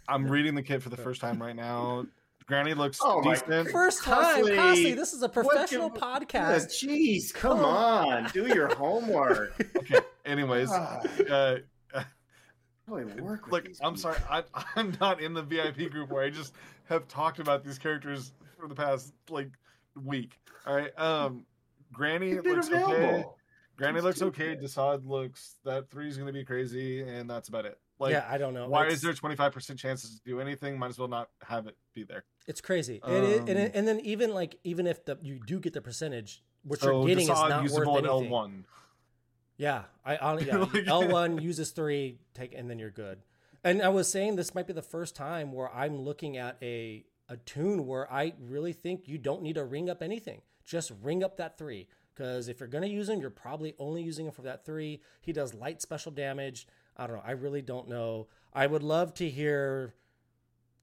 [0.09, 2.07] I'm reading the kit for the first time right now.
[2.47, 3.71] Granny looks Oh my- decent.
[3.71, 6.67] first time, Constantly- Constantly, This is a professional do- podcast.
[6.85, 8.31] Jeez, come Come on.
[8.35, 9.55] Do your homework.
[9.79, 10.01] Okay.
[10.27, 11.01] Anyways, Ah,
[12.91, 13.97] uh, really work with Look, I'm people.
[13.97, 14.19] sorry.
[14.31, 14.43] I,
[14.77, 16.55] I'm not in the VIP group where I just
[16.89, 19.51] have talked about these characters for the past like
[20.03, 20.39] week.
[20.67, 20.99] All right.
[20.99, 21.45] Um,
[21.93, 23.25] Granny They've been looks okay.
[23.77, 24.55] Granny It's looks okay.
[24.55, 24.61] good.
[24.63, 27.79] Desaad looks that three is gonna be crazy, and that's about it.
[27.99, 28.69] Like, yeah, I don't know.
[28.69, 30.79] why It's- is there 25 percent chances to do anything?
[30.79, 32.25] Might as well not have it be there.
[32.47, 35.41] It's crazy, and, it, and, Um, it, and then even like even if the you
[35.47, 38.31] do get the percentage, what so you're getting is Desaad not worth usable in anything.
[38.31, 38.65] L1.
[39.57, 43.19] Yeah, I on yeah, Like- L one uses three, take and then you're good.
[43.63, 47.05] And I was saying this might be the first time where I'm looking at a
[47.29, 50.43] a toon where I really think you don't need to ring up anything.
[50.65, 51.89] Just ring up that three.
[52.15, 55.01] Because if you're gonna use him, you're probably only using him for that three.
[55.21, 56.67] He does light special damage.
[56.97, 57.23] I don't know.
[57.25, 58.29] I really don't know.
[58.53, 59.95] I would love to hear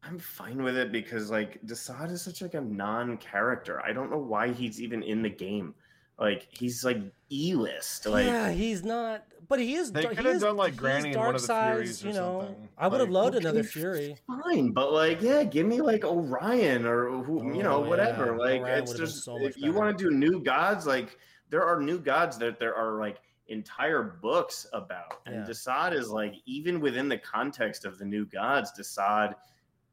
[0.04, 3.82] I'm fine with it because like Desaad is such like a non-character.
[3.86, 5.76] I don't know why he's even in the game.
[6.22, 7.00] Like he's like
[7.32, 8.06] E-list.
[8.06, 9.92] Like yeah, he's not, but he is.
[9.92, 12.08] They he could have is- done, like, Granny in one of the Darkseid's, Furies or
[12.10, 12.70] you know, something.
[12.78, 14.16] I would have Like, loved okay, another Fury.
[14.28, 18.28] fine, but like yeah, give me like Orion or who you know Oh, whatever.
[18.28, 18.32] yeah.
[18.38, 21.18] Like Orion it's just so much if you want to do new gods, like
[21.50, 23.18] there are new gods that there are like
[23.48, 25.46] entire books about, and Yeah.
[25.52, 29.34] Desaad is like even within the context of the new gods, Desaad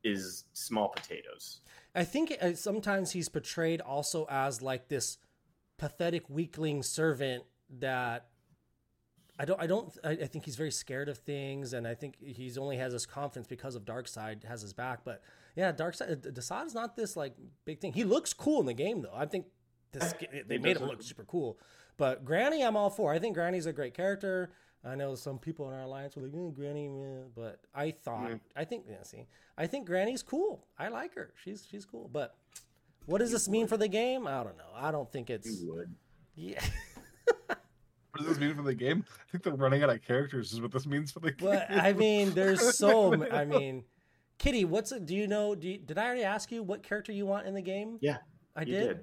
[0.05, 1.61] is small potatoes.
[1.95, 5.17] I think uh, sometimes he's portrayed also as like this
[5.79, 7.45] pathetic weakling servant
[7.79, 8.27] that
[9.39, 9.61] I don't.
[9.63, 9.97] I don't.
[10.03, 13.07] I, I think he's very scared of things, and I think he's only has this
[13.07, 15.01] confidence because of Darkseid has his back.
[15.05, 15.23] But
[15.55, 17.35] yeah, Dark Darkseid Desaad is not this like
[17.65, 17.93] big thing.
[17.93, 19.15] He looks cool in the game though.
[19.15, 19.47] I think
[19.93, 20.13] this
[20.49, 21.59] they made him look- look super cool.
[21.97, 23.13] But Granny, I'm all for.
[23.13, 24.51] I think Granny's a great character.
[24.85, 28.29] I know some people in our alliance were like, eh, Granny, meh," but I thought,
[28.31, 28.37] Yeah.
[28.55, 29.27] I think, yeah, see,
[29.57, 30.65] I think Granny's cool.
[30.79, 31.33] I like her.
[31.43, 32.09] She's she's cool.
[32.13, 32.37] But
[33.09, 34.27] what does this mean for the game?
[34.27, 34.71] I don't know.
[34.77, 35.95] I don't think it's You would.
[36.35, 36.63] yeah.
[38.13, 39.05] What does this mean for the game?
[39.09, 40.53] I think they're running out of characters.
[40.53, 41.51] Is what this means for the game.
[41.51, 43.13] But I mean, there's so.
[43.13, 43.85] m- I mean,
[44.41, 45.07] Kitti, what's it?
[45.07, 45.55] Do you know?
[45.55, 47.99] Do you, did I already ask you what character you want in the game?
[48.01, 48.17] Yeah,
[48.57, 49.01] I You did.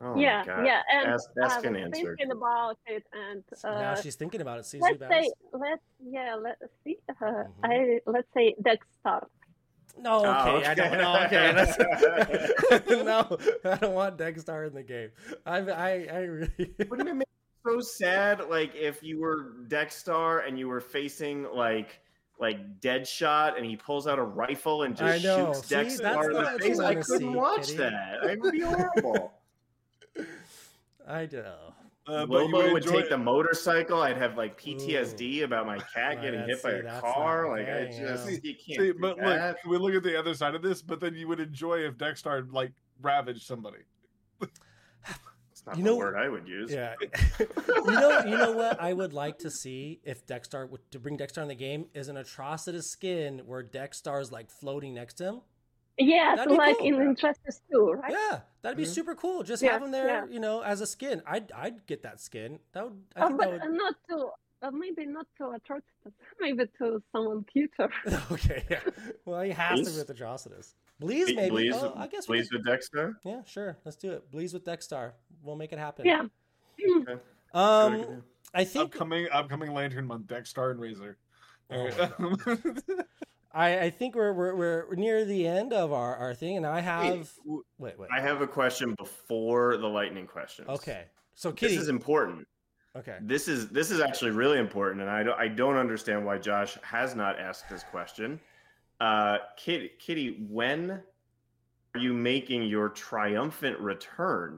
[0.00, 0.66] Oh my yeah, God.
[0.66, 2.16] yeah, and Ask, ask I and was answer.
[2.16, 4.66] thinking about it, and now uh, she's thinking about it.
[4.66, 5.30] Sees let's you say, guys.
[5.52, 6.98] let's yeah, let's see.
[7.08, 7.46] Uh, Mhm.
[7.62, 9.26] I let's say Dexter.
[9.98, 11.24] No, oh, okay, Oh, I don't know.
[11.24, 11.78] Okay, that's,
[12.88, 15.10] no, I don't want Dexstar in the game.
[15.46, 16.74] I, I, I really.
[16.88, 21.44] Wouldn't it make it so sad, like if you were Dexstar and you were facing
[21.54, 22.00] like
[22.40, 26.32] like Deadshot and he pulls out a rifle and just shoots See, that's Dexstar in
[26.32, 26.78] the face?
[26.80, 27.76] I couldn't see, watch Kitti.
[27.76, 28.30] that.
[28.30, 29.32] It would be horrible.
[31.08, 31.44] I do.
[32.06, 34.02] Uh, but you Lobo would enjoy take the motorcycle.
[34.02, 37.44] I'd have like PTSD about my cat Well, getting hit that's- by a car.
[37.44, 38.08] not Like I okay, yeah.
[38.08, 39.56] just you can't See, do but that.
[39.64, 40.82] look, we look at the other side of this.
[40.82, 43.78] But then you would enjoy if Dexstar like ravaged somebody.
[44.40, 46.70] It's not You the know- word I would use.
[46.72, 46.94] Yeah.
[47.40, 47.46] you
[47.86, 51.42] know, you know what I would like to see if Dexstar would to bring Dexstar
[51.42, 55.40] in the game is an Atrocitus skin where Dexstar's like floating next to him.
[55.98, 56.86] Yes, That'd be like cool.
[56.86, 58.10] in Injustice too, right?
[58.12, 58.88] Yeah, that'd be Mhm.
[58.94, 59.42] super cool.
[59.44, 60.26] Just Yeah, have him there, yeah.
[60.28, 61.22] you know, as a skin.
[61.26, 62.58] I'd I'd get that skin.
[62.72, 63.76] That would I Uh, think but that would.
[63.78, 64.30] not to
[64.62, 65.82] uh, maybe not to Atrocitus,
[66.40, 67.90] maybe to someone cuter.
[68.32, 68.80] okay, yeah.
[69.24, 69.92] Well, he has to Bleeze?
[69.92, 70.74] be with Atrocitus.
[70.98, 71.50] Bleeze, maybe.
[71.50, 73.16] Bleeze, oh, I guess we Bleeze could, with Dexstar.
[73.24, 73.76] Yeah, sure.
[73.84, 74.30] Let's do it.
[74.30, 75.12] Bleeze with Dexstar.
[75.42, 76.06] We'll make it happen.
[76.06, 76.22] yeah.
[77.52, 81.16] Um, I think upcoming upcoming Lantern month, Dexstar and Razer.
[81.70, 82.82] Oh Alright.
[83.54, 84.54] I, I think we're, we're
[84.88, 88.08] we're near the end of our, our thing, and I have w- wait wait.
[88.12, 90.68] I have a question before the lightning questions.
[90.68, 91.04] Okay,
[91.34, 92.48] so Kitti, This is important.
[92.96, 96.38] okay, This is this is actually really important, and I don't I don't understand why
[96.38, 98.40] Josh has not asked this question.
[99.00, 101.00] Uh, Kitti, Kitti, when
[101.94, 104.56] are you making your triumphant return?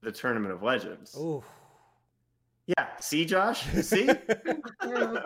[0.00, 1.14] to The Tournament of Legends.
[1.18, 1.42] oh,
[2.66, 2.86] Yeah.
[3.00, 3.64] See, Josh.
[3.82, 4.08] See.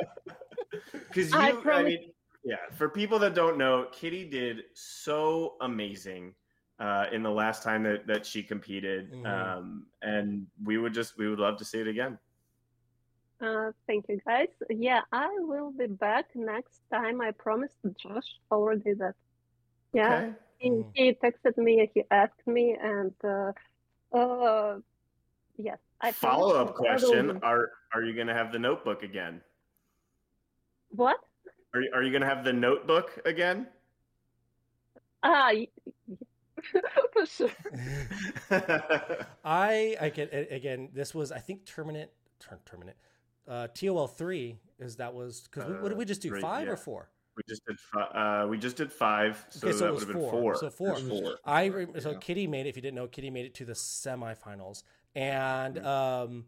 [1.08, 2.10] Because I you, I, promise- mean,
[2.44, 2.56] yeah.
[2.72, 6.34] For people that don't know, Kitti did so amazing
[6.78, 9.26] uh, in the last time that that she competed, Mhm.
[9.26, 12.18] um, and we would just we would love to see it again.
[13.40, 14.48] Uh, thank you, guys.
[14.70, 17.20] Yeah, I will be back next time.
[17.20, 19.14] I promised Josh already that.
[19.92, 20.34] Yeah, Okay.
[20.58, 20.90] he, Mm.
[20.94, 23.52] he texted me, he asked me, and uh,
[24.16, 24.80] uh,
[25.56, 28.58] yes, I Follow up that I will question: Are are you going to have the
[28.58, 29.42] notebook again?
[30.90, 31.18] What?
[31.74, 33.66] Are you, are you going to have the notebook again?
[35.22, 35.68] Ah, y-
[37.12, 37.50] for sure.
[39.44, 40.90] I I get a- again.
[40.92, 42.96] This was I think terminate ter, terminate.
[43.48, 46.66] Uh, TOL three is that was because what did we just do Uh, three, five
[46.66, 46.72] yeah.
[46.72, 47.08] or four?
[47.36, 50.06] we just did fi- uh, we just did five, so Okay, so it that was
[50.06, 50.40] would have been four.
[50.42, 50.54] four.
[50.56, 50.96] So four.
[50.96, 51.38] four.
[51.46, 52.18] I re- so Yeah.
[52.18, 52.70] Kitti made it.
[52.70, 54.82] If you didn't know, Kitti made it to the semifinals,
[55.14, 55.84] and Mhm.
[55.86, 56.44] um,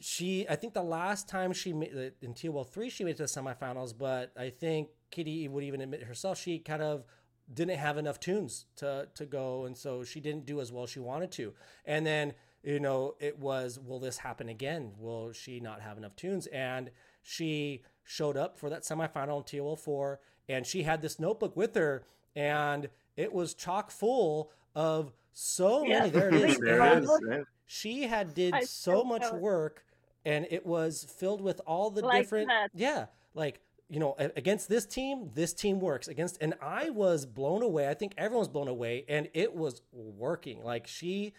[0.00, 3.22] she I think the last time she made in TOL three she made it to
[3.24, 7.04] the semifinals, but I think Kitti would even admit herself she kind of
[7.52, 10.90] didn't have enough toons to to go, and so she didn't do as well as
[10.90, 11.54] she wanted to,
[11.84, 12.34] and then.
[12.64, 14.90] You know, it was, will this happen again?
[14.98, 16.48] Will she not have enough toons?
[16.48, 16.90] And
[17.22, 20.18] she showed up for that semifinal in TOL 4
[20.48, 22.02] and she had this notebook with her
[22.34, 26.00] and it was chock full of so Yeah.
[26.00, 27.44] many there it is There it is.
[27.66, 29.84] she had did I so much have work
[30.28, 32.70] and it was filled with all the Like different that.
[32.74, 37.62] yeah like you know against this team this team works against and i was blown
[37.62, 41.32] away i think everyone's blown away and it was working like she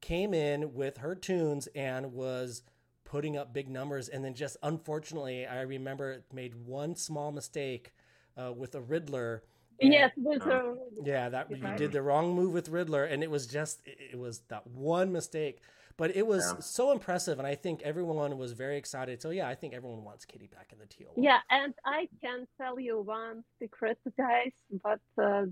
[0.00, 2.62] came in with her toons and was
[3.04, 7.92] putting up big numbers and then just unfortunately i remember it made one small mistake
[8.36, 9.42] uh, with a riddler
[9.80, 10.74] and- Yes, with Um, her.
[11.04, 14.40] yeah, that you did the wrong move with Riddler, and it was just it was
[14.48, 15.60] that one mistake.
[15.96, 16.60] But it was Yeah.
[16.60, 19.20] so impressive, and I think everyone was very excited.
[19.20, 21.12] So yeah, I think everyone wants Kitti back in the teal.
[21.16, 24.52] Yeah, and I can tell you one secret, guys,
[24.82, 25.46] but uh,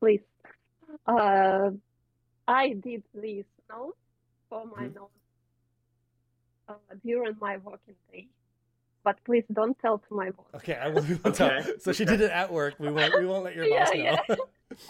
[0.00, 0.20] please.
[1.06, 1.70] Uh,
[2.46, 3.96] I did this note
[4.48, 4.94] for my Mhm.
[4.94, 5.18] notes
[6.68, 8.28] uh, during my working day.
[9.04, 10.46] But please don't tell to my boss.
[10.56, 11.02] Okay, I will.
[11.02, 11.60] we won't tell.
[11.80, 12.74] So she did it at work.
[12.78, 13.12] We won't.
[13.18, 14.00] We won't let your Yeah, boss know.
[14.02, 14.16] yeah.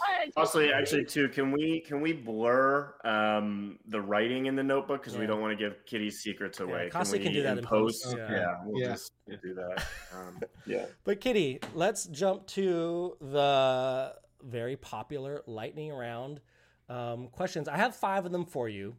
[0.01, 4.63] I just- Also, actually, too, can we can we blur um, the writing in the
[4.63, 6.89] notebook because we don't want to give Kitti's secrets away?
[6.91, 8.03] Constantly we can do that in post.
[8.03, 8.15] post?
[8.17, 8.31] Yeah.
[8.31, 8.87] Yeah, we'll Yeah.
[8.89, 9.83] just do that.
[10.13, 10.85] Um, yeah.
[11.03, 14.13] But Kitti, let's jump to the
[14.43, 16.39] very popular lightning round
[16.87, 17.67] um, questions.
[17.67, 18.95] I have five of them for you.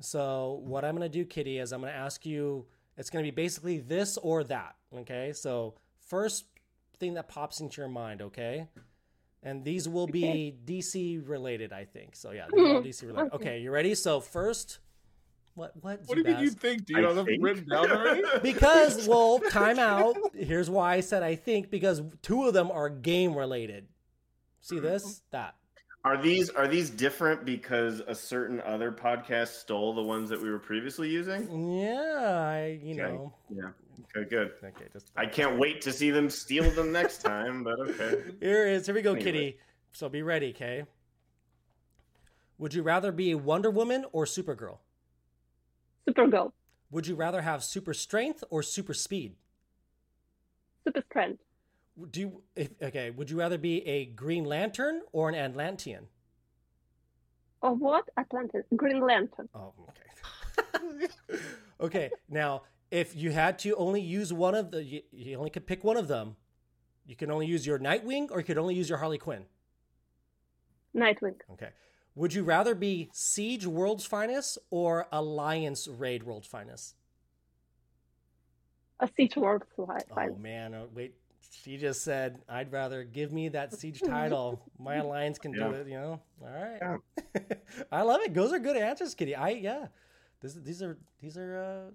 [0.00, 2.66] So what I'm going to do, Kitti, is I'm going to ask you.
[3.00, 4.76] It's going to be basically this or that.
[4.94, 5.32] Okay.
[5.32, 5.74] So
[6.06, 6.44] first
[6.98, 8.20] thing that pops into your mind.
[8.20, 8.68] Okay.
[9.42, 12.14] And these will be DC related, I think.
[12.14, 12.86] So yeah, these are all hmm.
[12.86, 13.32] DC related.
[13.32, 13.48] Okay.
[13.48, 13.94] Okay, you ready?
[13.94, 14.80] So first,
[15.54, 16.00] what what?
[16.04, 16.84] What do you mean you think?
[16.84, 17.42] Do you I have them think.
[17.42, 18.22] written down already?
[18.42, 22.88] because well time out here's why i said i think because two of them are
[22.88, 23.86] game related
[24.60, 24.84] see hmm.
[24.84, 25.54] this that
[26.04, 30.50] Are these are these different because a certain other podcast stole the ones that we
[30.50, 31.46] were previously using?
[31.78, 33.02] yeah i you Okay.
[33.02, 33.70] know Yeah.
[34.16, 34.52] Okay, good.
[34.64, 38.22] okay just I can't wait to see them steal them next time, but okay.
[38.40, 39.52] here it is here we go Anyway.
[39.52, 39.56] kitti
[39.92, 40.84] so be ready okay
[42.58, 44.78] would you rather be wonder woman or supergirl
[46.08, 46.52] Supergirl,
[46.90, 49.36] would you rather have super strength or super speed
[50.86, 51.40] super strength.
[52.10, 56.06] Do you if, okay would you rather be a green lantern or an atlantean
[57.62, 58.08] Or what?
[58.16, 58.64] Atlantis.
[58.74, 59.48] Green Lantern.
[59.54, 61.38] Oh, okay.
[61.80, 65.66] okay, now if you had to only use one of the, you, you only could
[65.66, 66.36] pick one of them.
[67.06, 69.44] You can only use your Nightwing, or you could only use your Harley Quinn.
[70.94, 71.34] Nightwing.
[71.52, 71.70] Okay.
[72.14, 76.96] Would you rather be Siege World's Finest or Alliance Raid World's Finest?
[78.98, 80.36] A Siege World's oh, Finest.
[80.36, 81.14] Oh man, oh, wait.
[81.62, 84.62] She just said, "I'd rather give me that siege title.
[84.78, 86.20] My alliance can do it." You know.
[86.42, 86.98] All right.
[87.92, 88.32] I love it.
[88.34, 89.38] Those are good answers, Kitti.
[89.38, 89.86] I yeah.
[90.40, 91.58] This, these are these are.
[91.88, 91.90] uh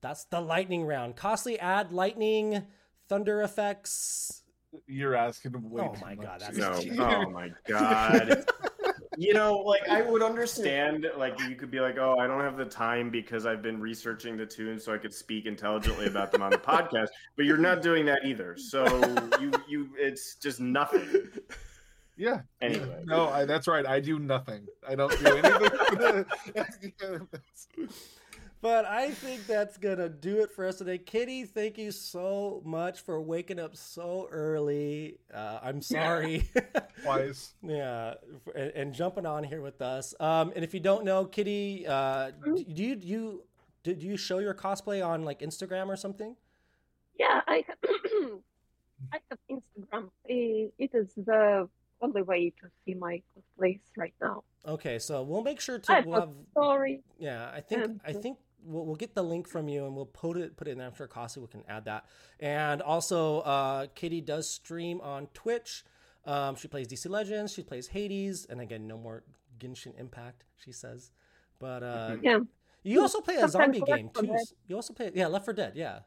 [0.00, 1.16] That's the lightning round.
[1.16, 2.66] Costly add lightning,
[3.08, 4.42] thunder effects.
[4.86, 6.56] You're asking way Oh too my God, that's-
[6.94, 7.04] No.
[7.04, 8.44] Oh my god.
[9.18, 12.56] You know, like I would understand, like you could be like, "Oh, I don't have
[12.56, 16.40] the time because I've been researching the toons so I could speak intelligently about them
[16.40, 18.84] on the podcast." But you're not doing that either, so
[19.40, 21.30] you you it's just nothing.
[22.16, 22.42] Yeah.
[22.60, 23.02] Anyway.
[23.06, 23.86] No, I, that's right.
[23.86, 24.66] I do nothing.
[24.86, 26.26] I don't do anything.
[28.60, 30.98] But I think that's gonna do it for us today.
[30.98, 35.18] Kitti, thank you so much for waking up so early.
[35.32, 36.48] Uh, I'm sorry.
[37.04, 37.54] Twice.
[37.62, 38.14] Yeah,
[38.56, 40.12] and, and jumping on here with us.
[40.18, 43.42] Um, and if you don't know, Kitti, uh, do you do you
[43.84, 46.34] did you show your cosplay on like Instagram or something?
[47.16, 47.78] Yeah, I have,
[49.12, 50.10] I have Instagram.
[50.26, 51.68] It is the
[52.00, 54.42] only way to see my cosplays right now.
[54.66, 57.00] Okay, so we'll make sure to I we'll have Sorry.
[57.18, 57.50] yeah.
[57.54, 60.36] I think Um, I think we'll, we'll get the link from you and we'll put
[60.36, 60.80] it put it in.
[60.80, 62.04] I'm sure Costly we can add that.
[62.38, 65.84] And also, uh, Kitti does stream on Twitch.
[66.24, 67.52] Um, she plays DC Legends.
[67.52, 69.24] She plays Hades, and again, no more
[69.58, 70.44] Genshin Impact.
[70.62, 71.10] She says,
[71.58, 72.38] but uh, Yeah.
[72.84, 74.26] You also play a Sometimes zombie game too.
[74.26, 74.46] Dead.
[74.66, 76.00] You also play yeah, Left 4 Dead, yeah.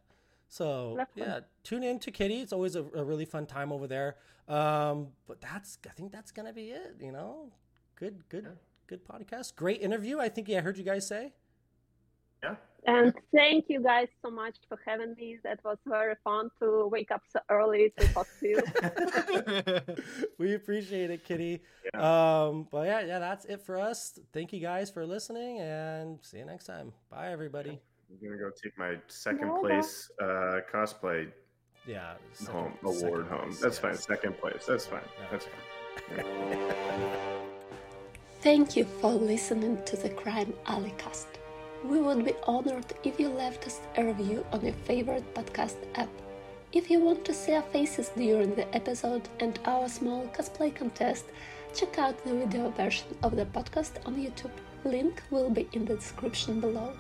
[0.48, 2.42] So Left 4 yeah, tune in to Kitti.
[2.42, 4.16] It's always a, a really fun time over there.
[4.48, 6.96] Um, but that's I think that's gonna be it.
[7.00, 7.52] You know,
[7.96, 8.48] good good
[8.88, 9.56] good podcast.
[9.56, 10.20] Great interview.
[10.20, 11.34] I think yeah, I heard you guys say.
[12.44, 12.56] Yeah.
[12.88, 15.38] And thank you guys so much for having me.
[15.44, 18.60] That was very fun to wake up so early to talk to you.
[20.40, 21.60] we appreciate it, Kitti.
[21.94, 24.18] Um, but yeah, yeah, that's it for us.
[24.34, 26.92] Thank you guys for listening, and see you next time.
[27.12, 27.80] Bye, everybody.
[28.10, 29.60] I'm gonna go take my second Bye-bye.
[29.62, 31.32] place uh, cosplay
[31.86, 33.40] Yeah, second- home second award home.
[33.50, 33.80] place, That's yes.
[33.80, 33.96] fine.
[34.18, 34.66] Second place.
[34.66, 35.02] That's fine.
[35.20, 36.26] Yeah, That's fine.
[38.42, 41.28] Thank you for listening to the Crime Alley cast.
[41.84, 46.10] We would be honored if you left us a review on your favorite podcast app.
[46.72, 51.26] If you want to see our faces during the episode and our small cosplay contest,
[51.74, 54.52] check out the video version of the podcast on YouTube.
[54.84, 56.94] Link will be in the description below.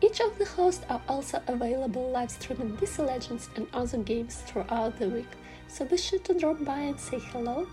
[0.00, 4.98] Each of the hosts are also available live streaming DC Legends and other games throughout
[4.98, 5.30] the week,
[5.68, 7.66] so be sure to drop by and say hello.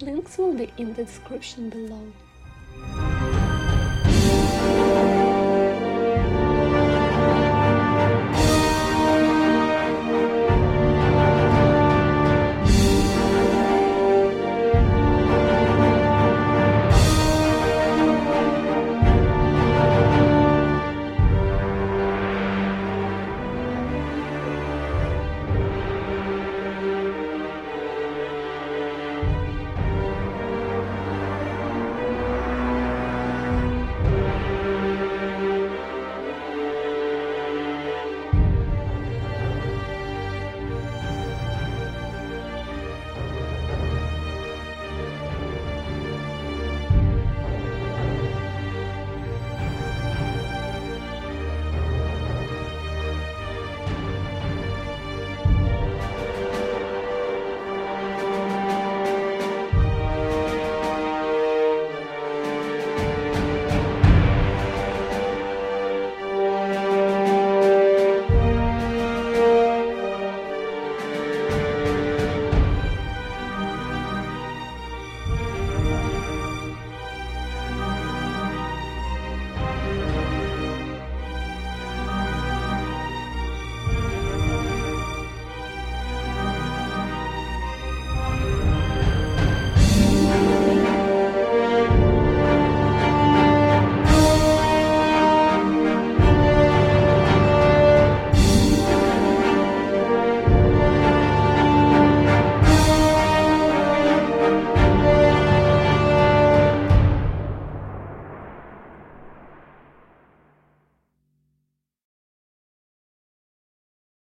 [0.00, 3.11] Links will be in the description below.